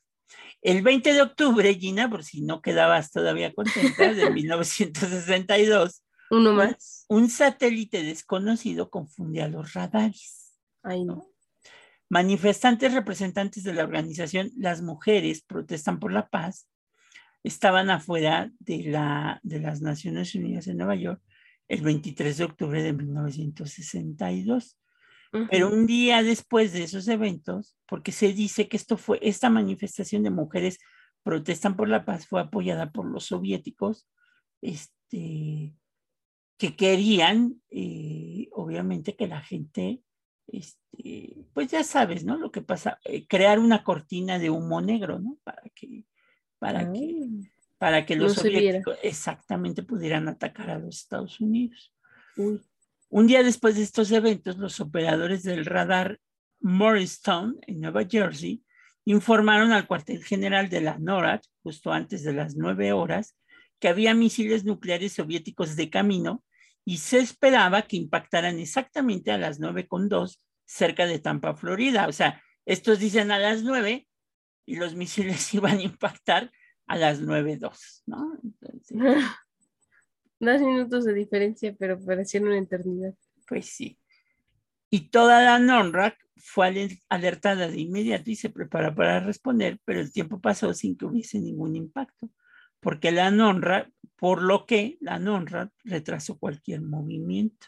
el 0.61 0.81
20 0.81 1.13
de 1.13 1.21
octubre, 1.21 1.73
Gina, 1.75 2.09
por 2.09 2.23
si 2.23 2.41
no 2.41 2.61
quedabas 2.61 3.11
todavía 3.11 3.53
contenta, 3.53 4.13
de 4.13 4.29
1962, 4.31 6.03
Uno 6.31 6.53
más. 6.53 7.05
un 7.09 7.29
satélite 7.29 8.03
desconocido 8.03 8.89
confundía 8.89 9.45
a 9.45 9.49
los 9.49 9.73
radares. 9.73 10.53
Ay, 10.83 11.05
no. 11.05 11.27
Manifestantes 12.09 12.93
representantes 12.93 13.63
de 13.63 13.73
la 13.73 13.83
organización 13.83 14.49
Las 14.57 14.81
Mujeres 14.81 15.41
Protestan 15.43 15.99
por 15.99 16.13
la 16.13 16.29
Paz 16.29 16.67
estaban 17.43 17.89
afuera 17.89 18.49
de, 18.59 18.83
la, 18.83 19.39
de 19.43 19.59
las 19.59 19.81
Naciones 19.81 20.33
Unidas 20.33 20.67
en 20.67 20.77
Nueva 20.77 20.95
York 20.95 21.21
el 21.67 21.81
23 21.81 22.37
de 22.37 22.43
octubre 22.45 22.81
de 22.81 22.93
1962. 22.93 24.77
Pero 25.51 25.69
un 25.71 25.85
día 25.85 26.23
después 26.23 26.73
de 26.73 26.83
esos 26.83 27.07
eventos, 27.07 27.77
porque 27.87 28.11
se 28.11 28.33
dice 28.33 28.67
que 28.67 28.77
esto 28.77 28.97
fue, 28.97 29.19
esta 29.21 29.49
manifestación 29.49 30.23
de 30.23 30.29
mujeres 30.29 30.79
protestan 31.23 31.75
por 31.75 31.89
la 31.89 32.05
paz 32.05 32.27
fue 32.27 32.39
apoyada 32.39 32.91
por 32.91 33.05
los 33.05 33.25
soviéticos, 33.25 34.09
este, 34.61 35.75
que 36.57 36.75
querían, 36.75 37.61
eh, 37.69 38.47
obviamente, 38.51 39.15
que 39.15 39.27
la 39.27 39.41
gente, 39.41 40.01
este, 40.47 41.35
pues 41.53 41.69
ya 41.69 41.83
sabes, 41.83 42.23
¿no? 42.23 42.37
Lo 42.37 42.51
que 42.51 42.61
pasa, 42.61 42.99
eh, 43.03 43.27
crear 43.27 43.59
una 43.59 43.83
cortina 43.83 44.39
de 44.39 44.49
humo 44.49 44.81
negro, 44.81 45.19
¿no? 45.19 45.37
Para 45.43 45.63
que, 45.75 46.05
para 46.59 46.91
que, 46.91 47.27
para 47.77 48.05
que 48.05 48.15
los 48.15 48.37
No 48.37 48.43
soviéticos 48.43 48.97
exactamente 49.03 49.83
pudieran 49.83 50.27
atacar 50.29 50.69
a 50.69 50.79
los 50.79 50.97
Estados 50.97 51.39
Unidos. 51.39 51.93
uy. 52.37 52.61
Un 53.09 53.27
día 53.27 53.43
después 53.43 53.75
de 53.75 53.83
estos 53.83 54.11
eventos, 54.11 54.57
los 54.57 54.79
operadores 54.79 55.43
del 55.43 55.65
radar 55.65 56.19
Morristown, 56.59 57.57
en 57.67 57.79
Nueva 57.79 58.03
Jersey, 58.09 58.63
informaron 59.05 59.71
al 59.71 59.87
cuartel 59.87 60.23
general 60.23 60.69
de 60.69 60.81
la 60.81 60.97
NORAD, 60.97 61.41
justo 61.63 61.91
antes 61.93 62.23
de 62.23 62.33
las 62.33 62.55
nueve 62.55 62.91
horas, 62.91 63.37
que 63.79 63.87
había 63.87 64.13
misiles 64.13 64.65
nucleares 64.65 65.13
soviéticos 65.13 65.75
de 65.75 65.89
camino 65.89 66.43
y 66.83 66.97
se 66.97 67.19
esperaba 67.19 67.83
que 67.83 67.95
impactaran 67.95 68.59
exactamente 68.59 69.31
a 69.31 69.37
las 69.37 69.59
nueve 69.59 69.87
con 69.87 70.09
dos 70.09 70.43
cerca 70.65 71.05
de 71.05 71.19
Tampa, 71.19 71.55
Florida. 71.55 72.07
O 72.07 72.11
sea, 72.11 72.41
estos 72.65 72.99
dicen 72.99 73.31
a 73.31 73.39
las 73.39 73.63
nueve 73.63 74.07
y 74.65 74.75
los 74.75 74.95
misiles 74.95 75.53
iban 75.53 75.77
a 75.77 75.83
impactar 75.83 76.51
a 76.87 76.97
las 76.97 77.21
nueve 77.21 77.57
dos, 77.57 78.03
¿no? 78.05 78.37
Entonces, 78.43 78.97
Dos 80.39 80.61
minutos 80.61 81.05
de 81.05 81.13
diferencia, 81.13 81.75
pero 81.77 81.99
parecieron 81.99 82.49
una 82.49 82.59
eternidad. 82.59 83.13
Pues 83.47 83.67
sí. 83.67 83.97
Y 84.89 85.09
toda 85.09 85.41
la 85.41 85.59
NONRAC 85.59 86.17
fue 86.37 86.67
aler- 86.67 87.01
alertada 87.09 87.67
de 87.67 87.79
inmediato 87.79 88.29
y 88.29 88.35
se 88.35 88.49
prepara 88.49 88.93
para 88.93 89.19
responder, 89.19 89.79
pero 89.83 89.99
el 89.99 90.11
tiempo 90.11 90.39
pasó 90.39 90.73
sin 90.73 90.95
que 90.95 91.05
hubiese 91.05 91.39
ningún 91.39 91.75
impacto, 91.75 92.29
porque 92.79 93.11
la 93.11 93.31
NONRAC, 93.31 93.91
por 94.15 94.41
lo 94.41 94.65
que 94.65 94.97
la 95.01 95.19
NONRAC 95.19 95.71
retrasó 95.83 96.37
cualquier 96.37 96.81
movimiento. 96.81 97.67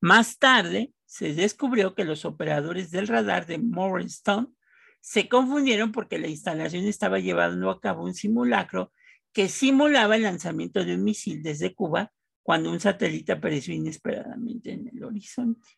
Más 0.00 0.38
tarde 0.38 0.92
se 1.06 1.32
descubrió 1.34 1.94
que 1.94 2.04
los 2.04 2.24
operadores 2.24 2.90
del 2.90 3.06
radar 3.06 3.46
de 3.46 3.58
Morristown 3.58 4.54
se 5.00 5.28
confundieron 5.28 5.92
porque 5.92 6.18
la 6.18 6.28
instalación 6.28 6.84
estaba 6.84 7.18
llevando 7.18 7.70
a 7.70 7.80
cabo 7.80 8.04
un 8.04 8.14
simulacro 8.14 8.92
que 9.32 9.48
simulaba 9.48 10.16
el 10.16 10.22
lanzamiento 10.22 10.84
de 10.84 10.94
un 10.94 11.04
misil 11.04 11.42
desde 11.42 11.74
Cuba 11.74 12.12
cuando 12.42 12.70
un 12.70 12.80
satélite 12.80 13.32
apareció 13.32 13.74
inesperadamente 13.74 14.72
en 14.72 14.88
el 14.88 15.04
horizonte. 15.04 15.68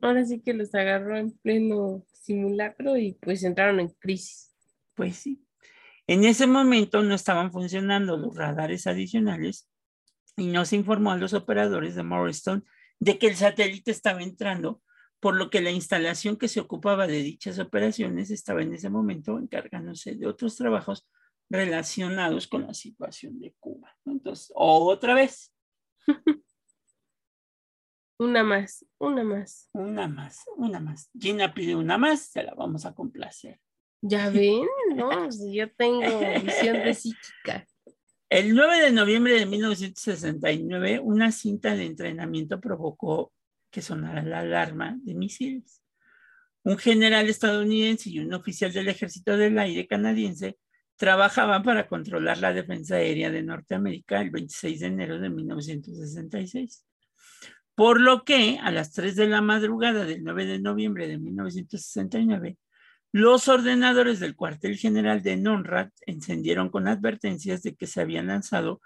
Ahora 0.00 0.24
sí 0.24 0.40
que 0.40 0.54
los 0.54 0.74
agarró 0.74 1.16
en 1.16 1.32
pleno 1.38 2.04
simulacro 2.12 2.96
y 2.96 3.14
pues 3.20 3.42
entraron 3.42 3.80
en 3.80 3.88
crisis. 3.88 4.54
Pues 4.94 5.16
sí. 5.16 5.44
En 6.06 6.24
ese 6.24 6.46
momento 6.46 7.02
no 7.02 7.14
estaban 7.14 7.50
funcionando 7.50 8.16
los 8.16 8.36
radares 8.36 8.86
adicionales 8.86 9.68
y 10.36 10.46
no 10.48 10.64
se 10.64 10.76
informó 10.76 11.12
a 11.12 11.16
los 11.16 11.32
operadores 11.32 11.94
de 11.94 12.02
Morristown 12.02 12.64
de 13.00 13.18
que 13.18 13.26
el 13.26 13.36
satélite 13.36 13.90
estaba 13.90 14.22
entrando, 14.22 14.82
por 15.20 15.36
lo 15.36 15.50
que 15.50 15.62
la 15.62 15.70
instalación 15.70 16.36
que 16.36 16.48
se 16.48 16.60
ocupaba 16.60 17.06
de 17.06 17.22
dichas 17.22 17.58
operaciones 17.58 18.30
estaba 18.30 18.62
en 18.62 18.74
ese 18.74 18.90
momento 18.90 19.38
encargándose 19.38 20.14
de 20.14 20.26
otros 20.26 20.56
trabajos 20.56 21.08
relacionados 21.50 22.46
con 22.46 22.66
la 22.66 22.74
situación 22.74 23.40
de 23.40 23.54
Cuba. 23.60 23.96
Entonces, 24.04 24.52
otra 24.54 25.14
vez, 25.14 25.52
Una 28.18 28.44
más, 28.44 28.86
una 28.98 29.24
más. 29.24 29.68
una 29.72 30.06
más, 30.06 30.44
una 30.56 30.78
más. 30.78 31.10
Gina 31.18 31.52
pide 31.52 31.74
una 31.74 31.98
más, 31.98 32.20
se 32.20 32.44
la 32.44 32.54
vamos 32.54 32.86
a 32.86 32.94
complacer. 32.94 33.58
Ya 34.00 34.30
ven, 34.30 34.62
no, 34.94 35.28
yo 35.52 35.70
tengo 35.72 36.00
visión 36.40 36.76
de 36.84 36.94
psíquica. 36.94 37.66
El 38.30 38.54
9 38.54 38.80
de 38.80 38.92
noviembre 38.92 39.34
de 39.34 39.46
1969, 39.46 41.00
una 41.00 41.32
cinta 41.32 41.74
de 41.74 41.86
entrenamiento 41.86 42.60
provocó 42.60 43.32
que 43.70 43.82
sonara 43.82 44.22
la 44.22 44.40
alarma 44.40 44.96
de 45.02 45.14
misiles. 45.14 45.82
Un 46.62 46.78
general 46.78 47.28
estadounidense 47.28 48.10
y 48.10 48.20
un 48.20 48.32
oficial 48.32 48.72
del 48.72 48.88
Ejército 48.88 49.36
del 49.36 49.58
Aire 49.58 49.86
canadiense 49.86 50.56
trabajaban 50.96 51.62
para 51.62 51.86
controlar 51.88 52.38
la 52.38 52.52
defensa 52.52 52.96
aérea 52.96 53.30
de 53.30 53.42
Norteamérica 53.42 54.20
el 54.20 54.30
26 54.30 54.80
de 54.80 54.86
enero 54.86 55.18
de 55.18 55.30
1966. 55.30 56.84
Por 57.74 58.00
lo 58.00 58.24
que 58.24 58.58
a 58.62 58.70
las 58.70 58.92
3 58.92 59.16
de 59.16 59.26
la 59.26 59.40
madrugada 59.40 60.04
del 60.04 60.22
9 60.22 60.46
de 60.46 60.60
noviembre 60.60 61.08
de 61.08 61.18
1969, 61.18 62.56
los 63.12 63.48
ordenadores 63.48 64.20
del 64.20 64.36
cuartel 64.36 64.76
general 64.76 65.22
de 65.22 65.36
NONRAD 65.36 65.90
encendieron 66.06 66.68
con 66.68 66.86
advertencias 66.88 67.62
de 67.62 67.74
que 67.74 67.86
se 67.86 68.00
habían 68.00 68.28
lanzado 68.28 68.80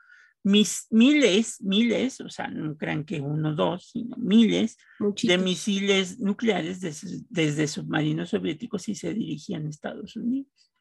mis, 0.45 0.87
miles, 0.91 1.61
miles, 1.61 2.21
o 2.21 2.31
sea, 2.31 2.49
no 2.49 2.77
crean 2.77 3.05
que 3.05 3.21
uno 3.21 3.55
dos, 3.55 3.91
sino 3.91 4.17
miles 4.17 4.79
Muchito. 5.01 5.33
de 5.33 5.39
misiles 5.39 6.21
nucleares 6.21 6.81
des- 6.81 7.27
desde 7.29 7.67
submarinos 7.67 8.31
soviéticos 8.31 8.89
y 8.89 8.95
se 8.95 9.13
dirigían 9.13 9.67
a 9.67 9.71
Estados 9.71 10.17
Unidos. 10.17 10.73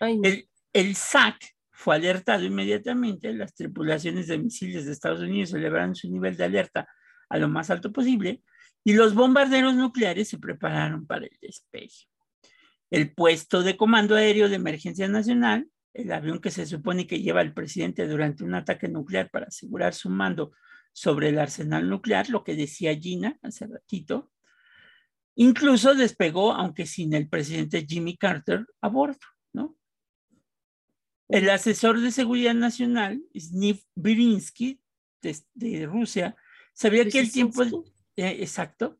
Ay, 0.00 0.16
no. 0.18 0.28
El, 0.28 0.48
el 0.72 0.96
SAC 0.96 1.36
fue 1.70 1.96
alertado 1.96 2.44
inmediatamente, 2.44 3.32
las 3.32 3.54
tripulaciones 3.54 4.28
de 4.28 4.38
misiles 4.38 4.86
de 4.86 4.92
Estados 4.92 5.20
Unidos 5.20 5.52
elevaron 5.52 5.94
su 5.94 6.10
nivel 6.10 6.36
de 6.36 6.44
alerta 6.44 6.88
a 7.28 7.38
lo 7.38 7.48
más 7.48 7.70
alto 7.70 7.92
posible 7.92 8.42
y 8.84 8.92
los 8.94 9.14
bombarderos 9.14 9.74
nucleares 9.74 10.28
se 10.28 10.38
prepararon 10.38 11.06
para 11.06 11.26
el 11.26 11.36
despegue. 11.40 12.06
El 12.90 13.12
puesto 13.14 13.62
de 13.62 13.76
comando 13.76 14.16
aéreo 14.16 14.48
de 14.48 14.56
emergencia 14.56 15.08
nacional, 15.08 15.68
el 15.94 16.12
avión 16.12 16.40
que 16.40 16.50
se 16.50 16.66
supone 16.66 17.06
que 17.06 17.20
lleva 17.20 17.42
el 17.42 17.52
presidente 17.52 18.06
durante 18.06 18.44
un 18.44 18.54
ataque 18.54 18.88
nuclear 18.88 19.30
para 19.30 19.46
asegurar 19.46 19.94
su 19.94 20.10
mando 20.10 20.52
sobre 20.92 21.30
el 21.30 21.38
arsenal 21.38 21.88
nuclear, 21.88 22.28
lo 22.28 22.44
que 22.44 22.54
decía 22.54 22.94
Gina 22.94 23.38
hace 23.42 23.66
ratito, 23.66 24.30
incluso 25.34 25.94
despegó, 25.94 26.52
aunque 26.52 26.86
sin 26.86 27.14
el 27.14 27.28
presidente 27.28 27.86
Jimmy 27.88 28.16
Carter 28.16 28.66
a 28.80 28.88
bordo. 28.88 29.18
El 31.28 31.48
asesor 31.50 32.00
de 32.00 32.10
seguridad 32.10 32.54
nacional, 32.54 33.22
Sniv 33.34 33.82
Berinsky, 33.94 34.80
de, 35.22 35.36
de 35.54 35.86
Rusia, 35.86 36.36
sabía 36.74 37.08
que 37.08 37.20
el 37.20 37.30
tiempo, 37.30 37.62
eh, 38.16 38.36
exacto, 38.40 38.98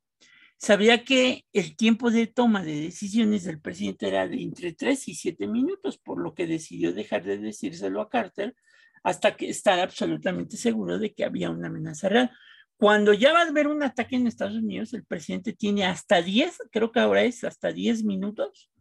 sabía 0.56 1.04
que 1.04 1.44
el 1.52 1.76
tiempo 1.76 2.10
de 2.10 2.26
toma 2.26 2.62
de 2.62 2.80
decisiones 2.82 3.44
del 3.44 3.60
presidente 3.60 4.08
era 4.08 4.28
de 4.28 4.40
entre 4.40 4.72
3 4.72 5.08
y 5.08 5.14
7 5.14 5.46
minutos, 5.48 5.98
por 5.98 6.20
lo 6.20 6.34
que 6.34 6.46
decidió 6.46 6.92
dejar 6.92 7.24
de 7.24 7.38
decírselo 7.38 8.00
a 8.00 8.08
Carter 8.08 8.54
hasta 9.02 9.36
que 9.36 9.50
estar 9.50 9.80
absolutamente 9.80 10.56
seguro 10.56 10.98
de 10.98 11.12
que 11.12 11.24
había 11.24 11.50
una 11.50 11.66
amenaza 11.66 12.08
real. 12.08 12.30
Cuando 12.76 13.12
ya 13.12 13.32
va 13.32 13.40
a 13.42 13.48
haber 13.48 13.68
un 13.68 13.82
ataque 13.82 14.16
en 14.16 14.26
Estados 14.26 14.56
Unidos, 14.56 14.94
el 14.94 15.04
presidente 15.04 15.52
tiene 15.52 15.84
hasta 15.84 16.22
10, 16.22 16.58
creo 16.70 16.92
que 16.92 17.00
ahora 17.00 17.22
es 17.22 17.44
hasta 17.44 17.72
10 17.72 18.04
minutos 18.04 18.71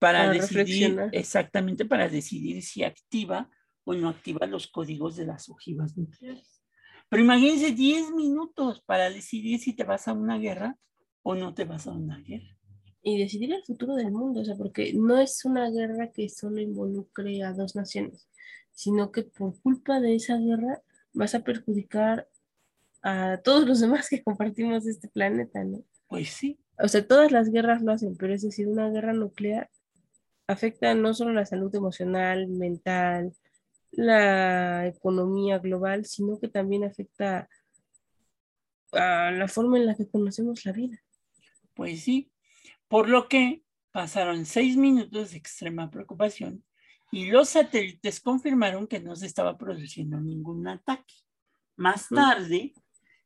para, 0.00 0.20
Para 0.20 0.32
decidir, 0.32 0.98
exactamente 1.12 1.84
para 1.84 2.08
decidir 2.08 2.62
si 2.62 2.82
activa 2.82 3.50
o 3.84 3.94
no 3.94 4.08
activa 4.08 4.46
los 4.46 4.66
códigos 4.66 5.14
de 5.14 5.26
las 5.26 5.48
ojivas 5.50 5.96
nucleares. 5.96 6.62
Pero 7.10 7.22
imagínense 7.22 7.72
10 7.72 8.12
minutos 8.12 8.82
para 8.86 9.10
decidir 9.10 9.60
si 9.60 9.74
te 9.74 9.84
vas 9.84 10.08
a 10.08 10.14
una 10.14 10.38
guerra 10.38 10.78
o 11.22 11.34
no 11.34 11.52
te 11.54 11.64
vas 11.64 11.86
a 11.86 11.92
una 11.92 12.18
guerra. 12.20 12.56
Y 13.02 13.18
decidir 13.18 13.52
el 13.52 13.62
futuro 13.62 13.94
del 13.94 14.10
mundo, 14.10 14.40
o 14.40 14.44
sea, 14.44 14.56
porque 14.56 14.92
no 14.94 15.18
es 15.18 15.44
una 15.44 15.70
guerra 15.70 16.10
que 16.12 16.28
solo 16.30 16.60
involucre 16.60 17.42
a 17.42 17.52
dos 17.52 17.76
naciones, 17.76 18.28
sino 18.72 19.12
que 19.12 19.24
por 19.24 19.60
culpa 19.60 20.00
de 20.00 20.14
esa 20.14 20.38
guerra 20.38 20.82
vas 21.12 21.34
a 21.34 21.40
perjudicar 21.40 22.26
a 23.02 23.38
todos 23.44 23.66
los 23.66 23.80
demás 23.80 24.08
que 24.08 24.22
compartimos 24.22 24.86
este 24.86 25.08
planeta, 25.08 25.62
¿no? 25.64 25.84
Pues 26.08 26.30
sí, 26.30 26.58
O 26.78 26.88
sea, 26.88 27.06
todas 27.06 27.30
las 27.32 27.50
guerras 27.50 27.82
lo 27.82 27.92
hacen, 27.92 28.16
pero 28.16 28.32
es 28.32 28.42
decir, 28.42 28.66
una 28.66 28.88
guerra 28.88 29.12
nuclear 29.12 29.68
afecta 30.50 30.94
no 30.94 31.14
solo 31.14 31.32
la 31.32 31.46
salud 31.46 31.74
emocional, 31.74 32.48
mental, 32.48 33.32
la 33.92 34.86
economía 34.86 35.58
global, 35.58 36.04
sino 36.04 36.38
que 36.38 36.48
también 36.48 36.84
afecta 36.84 37.48
a 38.92 39.30
la 39.30 39.48
forma 39.48 39.78
en 39.78 39.86
la 39.86 39.94
que 39.94 40.08
conocemos 40.08 40.64
la 40.64 40.72
vida. 40.72 40.98
pues 41.74 42.02
sí. 42.02 42.32
Por 42.88 43.08
lo 43.08 43.28
que 43.28 43.62
pasaron 43.92 44.44
seis 44.46 44.76
minutos 44.76 45.30
de 45.30 45.36
extrema 45.36 45.90
preocupación 45.90 46.64
y 47.12 47.26
los 47.26 47.50
satélites 47.50 48.20
confirmaron 48.20 48.86
que 48.86 49.00
no 49.00 49.14
se 49.16 49.26
estaba 49.26 49.56
produciendo 49.56 50.20
ningún 50.20 50.66
ataque. 50.66 51.14
Más 51.76 52.08
tarde 52.08 52.74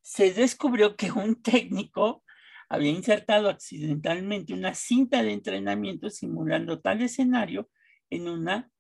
se 0.03 0.33
descubrió 0.33 0.97
que 0.97 1.11
un 1.11 1.41
técnico 1.43 2.24
había 2.69 2.91
insertado 2.91 3.49
accidentalmente 3.49 4.53
una 4.55 4.75
cinta 4.75 5.23
de 5.23 5.33
entrenamiento 5.33 6.11
simulando 6.11 6.81
tal 6.81 7.03
escenario 7.03 7.69
en 8.11 8.29
una 8.29 8.71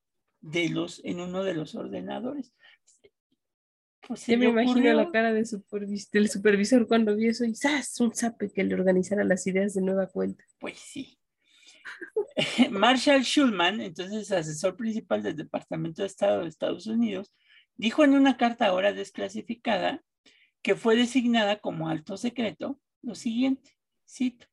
de 0.41 0.69
los 0.69 1.03
en 1.05 1.21
uno 1.21 1.43
de 1.43 1.55
los 1.55 1.75
ordenadores. 1.75 2.55
Pues 4.07 4.21
se 4.21 4.33
Yo 4.33 4.39
me 4.39 4.47
imagino 4.47 4.93
la 4.93 5.11
cara 5.11 5.33
de 5.33 5.43
supervis- 5.43 6.11
del 6.11 6.29
supervisor 6.29 6.87
cuando 6.87 7.17
vio 7.17 7.31
eso 7.31 7.45
y 7.45 7.55
¡zas! 7.55 7.99
un 8.01 8.15
zape 8.15 8.51
que 8.53 8.65
le 8.65 8.75
organizara 8.75 9.25
las 9.25 9.47
ideas 9.47 9.75
de 9.75 9.81
nueva 9.81 10.09
cuenta. 10.09 10.45
Pues 10.59 10.79
sí. 10.79 11.19
Marshall 12.71 13.23
Schulman, 13.23 13.81
entonces 13.81 14.31
asesor 14.31 14.77
principal 14.77 15.23
del 15.23 15.37
Departamento 15.37 16.03
de 16.03 16.07
Estado 16.09 16.43
de 16.43 16.49
Estados 16.49 16.87
Unidos, 16.87 17.35
dijo 17.77 18.05
en 18.05 18.15
una 18.15 18.37
carta 18.37 18.67
ahora 18.67 18.93
desclasificada 18.93 20.03
que 20.63 20.75
fue 20.75 20.97
designada 20.97 21.61
como 21.61 21.89
alto 21.89 22.17
secreto 22.17 22.79
lo 23.05 23.15
siguiente, 23.15 23.77
cito, 24.09 24.47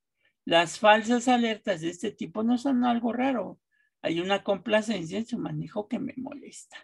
las 0.46 0.80
falsas 0.80 1.28
alertas 1.28 1.82
de 1.82 1.90
este 1.90 2.12
tipo 2.12 2.44
no 2.44 2.58
son 2.58 2.84
algo 2.86 3.14
raro, 3.14 3.60
hay 4.02 4.20
una 4.20 4.44
complacencia 4.44 5.18
en 5.20 5.26
su 5.26 5.38
manejo 5.38 5.88
que 5.88 6.00
me 6.00 6.14
molesta. 6.18 6.78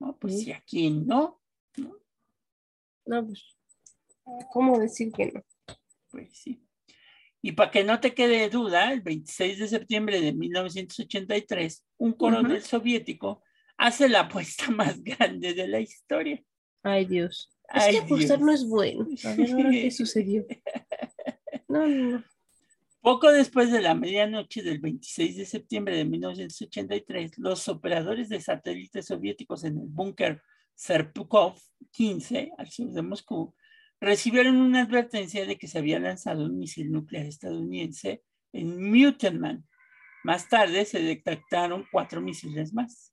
No, 0.00 0.16
pues 0.18 0.38
Sí. 0.38 0.44
si 0.46 0.52
aquí 0.52 0.90
no, 0.90 1.40
No, 3.08 3.24
pues, 3.24 3.56
¿cómo 4.52 4.78
decir 4.80 5.12
que 5.12 5.30
no? 5.32 5.44
Pues 6.10 6.36
sí. 6.36 6.60
Y 7.40 7.52
para 7.52 7.70
que 7.70 7.84
no 7.84 8.00
te 8.00 8.14
quede 8.14 8.48
duda, 8.50 8.92
el 8.92 9.00
26 9.02 9.60
de 9.60 9.68
septiembre 9.68 10.20
de 10.20 10.32
1983, 10.32 11.86
un 11.98 12.12
coronel 12.14 12.62
soviético 12.62 13.44
hace 13.76 14.08
la 14.08 14.20
apuesta 14.22 14.64
más 14.70 15.02
grande 15.04 15.54
de 15.54 15.68
la 15.68 15.78
historia. 15.80 16.42
Ay, 16.82 17.04
Dios. 17.04 17.55
Es 17.74 17.82
Ay, 17.84 17.92
que 17.92 17.98
apostar 18.00 18.38
Dios. 18.38 18.40
no 18.46 18.52
es 18.52 18.68
bueno. 18.68 19.06
A 19.24 19.34
ver, 19.34 19.52
ahora 19.52 19.70
qué 19.70 19.90
sucedió. 19.90 20.44
No, 21.68 21.84
no, 21.88 22.10
no. 22.12 22.24
Poco 23.00 23.32
después 23.32 23.72
de 23.72 23.82
la 23.82 23.94
medianoche 23.94 24.62
del 24.62 24.78
26 24.78 25.36
de 25.36 25.44
septiembre 25.44 25.96
de 25.96 26.04
1983, 26.04 27.38
los 27.38 27.68
operadores 27.68 28.28
de 28.28 28.40
satélites 28.40 29.06
soviéticos 29.06 29.64
en 29.64 29.78
el 29.78 29.88
búnker 29.88 30.42
Serpukov 30.76 31.56
15, 31.90 32.52
al 32.56 32.70
sur 32.70 32.92
de 32.92 33.02
Moscú, 33.02 33.54
recibieron 34.00 34.56
una 34.58 34.82
advertencia 34.82 35.44
de 35.46 35.56
que 35.56 35.66
se 35.66 35.78
había 35.78 35.98
lanzado 35.98 36.46
un 36.46 36.58
misil 36.58 36.92
nuclear 36.92 37.26
estadounidense 37.26 38.22
en 38.52 38.90
Mutenman. 38.90 39.66
Más 40.22 40.48
tarde 40.48 40.84
se 40.84 41.00
detectaron 41.00 41.86
cuatro 41.90 42.20
misiles 42.20 42.72
más. 42.72 43.12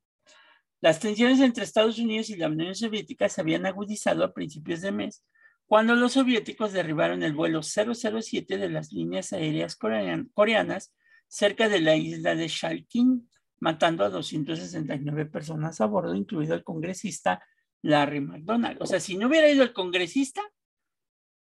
Las 0.84 1.00
tensiones 1.00 1.40
entre 1.40 1.64
Estados 1.64 1.98
Unidos 1.98 2.30
y 2.30 2.36
la 2.36 2.50
Unión 2.50 2.76
Soviética 2.76 3.30
se 3.30 3.40
habían 3.40 3.66
agudizado 3.66 4.22
a 4.26 4.34
principios 4.34 4.82
de 4.82 4.92
mes 4.92 5.24
cuando 5.66 5.96
los 5.96 6.12
soviéticos 6.12 6.74
derribaron 6.74 7.24
el 7.24 7.32
vuelo 7.32 7.62
007 7.64 8.58
de 8.58 8.70
las 8.70 8.92
líneas 8.92 9.32
aéreas 9.32 9.78
corean- 9.78 10.30
coreanas 10.34 10.94
cerca 11.30 11.70
de 11.70 11.80
la 11.80 11.96
isla 11.96 12.36
de 12.36 12.50
Shalkin, 12.50 13.30
matando 13.60 14.04
a 14.04 14.10
269 14.10 15.26
personas 15.28 15.80
a 15.80 15.86
bordo, 15.86 16.14
incluido 16.16 16.54
el 16.54 16.66
congresista 16.66 17.42
Larry 17.82 18.20
McDonald. 18.20 18.82
O 18.82 18.86
sea, 18.86 19.00
si 19.00 19.16
no 19.16 19.28
hubiera 19.30 19.50
ido 19.50 19.64
el 19.64 19.72
congresista, 19.72 20.42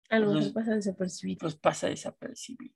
Algo 0.08 0.34
Los- 0.34 0.48
que 0.48 0.52
pasa 0.54 0.74
desapercibido. 0.74 1.38
pues 1.38 1.54
pasa 1.54 1.86
desapercibido. 1.86 2.74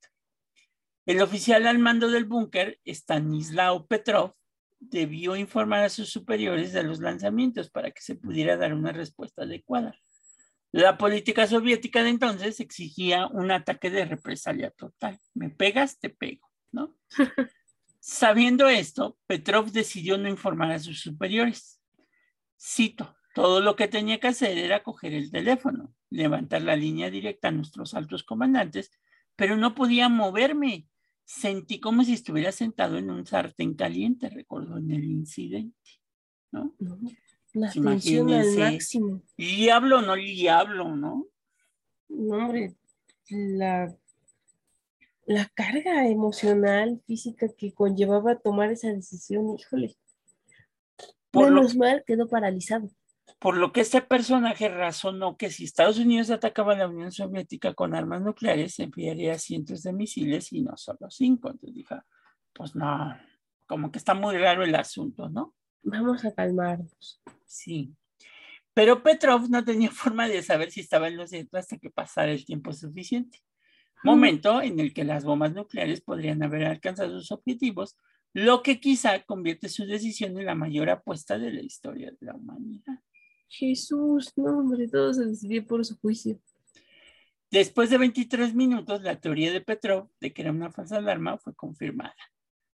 El 1.04 1.20
oficial 1.20 1.66
al 1.66 1.80
mando 1.80 2.08
del 2.08 2.26
búnker, 2.26 2.78
Stanislao 2.86 3.88
Petrov, 3.88 4.34
debió 4.90 5.36
informar 5.36 5.84
a 5.84 5.88
sus 5.88 6.10
superiores 6.10 6.72
de 6.72 6.82
los 6.82 7.00
lanzamientos 7.00 7.70
para 7.70 7.90
que 7.90 8.00
se 8.00 8.14
pudiera 8.16 8.56
dar 8.56 8.74
una 8.74 8.92
respuesta 8.92 9.42
adecuada. 9.42 9.94
La 10.72 10.98
política 10.98 11.46
soviética 11.46 12.02
de 12.02 12.08
entonces 12.08 12.58
exigía 12.58 13.28
un 13.28 13.50
ataque 13.52 13.90
de 13.90 14.06
represalia 14.06 14.70
total. 14.70 15.18
Me 15.32 15.50
pegas, 15.50 15.98
te 16.00 16.10
pego, 16.10 16.50
¿no? 16.72 16.96
Sabiendo 18.00 18.68
esto, 18.68 19.16
Petrov 19.26 19.70
decidió 19.70 20.18
no 20.18 20.28
informar 20.28 20.72
a 20.72 20.78
sus 20.78 21.00
superiores. 21.00 21.80
Cito, 22.60 23.16
todo 23.34 23.60
lo 23.60 23.76
que 23.76 23.88
tenía 23.88 24.20
que 24.20 24.28
hacer 24.28 24.58
era 24.58 24.82
coger 24.82 25.14
el 25.14 25.30
teléfono, 25.30 25.94
levantar 26.10 26.62
la 26.62 26.76
línea 26.76 27.08
directa 27.08 27.48
a 27.48 27.52
nuestros 27.52 27.94
altos 27.94 28.22
comandantes, 28.22 28.90
pero 29.36 29.56
no 29.56 29.74
podía 29.74 30.08
moverme. 30.08 30.88
Sentí 31.24 31.80
como 31.80 32.04
si 32.04 32.12
estuviera 32.12 32.52
sentado 32.52 32.98
en 32.98 33.10
un 33.10 33.26
sartén 33.26 33.74
caliente, 33.74 34.28
recordó 34.28 34.76
en 34.78 34.90
el 34.90 35.04
incidente. 35.04 35.74
¿no? 36.52 36.74
No, 36.78 36.98
La 37.54 37.70
Pues 37.72 37.84
tensión 37.84 38.30
al 38.30 38.56
máximo. 38.56 39.22
Diablo, 39.36 40.02
no 40.02 40.14
diablo, 40.14 40.94
¿no? 40.96 41.26
No, 42.08 42.36
hombre, 42.36 42.76
la, 43.30 43.94
la 45.26 45.48
carga 45.54 46.06
emocional, 46.08 47.00
física 47.06 47.48
que 47.48 47.72
conllevaba 47.72 48.38
tomar 48.38 48.70
esa 48.70 48.88
decisión, 48.92 49.56
híjole. 49.58 49.96
Por 51.30 51.50
lo, 51.50 51.62
Menos 51.62 51.76
mal 51.76 52.04
quedó 52.06 52.28
paralizado. 52.28 52.90
Por 53.38 53.56
lo 53.56 53.72
que 53.72 53.80
este 53.80 54.02
personaje 54.02 54.68
razonó 54.68 55.36
que 55.36 55.50
si 55.50 55.64
Estados 55.64 55.98
Unidos 55.98 56.30
atacaba 56.30 56.74
a 56.74 56.78
la 56.78 56.88
Unión 56.88 57.12
Soviética 57.12 57.74
con 57.74 57.94
armas 57.94 58.22
nucleares, 58.22 58.78
enviaría 58.78 59.38
cientos 59.38 59.82
de 59.82 59.92
misiles 59.92 60.52
y 60.52 60.62
no 60.62 60.76
solo 60.76 61.10
cinco. 61.10 61.50
Entonces 61.50 61.74
dije, 61.74 61.96
pues 62.52 62.74
no, 62.74 63.16
como 63.66 63.90
que 63.90 63.98
está 63.98 64.14
muy 64.14 64.36
raro 64.38 64.64
el 64.64 64.74
asunto, 64.74 65.28
¿no? 65.28 65.54
Vamos 65.82 66.24
a 66.24 66.32
calmarnos. 66.32 67.20
Sí. 67.44 67.94
Pero 68.72 69.02
Petrov 69.02 69.48
no 69.50 69.64
tenía 69.64 69.90
forma 69.90 70.28
de 70.28 70.42
saber 70.42 70.70
si 70.70 70.80
estaba 70.80 71.08
en 71.08 71.16
lo 71.16 71.26
cierto 71.26 71.58
hasta 71.58 71.78
que 71.78 71.90
pasara 71.90 72.32
el 72.32 72.44
tiempo 72.44 72.72
suficiente. 72.72 73.40
Momento 74.02 74.60
en 74.60 74.80
el 74.80 74.92
que 74.92 75.04
las 75.04 75.24
bombas 75.24 75.54
nucleares 75.54 76.02
podrían 76.02 76.42
haber 76.42 76.64
alcanzado 76.66 77.18
sus 77.18 77.32
objetivos, 77.32 77.96
lo 78.34 78.62
que 78.62 78.78
quizá 78.78 79.22
convierte 79.22 79.70
su 79.70 79.86
decisión 79.86 80.38
en 80.38 80.44
la 80.44 80.54
mayor 80.54 80.90
apuesta 80.90 81.38
de 81.38 81.52
la 81.52 81.62
historia 81.62 82.10
de 82.10 82.26
la 82.26 82.34
humanidad. 82.34 83.00
Jesús, 83.58 84.32
no, 84.36 84.58
hombre, 84.58 84.88
todo 84.88 85.12
se 85.14 85.26
decidió 85.26 85.66
por 85.66 85.84
su 85.84 85.96
juicio. 85.98 86.38
Después 87.50 87.88
de 87.90 87.98
23 87.98 88.54
minutos, 88.54 89.02
la 89.02 89.20
teoría 89.20 89.52
de 89.52 89.60
Petrov 89.60 90.10
de 90.20 90.32
que 90.32 90.42
era 90.42 90.50
una 90.50 90.72
falsa 90.72 90.96
alarma 90.96 91.38
fue 91.38 91.54
confirmada. 91.54 92.16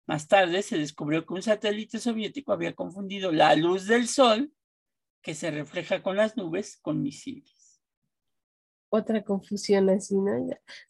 Más 0.07 0.27
tarde 0.27 0.63
se 0.63 0.77
descubrió 0.77 1.25
que 1.25 1.35
un 1.35 1.43
satélite 1.43 1.99
soviético 1.99 2.53
había 2.53 2.75
confundido 2.75 3.31
la 3.31 3.55
luz 3.55 3.87
del 3.87 4.09
sol, 4.09 4.53
que 5.23 5.35
se 5.35 5.51
refleja 5.51 6.03
con 6.03 6.17
las 6.17 6.37
nubes, 6.37 6.79
con 6.83 7.03
misiles. 7.03 7.81
Otra 8.89 9.23
confusión 9.23 9.89
así, 9.91 10.17
¿no? 10.17 10.33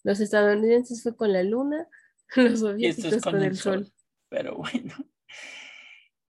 Los 0.02 0.20
estadounidenses 0.20 1.02
fue 1.02 1.14
con 1.14 1.32
la 1.32 1.42
luna, 1.42 1.86
los 2.36 2.60
soviéticos 2.60 3.12
es 3.12 3.22
con, 3.22 3.42
el 3.42 3.56
sol. 3.56 3.92
Pero 4.28 4.56
bueno. 4.56 4.94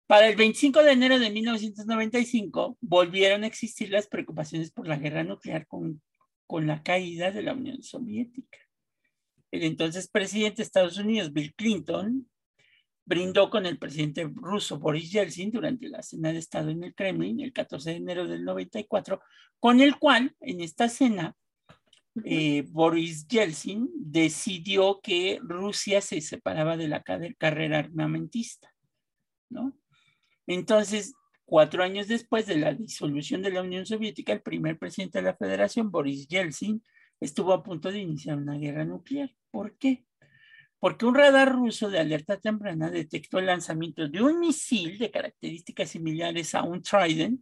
Para 0.07 0.29
el 0.29 0.37
25 0.37 0.83
de 0.83 0.93
enero 0.93 1.19
de 1.19 1.31
1995 1.31 2.77
volvieron 2.81 3.45
a 3.45 3.47
existir 3.47 3.91
las 3.91 4.09
preocupaciones 4.09 4.71
por 4.71 4.87
la 4.87 4.97
guerra 4.97 5.25
nuclear 5.25 5.67
con, 5.67 6.03
con 6.47 6.67
la 6.67 6.83
caída 6.83 7.31
de 7.31 7.43
la 7.43 7.55
Unión 7.55 7.83
Soviética. 7.83 8.59
el 9.51 9.65
entonces 9.65 10.09
presidente 10.09 10.59
de 10.59 10.65
Estados 10.65 10.99
Unidos, 10.99 11.33
Bill 11.33 11.55
Clinton, 11.55 12.29
brindó 13.05 13.51
con 13.51 13.67
el 13.67 13.79
presidente 13.79 14.31
ruso 14.33 14.79
Boris 14.79 15.11
Yeltsin 15.11 15.51
durante 15.51 15.89
la 15.89 16.03
cena 16.03 16.33
de 16.33 16.39
Estado 16.39 16.71
en 16.71 16.85
el 16.85 16.95
Kremlin 16.95 17.41
el 17.41 17.53
14 17.53 17.91
de 17.91 17.97
enero 17.97 18.29
del 18.29 18.45
94, 18.45 19.21
con 19.59 19.81
el 19.81 19.99
cual 19.99 20.35
en 20.41 20.61
esta 20.61 20.89
cena 20.89 21.35
eh, 22.25 22.63
Boris 22.69 23.27
Yeltsin 23.27 23.91
decidió 23.95 25.01
que 25.03 25.39
Rusia 25.43 26.01
se 26.01 26.21
separaba 26.21 26.77
de 26.77 26.89
la 26.89 27.03
carrera 27.03 27.79
armamentista, 27.79 28.73
¿no? 29.49 29.73
Entonces, 30.47 31.15
cuatro 31.45 31.83
años 31.83 32.09
después 32.09 32.47
de 32.47 32.57
la 32.57 32.75
disolución 32.75 33.43
de 33.43 33.51
la 33.51 33.63
Unión 33.63 33.87
Soviética, 33.87 34.33
el 34.33 34.43
primer 34.43 34.79
presidente 34.79 35.19
de 35.19 35.25
la 35.25 35.37
Federación, 35.37 35.91
Boris 35.91 36.27
Yeltsin, 36.29 36.83
estuvo 37.21 37.53
a 37.53 37.63
punto 37.63 37.91
de 37.91 38.01
iniciar 38.01 38.39
una 38.39 38.57
guerra 38.57 38.85
nuclear. 38.85 39.31
¿Por 39.51 39.77
qué? 39.77 40.05
Porque 40.79 41.07
un 41.07 41.15
radar 41.15 41.53
ruso 41.53 41.91
de 41.91 42.01
alerta 42.01 42.39
temprana 42.39 42.91
detectó 42.91 43.39
el 43.39 43.47
lanzamiento 43.47 44.09
de 44.09 44.21
un 44.21 44.41
misil 44.41 44.99
de 44.99 45.11
características 45.11 45.91
similares 45.91 46.55
a 46.55 46.65
un 46.65 46.83
Trident 46.83 47.41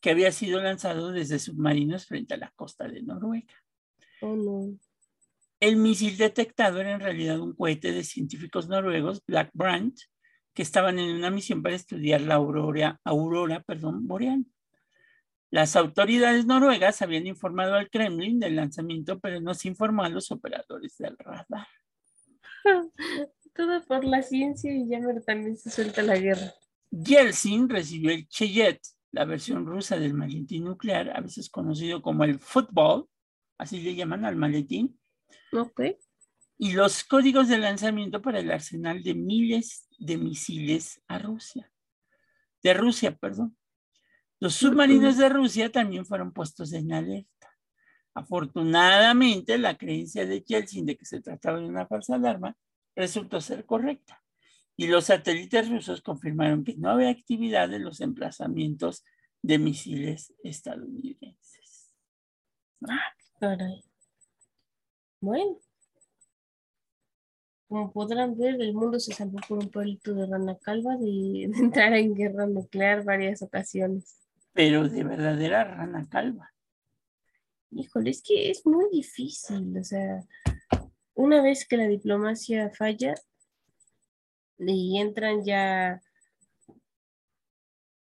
que 0.00 0.10
había 0.10 0.30
sido 0.30 0.62
lanzado 0.62 1.10
desde 1.10 1.40
submarinos 1.40 2.06
frente 2.06 2.34
a 2.34 2.36
la 2.36 2.52
costa 2.54 2.86
de 2.86 3.02
Noruega. 3.02 3.54
Oh, 4.20 4.70
el 5.60 5.76
misil 5.76 6.16
detectado 6.16 6.80
era 6.80 6.92
en 6.92 7.00
realidad 7.00 7.40
un 7.40 7.54
cohete 7.54 7.90
de 7.90 8.04
científicos 8.04 8.68
noruegos, 8.68 9.24
Black 9.26 9.50
Brant, 9.54 9.98
que 10.58 10.62
estaban 10.62 10.98
en 10.98 11.14
una 11.14 11.30
misión 11.30 11.62
para 11.62 11.76
estudiar 11.76 12.20
la 12.20 12.34
aurora, 12.34 13.00
aurora 13.04 13.62
perdón, 13.62 14.08
boreal. 14.08 14.44
Las 15.52 15.76
autoridades 15.76 16.46
noruegas 16.46 17.00
habían 17.00 17.28
informado 17.28 17.76
al 17.76 17.88
Kremlin 17.88 18.40
del 18.40 18.56
lanzamiento, 18.56 19.20
pero 19.20 19.40
no 19.40 19.54
se 19.54 19.68
informó 19.68 20.02
a 20.02 20.08
los 20.08 20.32
operadores 20.32 20.98
del 20.98 21.16
radar. 21.16 21.68
Todo 23.54 23.84
por 23.84 24.04
la 24.04 24.20
ciencia 24.20 24.74
y 24.74 24.88
ya 24.88 24.98
también 25.24 25.56
se 25.56 25.70
suelta 25.70 26.02
la 26.02 26.18
guerra. 26.18 26.52
Yeltsin 26.90 27.68
recibió 27.68 28.10
el 28.10 28.26
Cheyet, 28.26 28.80
la 29.12 29.26
versión 29.26 29.64
rusa 29.64 29.96
del 29.96 30.14
maletín 30.14 30.64
nuclear, 30.64 31.16
a 31.16 31.20
veces 31.20 31.48
conocido 31.50 32.02
como 32.02 32.24
el 32.24 32.40
fútbol, 32.40 33.08
así 33.58 33.80
le 33.80 33.94
llaman 33.94 34.24
al 34.24 34.34
maletín. 34.34 34.98
Ok. 35.52 35.82
Y 36.58 36.72
los 36.72 37.04
códigos 37.04 37.48
de 37.48 37.58
lanzamiento 37.58 38.20
para 38.20 38.40
el 38.40 38.50
arsenal 38.50 39.02
de 39.02 39.14
miles 39.14 39.88
de 39.98 40.18
misiles 40.18 41.00
a 41.06 41.18
Rusia. 41.18 41.70
De 42.62 42.74
Rusia, 42.74 43.16
perdón. 43.16 43.56
Los 44.40 44.54
submarinos 44.54 45.16
de 45.16 45.28
Rusia 45.28 45.70
también 45.70 46.04
fueron 46.04 46.32
puestos 46.32 46.72
en 46.72 46.92
alerta. 46.92 47.56
Afortunadamente, 48.14 49.58
la 49.58 49.76
creencia 49.76 50.26
de 50.26 50.42
Yeltsin 50.42 50.86
de 50.86 50.96
que 50.96 51.04
se 51.04 51.20
trataba 51.20 51.58
de 51.58 51.66
una 51.66 51.86
falsa 51.86 52.16
alarma 52.16 52.56
resultó 52.96 53.40
ser 53.40 53.64
correcta. 53.64 54.22
Y 54.76 54.88
los 54.88 55.06
satélites 55.06 55.68
rusos 55.68 56.02
confirmaron 56.02 56.64
que 56.64 56.76
no 56.76 56.90
había 56.90 57.10
actividad 57.10 57.72
en 57.72 57.84
los 57.84 58.00
emplazamientos 58.00 59.04
de 59.42 59.58
misiles 59.58 60.34
estadounidenses. 60.42 61.92
Ah, 62.88 63.12
caray. 63.40 63.84
Bueno. 65.20 65.58
Como 67.68 67.92
podrán 67.92 68.36
ver, 68.38 68.60
el 68.62 68.72
mundo 68.72 68.98
se 68.98 69.12
salvó 69.12 69.38
por 69.46 69.58
un 69.58 69.70
palito 69.70 70.14
de 70.14 70.26
rana 70.26 70.56
calva 70.56 70.96
de, 70.96 71.44
entrar 71.44 71.92
en 71.92 72.14
guerra 72.14 72.46
nuclear 72.46 73.04
varias 73.04 73.42
ocasiones. 73.42 74.16
Pero 74.54 74.88
de 74.88 75.04
verdadera 75.04 75.64
rana 75.64 76.08
calva. 76.08 76.50
Híjole, 77.70 78.10
es 78.10 78.22
que 78.22 78.50
es 78.50 78.64
muy 78.64 78.86
difícil. 78.90 79.76
O 79.76 79.84
sea, 79.84 80.24
una 81.14 81.42
vez 81.42 81.68
que 81.68 81.76
la 81.76 81.86
diplomacia 81.86 82.70
falla 82.70 83.14
y 84.58 84.98
entran 84.98 85.44
ya 85.44 86.00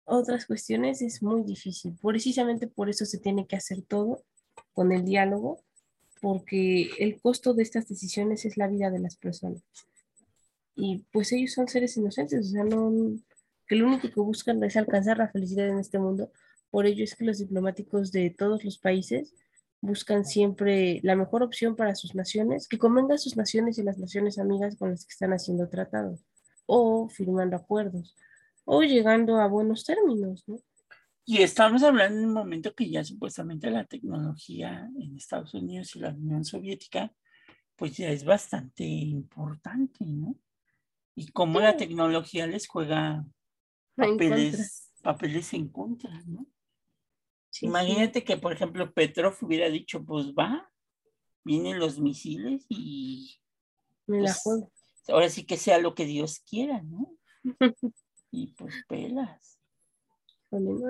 otras 0.04 0.46
cuestiones, 0.46 1.02
es 1.02 1.24
muy 1.24 1.44
difícil. 1.44 1.98
Precisamente 2.02 2.68
por 2.68 2.90
eso 2.90 3.06
se 3.06 3.18
tiene 3.18 3.48
que 3.48 3.56
hacer 3.56 3.82
todo 3.82 4.26
con 4.74 4.92
el 4.92 5.06
diálogo 5.06 5.64
porque 6.24 6.90
el 7.00 7.20
costo 7.20 7.54
de 7.54 7.64
estas 7.64 7.90
decisiones 7.90 8.46
es 8.46 8.56
la 8.56 8.70
vida 8.70 8.90
de 8.90 9.00
las 9.00 9.18
personas. 9.18 9.62
Y 10.74 11.04
pues 11.12 11.34
ellos 11.34 11.52
son 11.52 11.68
seres 11.68 11.98
inocentes, 11.98 12.48
o 12.48 12.50
sea, 12.50 12.64
no, 12.64 12.94
que 13.68 13.76
lo 13.76 13.88
único 13.88 14.10
que 14.10 14.22
buscan 14.22 14.64
es 14.64 14.78
alcanzar 14.78 15.18
la 15.18 15.28
felicidad 15.28 15.68
en 15.68 15.80
este 15.80 16.00
mundo. 16.00 16.32
Por 16.72 16.86
ello 16.86 17.04
es 17.04 17.16
que 17.16 17.26
los 17.26 17.40
diplomáticos 17.40 18.14
de 18.14 18.30
todos 18.30 18.64
los 18.64 18.78
países 18.78 19.34
buscan 19.82 20.24
siempre 20.24 21.02
la 21.04 21.18
mejor 21.18 21.44
opción 21.44 21.76
para 21.76 21.94
sus 21.94 22.16
naciones, 22.16 22.70
que 22.70 22.78
convenga 22.78 23.16
a 23.16 23.18
sus 23.18 23.36
naciones 23.36 23.78
y 23.78 23.84
las 23.84 23.98
naciones 23.98 24.40
amigas 24.40 24.78
con 24.78 24.92
las 24.92 25.04
que 25.04 25.12
están 25.12 25.34
haciendo 25.34 25.68
tratados, 25.68 26.22
o 26.66 27.10
firmando 27.10 27.58
acuerdos, 27.58 28.16
o 28.64 28.82
llegando 28.82 29.42
a 29.42 29.48
buenos 29.48 29.84
términos, 29.84 30.46
¿no? 30.48 30.56
Y 31.26 31.42
estamos 31.42 31.84
hablando 31.84 32.20
en 32.20 32.28
un 32.28 32.34
momento 32.34 32.76
que 32.76 32.90
ya 32.90 33.04
supuestamente 33.04 33.72
la 33.72 33.86
tecnología 33.86 34.90
en 35.00 35.16
Estados 35.16 35.54
Unidos 35.54 35.96
y 35.96 36.00
la 36.00 36.10
Unión 36.10 36.44
Soviética, 36.44 37.14
pues 37.78 37.96
ya 37.96 38.10
es 38.10 38.26
bastante 38.26 38.84
importante, 38.84 40.06
¿no? 40.06 40.36
Y 41.16 41.32
cómo 41.32 41.62
la 41.62 41.78
tecnología 41.78 42.46
les 42.46 42.68
juega 42.68 43.26
papeles, 43.96 44.92
en 44.98 45.04
papeles 45.04 45.54
en 45.54 45.70
contra, 45.70 46.12
¿no? 46.26 46.46
Imagínate 47.62 48.24
que, 48.24 48.36
por 48.38 48.52
ejemplo, 48.52 48.92
Petrov 48.94 49.36
hubiera 49.42 49.70
dicho, 49.70 50.04
pues 50.04 50.34
va, 50.34 50.70
vienen 51.44 51.80
los 51.80 52.00
misiles 52.00 52.66
y... 52.68 53.40
Me 54.08 54.18
la 54.18 54.24
pues, 54.24 54.42
juego. 54.42 54.72
Ahora 55.08 55.30
sí 55.30 55.46
que 55.46 55.58
sea 55.58 55.78
lo 55.78 55.94
que 55.96 56.06
Dios 56.06 56.40
quiera, 56.40 56.82
¿no? 56.82 57.16
y 58.32 58.48
pues 58.56 58.84
pelas. 58.88 59.53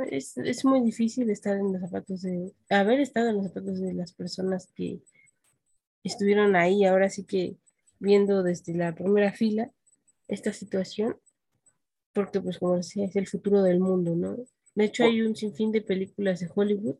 Es, 0.09 0.37
es, 0.37 0.65
muy 0.65 0.81
difícil 0.81 1.29
estar 1.29 1.57
en 1.57 1.71
los 1.71 1.81
zapatos 1.81 2.21
de, 2.21 2.53
haber 2.69 2.99
estado 2.99 3.29
en 3.29 3.37
los 3.37 3.45
zapatos 3.45 3.79
de 3.79 3.93
las 3.93 4.11
personas 4.11 4.67
que 4.75 4.99
estuvieron 6.03 6.55
ahí, 6.55 6.85
ahora 6.85 7.09
sí 7.09 7.23
que 7.23 7.55
viendo 7.99 8.43
desde 8.43 8.73
la 8.73 8.93
primera 8.93 9.31
fila 9.31 9.71
esta 10.27 10.51
situación, 10.51 11.17
porque 12.11 12.41
pues 12.41 12.59
como 12.59 12.75
decía, 12.75 13.05
es 13.05 13.15
el 13.15 13.27
futuro 13.27 13.61
del 13.63 13.79
mundo, 13.79 14.15
¿no? 14.15 14.37
De 14.75 14.85
hecho 14.85 15.05
hay 15.05 15.21
un 15.21 15.35
sinfín 15.35 15.71
de 15.71 15.81
películas 15.81 16.41
de 16.41 16.49
Hollywood. 16.53 16.95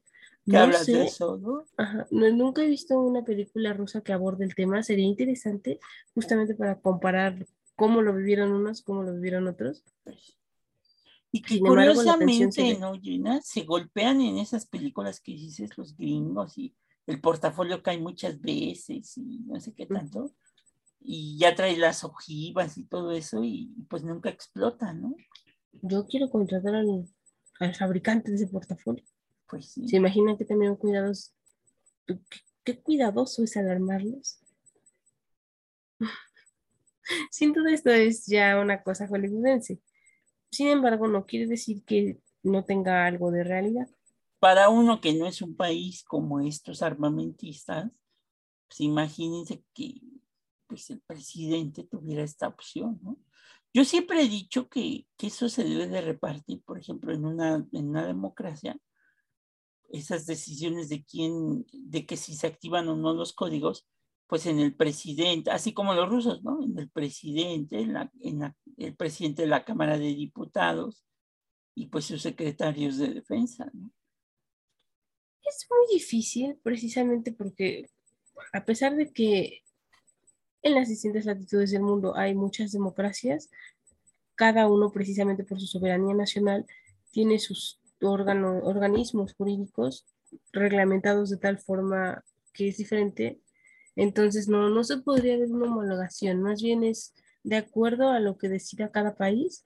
¿Qué 0.46 0.58
hablas 0.58 0.86
de 0.86 1.04
eso, 1.04 1.38
¿no? 1.38 1.66
Ajá, 1.78 2.08
no, 2.12 2.30
nunca 2.32 2.64
he 2.64 2.68
visto 2.68 3.00
una 3.00 3.24
película 3.24 3.74
rusa 3.74 4.02
que 4.02 4.14
aborde 4.14 4.46
el 4.46 4.56
tema, 4.56 4.84
sería 4.84 5.06
interesante 5.06 5.80
justamente 6.14 6.56
para 6.56 6.80
comparar 6.80 7.46
cómo 7.76 8.02
lo 8.02 8.14
vivieron 8.14 8.52
unos, 8.52 8.82
cómo 8.82 9.04
lo 9.04 9.14
vivieron 9.14 9.48
otros. 9.48 9.84
Y 11.36 11.42
que 11.42 11.60
curiosamente, 11.60 12.78
¿no, 12.78 12.94
Gina? 12.94 13.42
Se 13.42 13.64
golpean 13.64 14.22
en 14.22 14.38
esas 14.38 14.68
películas 14.68 15.20
que 15.20 15.32
dices 15.32 15.76
los 15.80 15.98
gringos 15.98 16.60
y 16.60 16.76
el 17.08 17.20
portafolio 17.22 17.82
cae 17.82 17.98
muchas 17.98 18.40
veces 18.40 19.18
y 19.18 19.40
no 19.40 19.60
sé 19.60 19.74
qué 19.74 19.88
tanto. 19.88 20.36
Y 21.00 21.40
ya 21.40 21.56
trae 21.56 21.76
las 21.76 22.04
ojivas 22.04 22.78
y 22.78 22.84
todo 22.84 23.12
eso 23.14 23.44
y 23.44 23.74
pues 23.90 24.04
nunca 24.04 24.30
explota, 24.30 24.94
¿no? 24.94 25.16
Yo 25.82 26.06
quiero 26.06 26.30
contratar 26.30 26.76
al, 26.76 27.10
al 27.60 27.74
fabricante 27.74 28.30
de 28.30 28.36
ese 28.36 28.48
portafolio. 28.48 29.04
Pues 29.50 29.70
sí. 29.70 29.88
¿Se 29.88 29.98
imaginan 29.98 30.38
que 30.38 30.46
también 30.46 30.76
cuidados? 30.76 31.34
¿Qué, 32.06 32.20
qué 32.64 32.80
cuidadoso 32.80 33.44
es 33.44 33.58
alarmarlos? 33.58 34.38
Sin 37.32 37.54
duda 37.54 37.74
esto 37.74 37.90
es 37.90 38.28
ya 38.28 38.60
una 38.60 38.84
cosa 38.84 39.08
hollywoodense 39.08 39.82
sin 40.54 40.68
embargo, 40.68 41.08
no 41.08 41.26
quiere 41.26 41.48
decir 41.48 41.84
que 41.84 42.20
no 42.44 42.64
tenga 42.64 43.06
algo 43.06 43.32
de 43.32 43.44
realidad. 43.44 43.90
Para 44.40 44.70
uno 44.70 45.02
que 45.02 45.14
no 45.14 45.26
es 45.26 45.42
un 45.42 45.56
país 45.56 46.04
como 46.04 46.42
estos 46.42 46.82
armamentistas, 46.82 47.92
pues 48.68 48.82
imagínense 48.82 49.64
que 49.74 50.02
pues, 50.68 50.90
el 50.90 51.02
presidente 51.02 51.84
tuviera 51.84 52.24
esta 52.24 52.48
opción. 52.48 53.00
Yo 53.74 53.84
siempre 53.84 54.22
he 54.22 54.30
dicho 54.30 54.70
que, 54.70 55.08
que, 55.18 55.28
eso 55.28 55.50
se 55.50 55.64
debe 55.64 55.88
de 55.88 56.02
repartir, 56.02 56.62
por 56.64 56.78
ejemplo, 56.78 57.14
en 57.14 57.26
una, 57.26 57.68
en 57.72 57.90
una 57.90 58.06
democracia, 58.06 58.78
esas 59.90 60.26
decisiones 60.28 60.90
de 60.90 61.04
quién, 61.04 61.66
de 61.72 62.06
que 62.06 62.18
si 62.18 62.36
se 62.36 62.48
activan 62.48 62.88
o 62.90 62.96
no 62.96 63.14
los 63.14 63.34
códigos, 63.34 63.88
pues 64.34 64.48
en 64.48 64.60
el 64.60 64.74
presidente, 64.74 65.52
así 65.52 65.76
como 65.76 65.94
los 65.94 66.10
rusos, 66.10 66.44
¿no? 66.44 66.64
En 66.64 66.76
el 66.80 66.90
presidente, 66.90 67.80
en, 67.80 67.94
la, 67.94 68.12
en 68.20 68.42
el 68.78 68.96
presidente 68.96 69.44
de 69.44 69.48
la 69.48 69.64
Cámara 69.64 69.96
de 70.00 70.08
Diputados 70.08 71.06
y 71.76 71.86
pues 71.86 72.06
sus 72.06 72.24
secretarios 72.24 72.98
de 72.98 73.10
defensa, 73.10 73.70
¿no? 73.74 73.92
Es 75.46 75.68
muy 75.70 75.86
difícil 75.94 76.58
precisamente 76.64 77.32
porque 77.32 77.92
a 78.54 78.66
pesar 78.66 78.96
de 78.96 79.14
que 79.14 79.62
en 80.64 80.74
las 80.74 80.90
distintas 80.90 81.26
latitudes 81.26 81.70
del 81.70 81.84
mundo 81.84 82.18
hay 82.18 82.34
muchas 82.34 82.72
democracias, 82.72 83.52
cada 84.34 84.68
uno 84.68 84.92
precisamente 84.92 85.44
por 85.44 85.60
su 85.60 85.68
soberanía 85.68 86.16
nacional 86.16 86.66
tiene 87.12 87.38
sus 87.38 87.80
órganos, 88.02 88.64
organismos 88.64 89.36
jurídicos 89.36 90.08
reglamentados 90.52 91.30
de 91.30 91.38
tal 91.38 91.60
forma 91.60 92.26
que 92.52 92.70
es 92.70 92.78
diferente 92.78 93.43
Entonces, 93.96 94.48
no, 94.48 94.70
no 94.70 94.84
se 94.84 94.98
podría 94.98 95.38
ver 95.38 95.52
una 95.52 95.68
homologación, 95.68 96.42
más 96.42 96.62
bien 96.62 96.84
es 96.84 97.14
de 97.44 97.58
acuerdo 97.58 98.10
a 98.10 98.20
lo 98.20 98.38
que 98.38 98.50
decida 98.50 98.92
cada 98.92 99.16
país, 99.16 99.66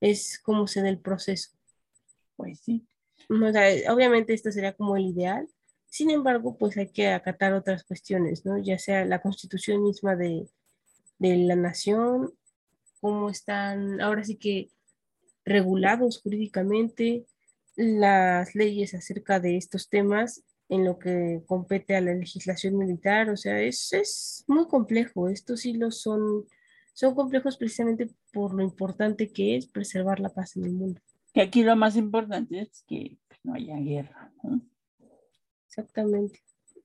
es 0.00 0.38
como 0.38 0.66
se 0.66 0.82
da 0.82 0.88
el 0.88 0.98
proceso. 0.98 1.50
Pues 2.36 2.60
sí. 2.60 2.86
O 3.28 3.52
sea, 3.52 3.92
obviamente 3.92 4.34
esto 4.34 4.52
sería 4.52 4.74
como 4.74 4.96
el 4.96 5.06
ideal, 5.06 5.48
sin 5.94 6.10
embargo, 6.10 6.56
pues 6.58 6.76
hay 6.76 6.88
que 6.88 7.08
acatar 7.08 7.52
otras 7.52 7.84
cuestiones, 7.84 8.44
¿no? 8.44 8.58
Ya 8.58 8.78
sea 8.80 9.04
la 9.04 9.22
constitución 9.22 9.82
misma 9.84 10.16
de, 10.16 10.48
de 11.20 11.36
la 11.36 11.54
nación, 11.54 12.32
cómo 13.00 13.30
están 13.30 14.00
ahora 14.00 14.24
sí 14.24 14.36
que 14.36 14.70
regulados 15.44 16.20
jurídicamente 16.20 17.26
las 17.76 18.54
leyes 18.54 18.94
acerca 18.94 19.38
de 19.38 19.56
estos 19.56 19.88
temas 19.88 20.42
en 20.68 20.84
lo 20.84 20.98
que 20.98 21.42
compete 21.46 21.96
a 21.96 22.00
la 22.00 22.14
legislación 22.14 22.76
militar, 22.76 23.28
o 23.30 23.36
sea, 23.36 23.60
es, 23.60 23.92
es 23.92 24.44
muy 24.46 24.66
complejo, 24.66 25.28
estos 25.28 25.66
hilos 25.66 26.00
son, 26.00 26.46
son 26.94 27.14
complejos 27.14 27.56
precisamente 27.56 28.08
por 28.32 28.54
lo 28.54 28.62
importante 28.62 29.30
que 29.30 29.56
es 29.56 29.66
preservar 29.66 30.20
la 30.20 30.30
paz 30.30 30.56
en 30.56 30.64
el 30.64 30.72
mundo. 30.72 31.00
Y 31.34 31.40
aquí 31.40 31.62
lo 31.62 31.76
más 31.76 31.96
importante 31.96 32.60
es 32.60 32.84
que 32.86 33.18
no 33.42 33.54
haya 33.54 33.76
guerra, 33.76 34.32
¿no? 34.42 34.60
Exactamente. 35.66 36.40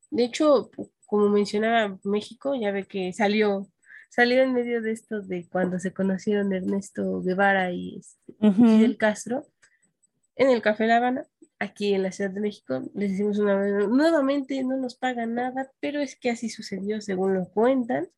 De 0.09 0.23
hecho, 0.23 0.71
como 1.05 1.29
mencionaba 1.29 1.99
México, 2.03 2.55
ya 2.55 2.71
ve 2.71 2.85
que 2.85 3.13
salió, 3.13 3.67
salió 4.09 4.41
en 4.41 4.53
medio 4.53 4.81
de 4.81 4.91
esto 4.91 5.21
de 5.21 5.47
cuando 5.47 5.79
se 5.79 5.93
conocieron 5.93 6.51
Ernesto 6.51 7.21
Guevara 7.21 7.71
y 7.71 7.97
este, 7.97 8.33
Fidel 8.53 8.97
Castro 8.97 9.45
en 10.35 10.49
el 10.49 10.61
Café 10.61 10.87
La 10.87 10.97
Habana, 10.97 11.27
aquí 11.59 11.93
en 11.93 12.03
la 12.03 12.11
Ciudad 12.11 12.31
de 12.31 12.41
México. 12.41 12.81
Les 12.95 13.11
decimos 13.11 13.37
una 13.39 13.87
nuevamente 13.87 14.63
no 14.63 14.77
nos 14.77 14.95
pagan 14.95 15.35
nada, 15.35 15.71
pero 15.79 16.01
es 16.01 16.15
que 16.15 16.29
así 16.31 16.49
sucedió 16.49 17.01
según 17.01 17.33
lo 17.35 17.49
cuentan. 17.49 18.09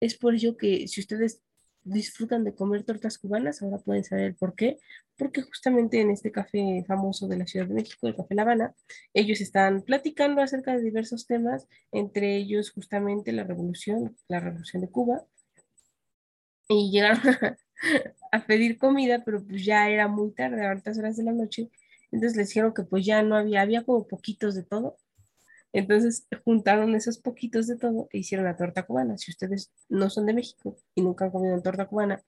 Es 0.00 0.16
por 0.16 0.34
ello 0.34 0.56
que 0.56 0.86
si 0.88 1.00
ustedes 1.00 1.42
disfrutan 1.84 2.44
de 2.44 2.54
comer 2.54 2.82
tortas 2.84 3.18
cubanas, 3.18 3.62
ahora 3.62 3.78
pueden 3.78 4.04
saber 4.04 4.34
por 4.36 4.54
qué, 4.54 4.78
porque 5.16 5.42
justamente 5.42 6.00
en 6.00 6.10
este 6.10 6.32
café 6.32 6.84
famoso 6.86 7.28
de 7.28 7.36
la 7.36 7.46
Ciudad 7.46 7.66
de 7.66 7.74
México, 7.74 8.08
el 8.08 8.16
Café 8.16 8.34
La 8.34 8.42
Habana, 8.42 8.74
ellos 9.12 9.40
están 9.40 9.82
platicando 9.82 10.40
acerca 10.40 10.74
de 10.74 10.82
diversos 10.82 11.26
temas, 11.26 11.68
entre 11.92 12.36
ellos 12.36 12.70
justamente 12.70 13.32
la 13.32 13.44
revolución, 13.44 14.16
la 14.28 14.40
revolución 14.40 14.82
de 14.82 14.90
Cuba, 14.90 15.24
y 16.68 16.90
llegaron 16.90 17.20
a, 18.32 18.46
pedir 18.46 18.78
comida, 18.78 19.22
pero 19.24 19.44
pues 19.44 19.64
ya 19.64 19.88
era 19.90 20.08
muy 20.08 20.32
tarde, 20.32 20.64
a 20.64 20.70
altas 20.70 20.98
horas 20.98 21.16
de 21.16 21.24
la 21.24 21.32
noche, 21.32 21.70
entonces 22.14 22.36
les 22.36 22.48
dijeron 22.50 22.72
que 22.72 22.84
pues 22.84 23.04
ya 23.04 23.24
no 23.24 23.34
había, 23.34 23.60
había 23.60 23.84
como 23.84 24.06
poquitos 24.06 24.54
de 24.54 24.62
todo, 24.62 24.96
entonces 25.72 26.28
juntaron 26.44 26.94
esos 26.94 27.18
poquitos 27.18 27.66
de 27.66 27.76
todo 27.76 28.08
e 28.12 28.18
hicieron 28.18 28.46
la 28.46 28.56
torta 28.56 28.84
cubana. 28.84 29.18
Si 29.18 29.32
ustedes 29.32 29.72
no 29.88 30.08
son 30.10 30.26
de 30.26 30.34
México 30.34 30.76
y 30.94 31.02
nunca 31.02 31.24
han 31.24 31.32
comido 31.32 31.54
una 31.54 31.62
torta 31.64 31.88
cubana, 31.88 32.22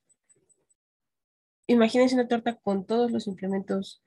imagínense 1.68 2.16
una 2.16 2.26
torta 2.26 2.56
con 2.56 2.84
todos 2.84 3.12
los 3.12 3.28
implementos 3.28 4.02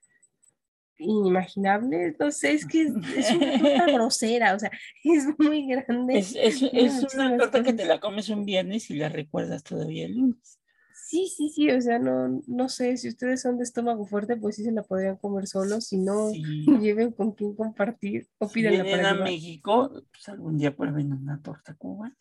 inimaginables. 0.97 2.17
No 2.19 2.29
sé, 2.29 2.51
es 2.51 2.67
que 2.67 2.81
es, 2.81 3.31
una 3.31 3.57
torta 3.57 3.85
grosera, 3.93 4.55
o 4.55 4.59
sea, 4.59 4.71
es 5.05 5.27
muy 5.37 5.65
grande. 5.65 6.19
Es, 6.19 6.35
es, 6.35 6.61
es 6.73 7.13
una 7.15 7.37
torta 7.37 7.63
que 7.63 7.71
te 7.71 7.85
la 7.85 8.01
comes 8.01 8.27
un 8.27 8.43
viernes 8.43 8.89
y 8.89 8.95
la 8.95 9.07
recuerdas 9.07 9.63
todavía 9.63 10.07
el 10.07 10.17
lunes. 10.17 10.58
Sí, 11.05 11.27
sí, 11.27 11.49
sí, 11.49 11.71
o 11.71 11.81
sea, 11.81 11.97
no, 11.97 12.41
no 12.45 12.69
sé, 12.69 12.95
si 12.97 13.07
ustedes 13.07 13.41
son 13.41 13.57
de 13.57 13.63
estómago 13.63 14.05
fuerte, 14.05 14.37
pues 14.37 14.55
sí 14.55 14.63
se 14.63 14.71
la 14.71 14.83
podrían 14.83 15.17
comer 15.17 15.47
solos, 15.47 15.87
si 15.87 15.97
no, 15.97 16.31
lleven 16.81 17.11
con 17.11 17.31
quién 17.31 17.55
compartir 17.55 18.27
o 18.37 18.47
pidan 18.47 18.77
la 18.77 18.83
para 18.83 19.09
a 19.09 19.13
México, 19.15 19.91
pues 20.11 20.29
algún 20.29 20.57
día 20.57 20.75
prueben 20.75 21.13
una 21.13 21.41
torta 21.41 21.73
cubana. 21.73 22.15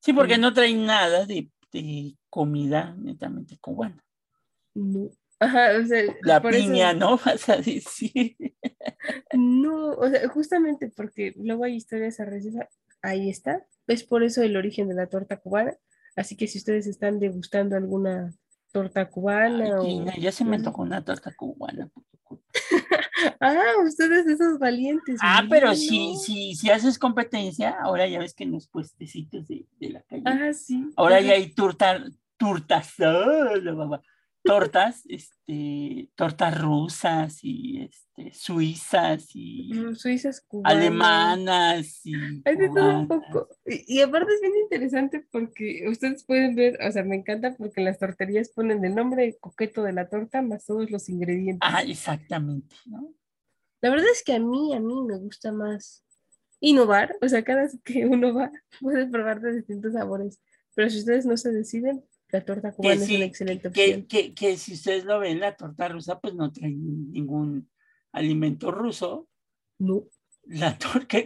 Sí, 0.00 0.12
porque 0.12 0.38
no 0.38 0.52
traen 0.52 0.86
nada 0.86 1.26
de, 1.26 1.50
de, 1.72 2.14
comida 2.30 2.94
netamente 2.96 3.58
cubana. 3.58 4.04
No. 4.74 5.10
Ajá, 5.40 5.70
o 5.82 5.86
sea, 5.86 6.02
la 6.22 6.40
piña, 6.40 6.92
¿no? 6.92 7.18
Vas 7.24 7.48
a 7.48 7.56
decir. 7.56 8.36
No, 9.32 9.90
o 9.90 10.08
sea, 10.08 10.28
justamente 10.28 10.92
porque 10.94 11.34
luego 11.36 11.64
hay 11.64 11.74
historias 11.74 12.20
a 12.20 12.24
receta, 12.24 12.68
ahí 13.02 13.28
está, 13.30 13.66
es 13.88 14.04
por 14.04 14.22
eso 14.22 14.42
el 14.42 14.56
origen 14.56 14.88
de 14.88 14.94
la 14.94 15.08
torta 15.08 15.38
cubana 15.38 15.76
Así 16.18 16.36
que 16.36 16.48
si 16.48 16.58
ustedes 16.58 16.86
están 16.86 17.20
degustando 17.20 17.76
alguna 17.76 18.34
torta 18.72 19.08
cubana 19.08 19.80
o... 19.80 20.04
ya 20.18 20.32
se 20.32 20.44
me 20.44 20.60
tocó 20.60 20.82
una 20.82 21.04
torta 21.04 21.32
cubana. 21.34 21.90
ah, 23.40 23.72
ustedes 23.84 24.26
esos 24.26 24.58
valientes. 24.58 25.20
Ah, 25.22 25.44
pero 25.48 25.74
si, 25.74 26.16
si, 26.16 26.54
si 26.56 26.70
haces 26.70 26.98
competencia, 26.98 27.76
ahora 27.80 28.06
ya 28.08 28.18
ves 28.18 28.34
que 28.34 28.44
en 28.44 28.52
los 28.52 28.66
puestecitos 28.66 29.46
de, 29.46 29.64
de 29.78 29.90
la 29.90 30.02
calle. 30.02 30.24
Ah, 30.26 30.52
sí. 30.52 30.90
Ahora 30.96 31.20
ya 31.20 31.34
hay 31.34 31.54
torta, 31.54 32.04
tortas, 32.36 32.94
oh, 32.98 34.00
tortas, 34.48 35.02
este, 35.08 36.10
tortas 36.14 36.60
rusas 36.60 37.38
y 37.42 37.82
este, 37.82 38.32
suizas 38.32 39.28
y 39.34 39.70
suizas 39.94 40.40
cubanas. 40.40 40.76
alemanas 40.76 42.00
y 42.06 42.14
hay 42.44 42.56
de 42.56 42.68
todo 42.68 43.00
un 43.00 43.08
poco 43.08 43.48
y, 43.66 44.00
aparte 44.00 44.32
es 44.32 44.40
bien 44.40 44.54
interesante 44.62 45.26
porque 45.30 45.84
ustedes 45.88 46.24
pueden 46.24 46.54
ver, 46.54 46.78
o 46.82 46.90
sea, 46.90 47.04
me 47.04 47.16
encanta 47.16 47.54
porque 47.56 47.82
las 47.82 47.98
torterías 47.98 48.48
ponen 48.48 48.84
el 48.84 48.94
nombre 48.94 49.36
coqueto 49.38 49.82
de 49.82 49.92
la 49.92 50.08
torta 50.08 50.40
más 50.40 50.64
todos 50.64 50.90
los 50.90 51.08
ingredientes. 51.08 51.60
Ah, 51.62 51.82
exactamente, 51.82 52.74
¿no? 52.86 53.12
La 53.80 53.90
verdad 53.90 54.06
es 54.10 54.24
que 54.24 54.32
a 54.32 54.40
mí, 54.40 54.74
a 54.74 54.80
mí 54.80 55.02
me 55.02 55.18
gusta 55.18 55.52
más 55.52 56.04
innovar, 56.60 57.16
o 57.20 57.28
sea, 57.28 57.44
cada 57.44 57.62
vez 57.62 57.78
que 57.84 58.06
uno 58.06 58.34
va 58.34 58.50
puede 58.80 59.06
probar 59.06 59.40
de 59.40 59.56
distintos 59.56 59.92
sabores, 59.92 60.40
pero 60.74 60.90
si 60.90 60.98
ustedes 60.98 61.26
no 61.26 61.36
se 61.36 61.52
deciden, 61.52 62.04
la 62.30 62.44
torta 62.44 62.72
cubana 62.72 63.02
es 63.02 63.10
una 63.10 63.24
excelente 63.24 63.68
opción. 63.68 64.06
Que, 64.06 64.34
que, 64.34 64.56
si 64.56 64.74
ustedes 64.74 65.04
lo 65.04 65.18
ven, 65.18 65.40
la 65.40 65.56
torta 65.56 65.88
rusa 65.88 66.20
pues 66.20 66.34
no 66.34 66.52
trae 66.52 66.70
ningún 66.70 67.70
alimento 68.12 68.70
ruso. 68.70 69.28
No. 69.78 70.04
La, 70.44 70.76
torta, 70.78 71.18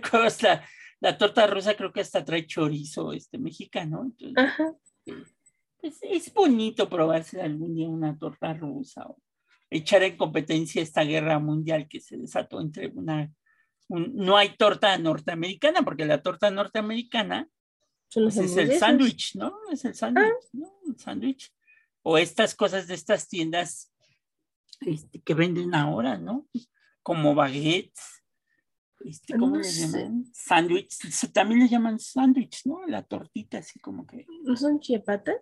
la, 0.42 0.64
la 1.00 1.18
torta 1.18 1.46
rusa 1.46 1.74
creo 1.74 1.92
que 1.92 2.00
hasta 2.00 2.24
trae 2.24 2.46
chorizo 2.46 3.12
este, 3.12 3.38
mexicano. 3.38 4.12
Ajá. 4.36 4.74
Pues, 5.04 5.98
es 6.02 6.32
bonito 6.32 6.88
probarse 6.88 7.40
algún 7.40 7.74
día 7.74 7.88
una 7.88 8.16
torta 8.16 8.54
rusa 8.54 9.04
o 9.08 9.20
echar 9.68 10.04
en 10.04 10.16
competencia 10.16 10.80
esta 10.80 11.02
guerra 11.02 11.40
mundial 11.40 11.88
que 11.88 11.98
se 11.98 12.16
desató 12.16 12.60
entre 12.60 12.88
una... 12.88 13.32
no 13.88 14.36
hay 14.36 14.56
torta 14.56 14.96
norteamericana 14.98 15.82
porque 15.82 16.04
la 16.04 16.22
torta 16.22 16.50
norteamericana 16.52 17.48
pues 18.14 18.36
es 18.36 18.56
el 18.56 18.78
sándwich, 18.78 19.36
¿no? 19.36 19.56
Es 19.70 19.84
el 19.84 19.94
sándwich, 19.94 20.26
ah. 20.26 20.48
¿no? 20.52 20.72
El 20.86 20.98
sándwich. 20.98 21.52
O 22.02 22.18
estas 22.18 22.54
cosas 22.54 22.86
de 22.86 22.94
estas 22.94 23.28
tiendas 23.28 23.92
este, 24.80 25.20
que 25.20 25.34
venden 25.34 25.74
ahora, 25.74 26.18
¿no? 26.18 26.48
Como 27.02 27.34
baguettes. 27.34 28.22
Este, 29.04 29.36
¿Cómo 29.36 29.56
le 29.56 29.68
llaman? 29.68 30.26
Sándwich. 30.32 30.98
También 31.32 31.60
le 31.60 31.68
llaman 31.68 31.98
sándwich, 31.98 32.66
¿no? 32.66 32.86
La 32.86 33.02
tortita, 33.02 33.58
así 33.58 33.78
como 33.80 34.06
que. 34.06 34.26
¿No 34.42 34.56
son 34.56 34.80
chiapatas? 34.80 35.36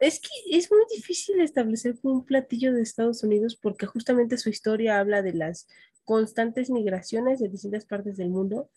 Es 0.00 0.20
que 0.20 0.28
es 0.50 0.70
muy 0.70 0.82
difícil 0.94 1.40
establecer 1.40 1.96
un 2.02 2.24
platillo 2.24 2.72
de 2.72 2.82
Estados 2.82 3.22
Unidos 3.22 3.56
porque 3.56 3.86
justamente 3.86 4.36
su 4.36 4.48
historia 4.48 4.98
habla 4.98 5.22
de 5.22 5.32
las 5.32 5.68
constantes 6.04 6.70
migraciones 6.70 7.38
de 7.38 7.48
distintas 7.48 7.86
partes 7.86 8.16
del 8.16 8.30
mundo. 8.30 8.68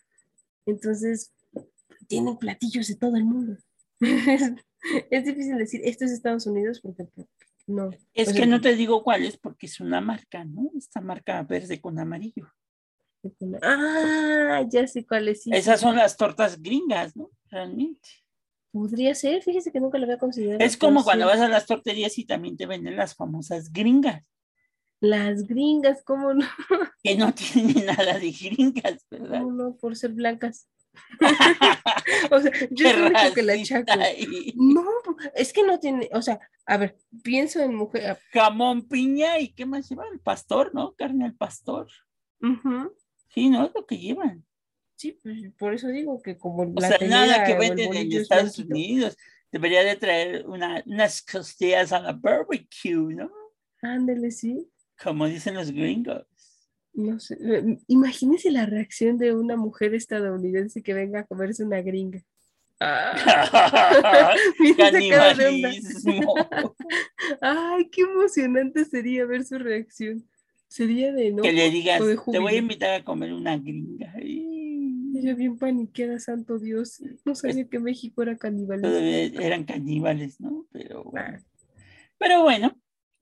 Entonces, 0.66 1.34
tienen 2.08 2.38
platillos 2.38 2.88
de 2.88 2.96
todo 2.96 3.16
el 3.16 3.26
mundo. 3.26 3.58
es 4.00 5.26
difícil 5.26 5.58
decir, 5.58 5.82
esto 5.84 6.06
es 6.06 6.12
Estados 6.12 6.46
Unidos 6.48 6.80
porque 6.82 7.08
no. 7.68 7.92
Es 8.14 8.34
que 8.34 8.46
no 8.46 8.62
te 8.62 8.76
digo 8.76 9.04
cuál 9.04 9.24
es 9.24 9.38
porque 9.38 9.66
es 9.66 9.80
una 9.80 10.02
marca, 10.02 10.44
¿no? 10.46 10.72
Esta 10.78 11.02
marca 11.02 11.42
verde 11.44 11.82
con 11.82 12.00
amarillo. 12.00 12.48
Ah, 13.62 14.64
ya 14.70 14.86
sé 14.88 15.06
cuál 15.06 15.30
es. 15.30 15.48
Esas 15.48 15.80
son 15.80 15.96
las 15.96 16.16
tortas 16.16 16.62
gringas, 16.62 17.16
¿no? 17.16 17.32
Realmente. 17.50 18.10
Podría 18.72 19.16
ser, 19.16 19.42
fíjese 19.42 19.72
que 19.72 19.80
nunca 19.80 19.98
lo 19.98 20.04
había 20.04 20.18
considerado. 20.18 20.64
Es 20.64 20.78
como 20.78 21.04
cuando 21.04 21.26
vas 21.26 21.40
a 21.40 21.48
las 21.48 21.66
torterías 21.66 22.18
y 22.18 22.26
también 22.26 22.58
te 22.58 22.66
venden 22.66 22.98
las 22.98 23.16
famosas 23.16 23.72
gringas. 23.72 24.24
Las 25.00 25.48
gringas, 25.48 26.04
¿cómo 26.04 26.34
no? 26.34 26.46
Que 27.02 27.16
no 27.16 27.34
tienen 27.34 27.86
nada 27.86 28.20
de 28.20 28.32
gringas, 28.32 29.06
¿verdad? 29.10 29.42
No, 29.42 29.52
no, 29.52 29.76
por 29.78 29.96
ser 29.96 30.12
blancas. 30.12 30.68
o 32.32 32.40
sea, 32.40 32.52
yo 32.72 32.88
es 32.88 33.34
que 33.34 33.44
la 33.44 33.62
chaco. 33.64 33.94
No, 34.56 34.86
es 35.34 35.54
que 35.54 35.64
no 35.64 35.80
tiene, 35.80 36.10
o 36.14 36.22
sea, 36.22 36.40
a 36.66 36.78
ver, 36.78 36.98
pienso 37.24 37.60
en 37.62 37.76
mujer. 37.76 38.18
Jamón, 38.32 38.88
piña 38.88 39.40
y 39.40 39.50
qué 39.50 39.66
más 39.66 39.90
llevan, 39.90 40.20
pastor, 40.20 40.74
¿no? 40.74 40.94
Carne 40.96 41.26
al 41.26 41.36
pastor. 41.36 41.88
Sí, 43.30 43.50
¿no? 43.50 43.66
Es 43.66 43.72
lo 43.74 43.86
que 43.86 43.98
llevan. 43.98 44.46
Sí, 44.96 45.20
pues 45.22 45.52
por 45.58 45.74
eso 45.74 45.90
digo 45.90 46.22
que 46.22 46.38
como 46.38 46.64
o 46.64 46.82
sea, 46.82 46.98
nada 47.08 47.44
que 47.44 47.56
venden 47.56 47.94
en 47.94 48.12
Estados 48.14 48.58
Unidos. 48.60 49.18
Debería 49.52 49.84
de 49.84 49.96
traer 49.96 50.48
una, 50.48 50.84
unas 50.86 51.22
costillas 51.22 51.92
a 51.92 52.00
la 52.00 52.14
barbecue, 52.14 53.14
¿no? 53.14 53.32
Ándele, 53.82 54.32
sí. 54.32 54.70
Como 55.02 55.28
dicen 55.28 55.56
los 55.56 55.72
gringos. 55.72 56.26
No 56.96 57.20
sé, 57.20 57.38
imagínese 57.88 58.52
la 58.52 58.66
reacción 58.66 59.18
de 59.18 59.36
una 59.36 59.58
mujer 59.58 59.94
estadounidense 59.94 60.82
que 60.82 60.94
venga 60.94 61.22
a 61.22 61.26
comerse 61.26 61.64
una 61.64 61.82
gringa. 61.82 62.22
Ah. 62.80 63.16
Ay, 67.42 67.90
qué 67.90 68.02
emocionante 68.02 68.86
sería 68.86 69.26
ver 69.26 69.46
su 69.46 69.58
reacción. 69.58 70.28
Sería 70.68 71.14
de 71.14 71.32
no. 71.32 71.42
que 71.42 71.54
le 71.54 71.70
digas, 71.70 72.02
o 72.02 72.06
de 72.06 72.18
te 72.18 72.40
voy 72.40 72.56
a 72.56 72.58
invitar 72.58 73.00
a 73.00 73.04
comer 73.04 73.34
una 73.34 73.58
gringa. 73.58 74.14
Ella 74.20 75.36
bien 75.36 75.58
paniqueada, 75.58 76.20
santo 76.20 76.60
Dios. 76.60 77.02
No 77.24 77.34
sabía 77.34 77.66
que 77.66 77.80
México 77.80 78.24
era 78.24 78.36
todavía 78.36 79.26
eran 79.26 79.64
caníbales, 79.64 80.42
¿no? 80.42 80.68
Pero 80.74 81.06
bueno. 81.06 81.28
Ah. 81.28 81.40
Pero 82.18 82.44
bueno, 82.44 82.76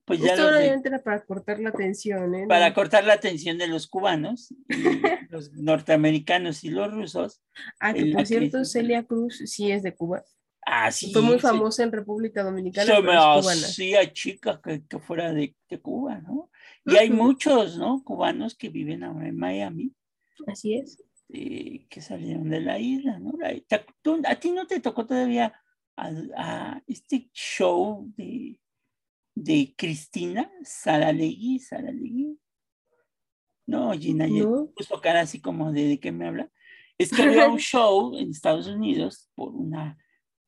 pues 0.06 0.20
ya 0.20 0.34
Esto 0.34 0.48
obviamente 0.48 0.90
era 0.90 1.02
para 1.02 1.24
cortar 1.26 1.60
la 1.60 1.72
tensión, 1.72 2.36
¿eh? 2.36 2.46
para 2.48 2.74
cortar 2.74 3.04
la 3.06 3.14
atención 3.14 3.58
de 3.58 3.68
los 3.68 3.88
cubanos, 3.88 4.54
los 5.30 5.52
norteamericanos 5.54 6.64
y 6.64 6.70
los 6.70 6.92
rusos. 6.92 7.42
Ah, 7.80 7.94
que 7.94 8.08
por 8.08 8.26
cierto. 8.26 8.66
Celia 8.66 9.04
Cruz 9.06 9.42
sí 9.46 9.72
es 9.72 9.84
de 9.84 9.96
Cuba. 9.96 10.24
Así 10.66 11.12
Fue 11.12 11.22
muy 11.22 11.40
famosa 11.40 11.84
en 11.84 11.92
República 11.92 12.42
Dominicana, 12.42 12.96
Se 12.96 13.02
me 13.02 13.14
hacía 13.16 14.14
chica 14.14 14.62
que, 14.64 14.86
que 14.88 14.98
fuera 15.00 15.34
de, 15.34 15.56
de 15.70 15.82
Cuba, 15.82 16.20
¿no? 16.22 16.50
Y 16.86 16.96
hay 16.96 17.10
muchos, 17.10 17.78
¿no? 17.78 18.02
Cubanos 18.04 18.56
que 18.56 18.70
viven 18.70 19.04
ahora 19.04 19.28
en 19.28 19.38
Miami, 19.38 19.94
Así 20.48 20.76
es. 20.76 21.04
eh, 21.30 21.86
que 21.90 22.02
salieron 22.02 22.50
de 22.50 22.62
la 22.62 22.80
isla, 22.80 23.20
¿no? 23.20 23.34
La- 23.38 23.54
te- 23.68 23.86
tú- 24.02 24.22
¿A 24.26 24.36
ti 24.36 24.52
no 24.52 24.66
te 24.66 24.80
tocó 24.80 25.06
todavía 25.06 25.54
a, 25.98 26.12
a 26.38 26.82
este 26.88 27.30
show 27.34 28.10
de, 28.16 28.58
de 29.36 29.74
Cristina 29.78 30.52
Saralegui? 30.64 31.60
Saralegui? 31.60 32.40
No, 33.66 33.92
Gina, 33.94 34.28
¿No? 34.28 34.68
puso 34.76 35.00
cara 35.02 35.22
así 35.22 35.40
como 35.42 35.72
de, 35.72 35.88
¿de 35.88 36.00
qué 36.00 36.12
me 36.12 36.28
habla? 36.28 36.50
Es 36.98 37.12
que 37.12 37.22
había 37.24 37.48
un 37.48 37.60
show 37.60 38.16
en 38.18 38.30
Estados 38.30 38.68
Unidos 38.68 39.30
por 39.36 39.54
una 39.56 39.98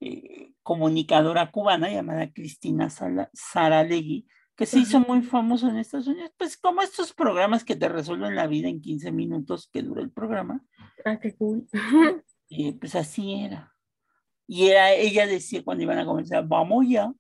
eh, 0.02 0.54
comunicadora 0.64 1.50
cubana 1.52 1.90
llamada 1.90 2.32
Cristina 2.32 2.90
Sala- 2.90 3.30
Saralegui, 3.34 4.28
que 4.56 4.66
se 4.66 4.80
hizo 4.80 5.00
muy 5.00 5.22
famoso 5.22 5.68
en 5.70 5.78
Estados 5.78 6.08
Unidos, 6.08 6.32
pues 6.38 6.58
como 6.58 6.82
estos 6.82 7.14
programas 7.14 7.64
que 7.64 7.76
te 7.76 7.90
resuelven 7.90 8.36
la 8.36 8.48
vida 8.48 8.68
en 8.70 8.82
15 8.82 9.12
minutos 9.12 9.70
que 9.72 9.82
dura 9.82 10.02
el 10.02 10.12
programa, 10.12 10.64
Ah, 11.04 11.20
qué 11.20 11.36
cool. 11.36 11.68
eh, 12.50 12.74
pues 12.80 12.96
así 12.96 13.34
era. 13.36 13.74
Y 14.48 14.68
era, 14.68 14.92
ella 14.94 15.28
decía 15.28 15.64
cuando 15.64 15.84
iban 15.84 16.00
a 16.00 16.06
comenzar, 16.06 16.48
vamos 16.48 16.86
ya, 16.88 17.14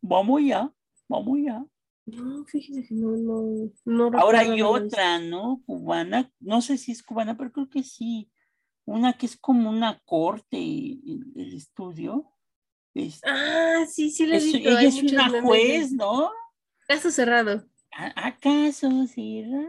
vamos 0.00 0.42
ya, 0.44 0.72
vamos 1.08 1.38
ya. 1.44 1.64
No, 2.06 2.44
fíjese 2.44 2.86
que 2.86 2.94
no, 2.94 3.16
no, 3.16 3.70
no 3.86 4.18
Ahora 4.18 4.40
hay 4.40 4.60
otra, 4.60 5.18
¿no? 5.18 5.62
Cubana, 5.64 6.30
no 6.40 6.60
sé 6.60 6.76
si 6.76 6.92
es 6.92 7.02
cubana, 7.02 7.36
pero 7.36 7.50
creo 7.52 7.68
que 7.70 7.82
sí. 7.82 8.30
Una 8.86 9.14
que 9.14 9.24
es 9.24 9.36
como 9.38 9.70
una 9.70 9.98
corte, 10.04 10.58
el, 10.58 11.24
el 11.34 11.54
estudio. 11.54 12.30
Este, 12.92 13.26
Ah, 13.28 13.86
sí, 13.88 14.10
sí 14.10 14.24
es- 14.30 14.44
visto. 14.44 14.58
ella 14.58 14.82
es 14.82 15.02
una 15.02 15.28
memes 15.28 15.32
de- 15.32 15.40
juez, 15.40 15.92
¿no? 15.92 16.30
Caso 16.86 17.10
cerrado. 17.10 17.64
¿A- 17.92 18.26
¿Acaso 18.28 19.06
cerrado? 19.06 19.68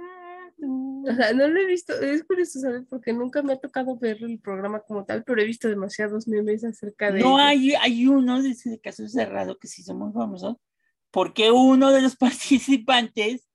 O 1.08 1.14
sea, 1.16 1.34
no 1.34 1.48
lo 1.48 1.60
he 1.60 1.66
visto. 1.66 1.94
Es 2.02 2.24
curioso 2.24 2.60
saber 2.60 2.86
porque 2.90 3.14
nunca 3.14 3.42
me 3.42 3.54
ha 3.54 3.58
tocado 3.60 3.98
ver 3.98 4.22
el 4.24 4.40
programa 4.40 4.82
como 4.82 5.06
tal, 5.06 5.24
pero 5.24 5.42
he 5.42 5.46
visto 5.46 5.68
demasiados 5.70 6.28
memes 6.28 6.64
acerca 6.66 7.12
de. 7.12 7.20
No 7.22 7.38
hay, 7.38 7.74
hay 7.76 8.08
uno 8.08 8.42
de 8.42 8.50
ese 8.52 8.80
caso 8.80 9.08
cerrado 9.08 9.58
que 9.58 9.68
se 9.68 9.82
hizo 9.82 9.94
muy 9.96 10.12
famoso, 10.14 10.60
porque 11.16 11.50
uno 11.50 11.94
de 11.94 12.02
los 12.02 12.16
participantes 12.18 13.48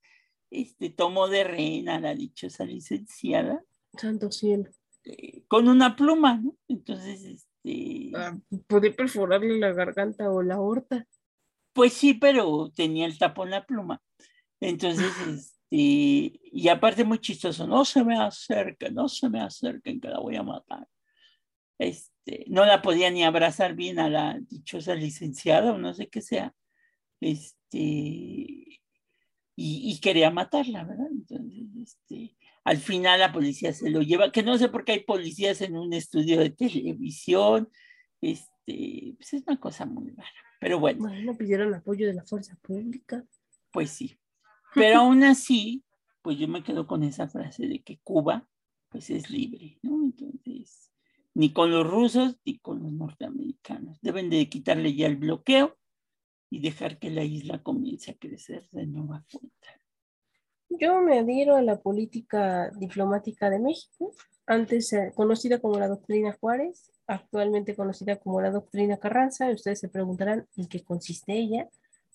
este, 0.51 0.89
tomó 0.89 1.29
de 1.29 1.45
reina 1.45 1.97
a 1.97 2.01
la 2.01 2.15
dichosa 2.15 2.65
licenciada 2.65 3.63
Santo 3.99 4.33
cielo. 4.33 4.71
eh, 5.05 5.45
con 5.47 5.69
una 5.69 5.95
pluma, 5.95 6.39
¿no? 6.39 6.57
Entonces, 6.69 7.23
este, 7.23 8.13
Ah, 8.15 8.35
podía 8.67 8.95
perforarle 8.95 9.59
la 9.59 9.75
garganta 9.75 10.31
o 10.31 10.41
la 10.41 10.55
aorta. 10.55 11.07
pues 11.75 11.93
sí, 11.93 12.15
pero 12.15 12.73
tenía 12.75 13.05
el 13.05 13.19
tapón 13.19 13.51
la 13.51 13.67
pluma. 13.67 14.03
Entonces, 14.59 15.13
este, 15.29 15.61
y 15.71 16.69
aparte 16.69 17.05
muy 17.05 17.19
chistoso, 17.19 17.67
no 17.67 17.85
se 17.85 18.03
me 18.03 18.19
acerquen, 18.19 18.95
no 18.95 19.07
se 19.07 19.29
me 19.29 19.43
acerquen 19.43 20.01
que 20.01 20.09
la 20.09 20.19
voy 20.19 20.37
a 20.37 20.43
matar. 20.43 20.89
Este, 21.79 22.47
no 22.49 22.65
la 22.65 22.81
podía 22.81 23.11
ni 23.11 23.23
abrazar 23.23 23.75
bien 23.75 23.99
a 23.99 24.09
la 24.09 24.39
dichosa 24.49 24.95
licenciada 24.95 25.73
o 25.75 25.79
no 25.79 25.93
sé 25.93 26.09
qué 26.09 26.23
sea. 26.23 26.55
Este, 27.21 27.77
y, 27.79 28.81
y 29.57 30.01
quería 30.01 30.31
matarla, 30.31 30.85
¿verdad? 30.85 31.09
Entonces, 31.11 31.67
este, 31.83 32.37
al 32.65 32.79
final 32.79 33.21
la 33.21 33.33
policía 33.33 33.73
se 33.73 33.91
lo 33.91 34.03
lleva, 34.03 34.33
que 34.33 34.43
no 34.43 34.57
sé 34.59 34.69
por 34.69 34.85
qué 34.85 34.93
hay 34.93 35.01
policías 35.01 35.61
en 35.61 35.77
un 35.77 35.93
estudio 35.93 36.39
de 36.41 36.51
televisión. 36.51 37.69
Este, 38.21 39.15
pues 39.17 39.35
es 39.35 39.43
una 39.47 39.59
cosa 39.59 39.87
muy 39.87 40.11
rara. 40.11 40.31
Pero 40.61 40.79
bueno, 40.79 41.01
Bueno, 41.01 41.37
pidieron 41.37 41.75
apoyo 41.75 42.07
de 42.07 42.15
la 42.15 42.25
fuerza 42.25 42.57
pública. 42.63 43.25
pues 43.73 43.91
sí. 43.91 44.19
Pero 44.75 45.01
aún 45.01 45.25
así, 45.25 45.85
pues 46.23 46.39
yo 46.39 46.47
me 46.49 46.63
quedo 46.63 46.87
con 46.87 47.03
esa 47.03 47.29
frase 47.29 47.67
de 47.67 47.83
que 47.83 47.99
Cuba, 48.05 48.47
pues 48.89 49.11
es 49.11 49.31
libre, 49.31 49.79
¿no? 49.83 50.03
Entonces, 50.05 50.93
ni 51.35 51.53
con 51.53 51.71
los 51.71 51.87
rusos 51.87 52.37
ni 52.45 52.59
con 52.59 52.83
los 52.83 52.93
norteamericanos. 52.93 53.99
Deben 54.03 54.31
de 54.31 54.49
quitarle 54.49 54.95
ya 54.95 55.07
el 55.07 55.17
bloqueo 55.17 55.77
y 56.51 56.61
dejar 56.61 56.99
que 56.99 57.11
la 57.11 57.23
isla 57.23 57.63
comience 57.63 58.11
a 58.11 58.15
crecer 58.15 58.69
de 58.73 58.87
nueva 58.87 59.25
cuenta. 59.31 59.69
Yo 60.69 61.01
me 61.01 61.19
adhiero 61.19 61.57
a 61.57 61.63
la 61.63 61.81
política 61.81 62.71
diplomática 62.77 63.51
de 63.51 63.59
México, 63.59 64.15
antes 64.47 64.93
eh, 64.93 65.13
conocida 65.15 65.61
como 65.61 65.79
la 65.79 65.89
doctrina 65.89 66.37
Juárez, 66.41 66.91
actualmente 67.07 67.75
conocida 67.75 68.17
como 68.17 68.41
la 68.41 68.51
doctrina 68.51 68.99
Carranza. 68.99 69.51
Ustedes 69.51 69.81
se 69.81 69.89
preguntarán 69.89 70.47
en 70.57 70.67
qué 70.67 70.83
consiste 70.83 71.33
ella. 71.33 71.69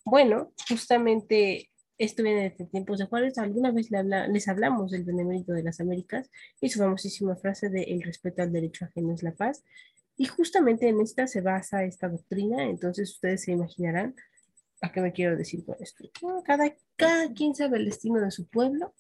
Bueno, 0.05 0.51
justamente 0.69 1.69
esto 1.97 2.23
viene 2.23 2.49
desde 2.49 2.65
tiempos 2.65 2.99
de 2.99 3.05
Juárez. 3.05 3.37
Alguna 3.37 3.71
vez 3.71 3.89
les 3.91 4.47
hablamos 4.47 4.91
del 4.91 5.03
benemérito 5.03 5.53
de 5.53 5.63
las 5.63 5.79
Américas 5.79 6.29
y 6.61 6.69
su 6.69 6.79
famosísima 6.79 7.35
frase 7.35 7.69
de 7.69 7.83
el 7.83 8.03
respeto 8.03 8.41
al 8.41 8.51
derecho 8.51 8.85
ajeno 8.85 9.13
es 9.13 9.23
la 9.23 9.33
paz. 9.33 9.63
Y 10.17 10.25
justamente 10.25 10.87
en 10.87 11.01
esta 11.01 11.27
se 11.27 11.41
basa 11.41 11.83
esta 11.83 12.07
doctrina, 12.07 12.63
entonces 12.63 13.11
ustedes 13.11 13.43
se 13.43 13.51
imaginarán 13.51 14.15
a 14.81 14.91
qué 14.91 15.01
me 15.01 15.11
quiero 15.11 15.35
decir 15.35 15.65
con 15.65 15.75
esto. 15.79 16.05
Cada, 16.45 16.73
cada 16.95 17.33
quien 17.33 17.55
sabe 17.55 17.77
el 17.77 17.85
destino 17.85 18.19
de 18.21 18.31
su 18.31 18.47
pueblo 18.47 18.93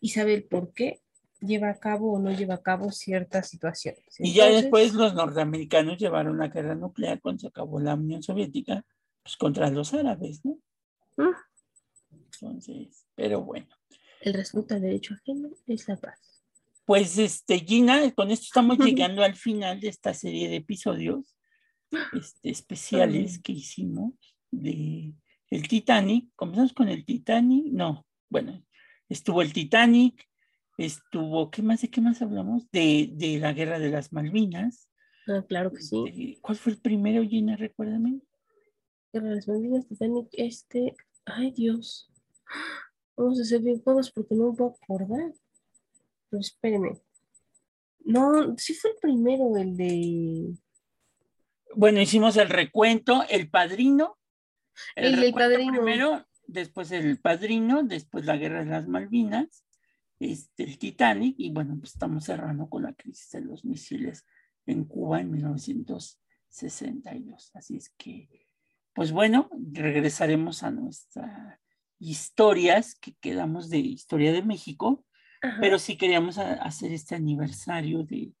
y 0.00 0.10
sabe 0.10 0.34
el 0.34 0.44
por 0.44 0.72
qué 0.72 1.02
lleva 1.40 1.70
a 1.70 1.78
cabo 1.78 2.12
o 2.12 2.18
no 2.18 2.30
lleva 2.32 2.54
a 2.54 2.62
cabo 2.62 2.90
ciertas 2.92 3.48
situaciones. 3.48 4.04
Y 4.18 4.32
ya 4.34 4.46
después 4.48 4.94
los 4.94 5.14
norteamericanos 5.14 5.98
llevaron 5.98 6.38
la 6.38 6.48
guerra 6.48 6.74
nuclear 6.74 7.20
cuando 7.20 7.40
se 7.40 7.48
acabó 7.48 7.80
la 7.80 7.94
Unión 7.94 8.22
Soviética, 8.22 8.84
pues 9.22 9.36
contra 9.36 9.70
los 9.70 9.92
árabes, 9.94 10.44
¿no? 10.44 10.58
mm, 11.16 11.34
Entonces, 12.10 13.06
pero 13.14 13.42
bueno. 13.42 13.66
el 14.20 14.34
respeto 14.34 14.74
al 14.74 14.82
derecho 14.82 15.14
ajeno 15.14 15.50
es 15.66 15.88
la 15.88 15.96
paz. 15.96 16.31
Pues 16.92 17.16
este, 17.16 17.60
Gina, 17.60 18.10
con 18.14 18.30
esto 18.30 18.44
estamos 18.44 18.76
llegando 18.76 19.22
al 19.24 19.34
final 19.34 19.80
de 19.80 19.88
esta 19.88 20.12
serie 20.12 20.50
de 20.50 20.56
episodios 20.56 21.38
este, 22.12 22.50
especiales 22.50 23.40
que 23.40 23.52
hicimos 23.52 24.12
de 24.50 25.14
el 25.48 25.68
Titanic. 25.68 26.28
Comenzamos 26.36 26.74
con 26.74 26.90
el 26.90 27.06
Titanic, 27.06 27.72
no, 27.72 28.04
bueno, 28.28 28.62
estuvo 29.08 29.40
el 29.40 29.54
Titanic, 29.54 30.22
estuvo, 30.76 31.50
¿qué 31.50 31.62
más? 31.62 31.80
¿De 31.80 31.88
qué 31.88 32.02
más 32.02 32.20
hablamos? 32.20 32.70
De, 32.70 33.08
de 33.14 33.38
la 33.38 33.54
guerra 33.54 33.78
de 33.78 33.88
las 33.88 34.12
Malvinas. 34.12 34.90
Ah, 35.28 35.42
claro 35.48 35.72
que 35.72 35.80
sí. 35.80 35.96
De- 36.04 36.38
¿Cuál 36.42 36.58
fue 36.58 36.72
el 36.72 36.78
primero, 36.78 37.26
Gina? 37.26 37.56
Recuérdame. 37.56 38.20
Guerra 39.14 39.30
de 39.30 39.36
las 39.36 39.48
Malvinas, 39.48 39.88
Titanic, 39.88 40.28
este. 40.32 40.94
Ay, 41.24 41.52
Dios. 41.52 42.12
Vamos 43.16 43.38
a 43.38 43.44
hacer 43.44 43.62
bien 43.62 43.82
todos 43.82 44.10
porque 44.12 44.34
no 44.34 44.50
me 44.50 44.56
puedo 44.58 44.76
acordar. 44.82 45.32
Pero 46.32 46.40
espérenme. 46.40 47.00
No, 48.00 48.56
sí 48.56 48.74
fue 48.74 48.90
el 48.92 48.96
primero, 48.96 49.54
el 49.56 49.76
de. 49.76 50.54
Bueno, 51.76 52.00
hicimos 52.00 52.38
el 52.38 52.48
recuento, 52.48 53.22
el 53.28 53.50
padrino. 53.50 54.18
El 54.96 55.18
recuento 55.18 55.50
Padrino. 55.50 55.72
Primero, 55.72 56.26
después 56.46 56.90
el 56.90 57.20
padrino, 57.20 57.82
después 57.82 58.24
la 58.24 58.38
guerra 58.38 58.64
de 58.64 58.70
las 58.70 58.88
Malvinas, 58.88 59.66
este, 60.18 60.64
el 60.64 60.78
Titanic, 60.78 61.34
y 61.36 61.50
bueno, 61.50 61.76
pues 61.78 61.92
estamos 61.92 62.24
cerrando 62.24 62.70
con 62.70 62.84
la 62.84 62.94
crisis 62.94 63.30
de 63.32 63.42
los 63.42 63.66
misiles 63.66 64.24
en 64.64 64.86
Cuba 64.86 65.20
en 65.20 65.32
1962. 65.32 67.50
Así 67.52 67.76
es 67.76 67.90
que, 67.98 68.30
pues 68.94 69.12
bueno, 69.12 69.50
regresaremos 69.70 70.62
a 70.62 70.70
nuestras 70.70 71.60
historias 71.98 72.94
que 72.94 73.12
quedamos 73.20 73.68
de 73.68 73.80
historia 73.80 74.32
de 74.32 74.42
México, 74.42 75.04
Ajá. 75.42 75.58
pero 75.60 75.78
sí 75.78 75.96
queríamos 75.96 76.38
a- 76.38 76.54
hacer 76.54 76.92
este 76.92 77.14
aniversario 77.14 78.04
de, 78.04 78.32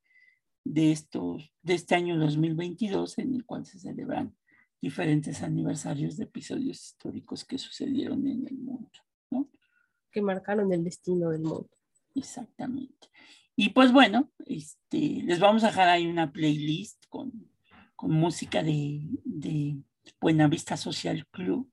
de, 0.64 0.92
estos, 0.92 1.52
de 1.62 1.74
este 1.74 1.94
año 1.96 2.16
2022 2.18 3.18
en 3.18 3.34
el 3.34 3.44
cual 3.44 3.66
se 3.66 3.78
celebran 3.80 4.36
diferentes 4.80 5.42
aniversarios 5.42 6.16
de 6.16 6.24
episodios 6.24 6.80
históricos 6.80 7.44
que 7.44 7.58
sucedieron 7.58 8.26
en 8.26 8.46
el 8.46 8.58
mundo, 8.58 8.90
¿no? 9.30 9.48
que 10.10 10.22
marcaron 10.22 10.72
el 10.72 10.84
destino 10.84 11.30
del 11.30 11.42
mundo. 11.42 11.70
Exactamente. 12.14 13.08
Y 13.56 13.70
pues 13.70 13.92
bueno, 13.92 14.30
este, 14.46 15.22
les 15.24 15.40
vamos 15.40 15.64
a 15.64 15.68
dejar 15.68 15.88
ahí 15.88 16.06
una 16.06 16.32
playlist 16.32 17.04
con, 17.08 17.32
con 17.96 18.10
música 18.12 18.62
de, 18.62 19.00
de 19.24 19.76
Buenavista 20.20 20.76
Social 20.76 21.26
Club. 21.30 21.70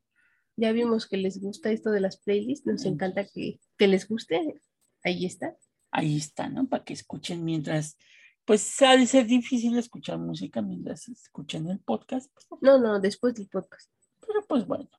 Ya 0.55 0.71
vimos 0.71 1.07
que 1.07 1.17
les 1.17 1.39
gusta 1.41 1.71
esto 1.71 1.89
de 1.91 2.01
las 2.01 2.17
playlists, 2.17 2.65
nos 2.65 2.85
encanta 2.85 3.25
que, 3.25 3.59
que 3.77 3.87
les 3.87 4.07
guste. 4.07 4.61
Ahí 5.03 5.25
está. 5.25 5.55
Ahí 5.91 6.17
está, 6.17 6.49
¿no? 6.49 6.67
Para 6.67 6.83
que 6.83 6.93
escuchen 6.93 7.43
mientras, 7.43 7.97
pues 8.45 8.81
ha 8.81 8.95
de 8.95 9.05
ser 9.07 9.25
difícil 9.25 9.77
escuchar 9.77 10.17
música 10.19 10.61
mientras 10.61 11.07
escuchan 11.07 11.67
el 11.69 11.79
podcast, 11.79 12.31
pues, 12.33 12.61
No, 12.61 12.77
no, 12.79 12.99
después 12.99 13.33
del 13.33 13.47
podcast. 13.47 13.89
pero 14.19 14.41
pues 14.47 14.65
bueno. 14.67 14.89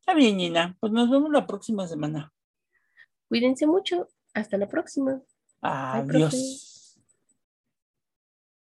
Está 0.00 0.14
bien, 0.14 0.36
Nina. 0.36 0.76
Pues 0.78 0.92
nos 0.92 1.10
vemos 1.10 1.30
la 1.32 1.46
próxima 1.46 1.86
semana. 1.88 2.32
Cuídense 3.28 3.66
mucho. 3.66 4.08
Hasta 4.34 4.56
la 4.56 4.68
próxima. 4.68 5.20
Adiós. 5.60 6.75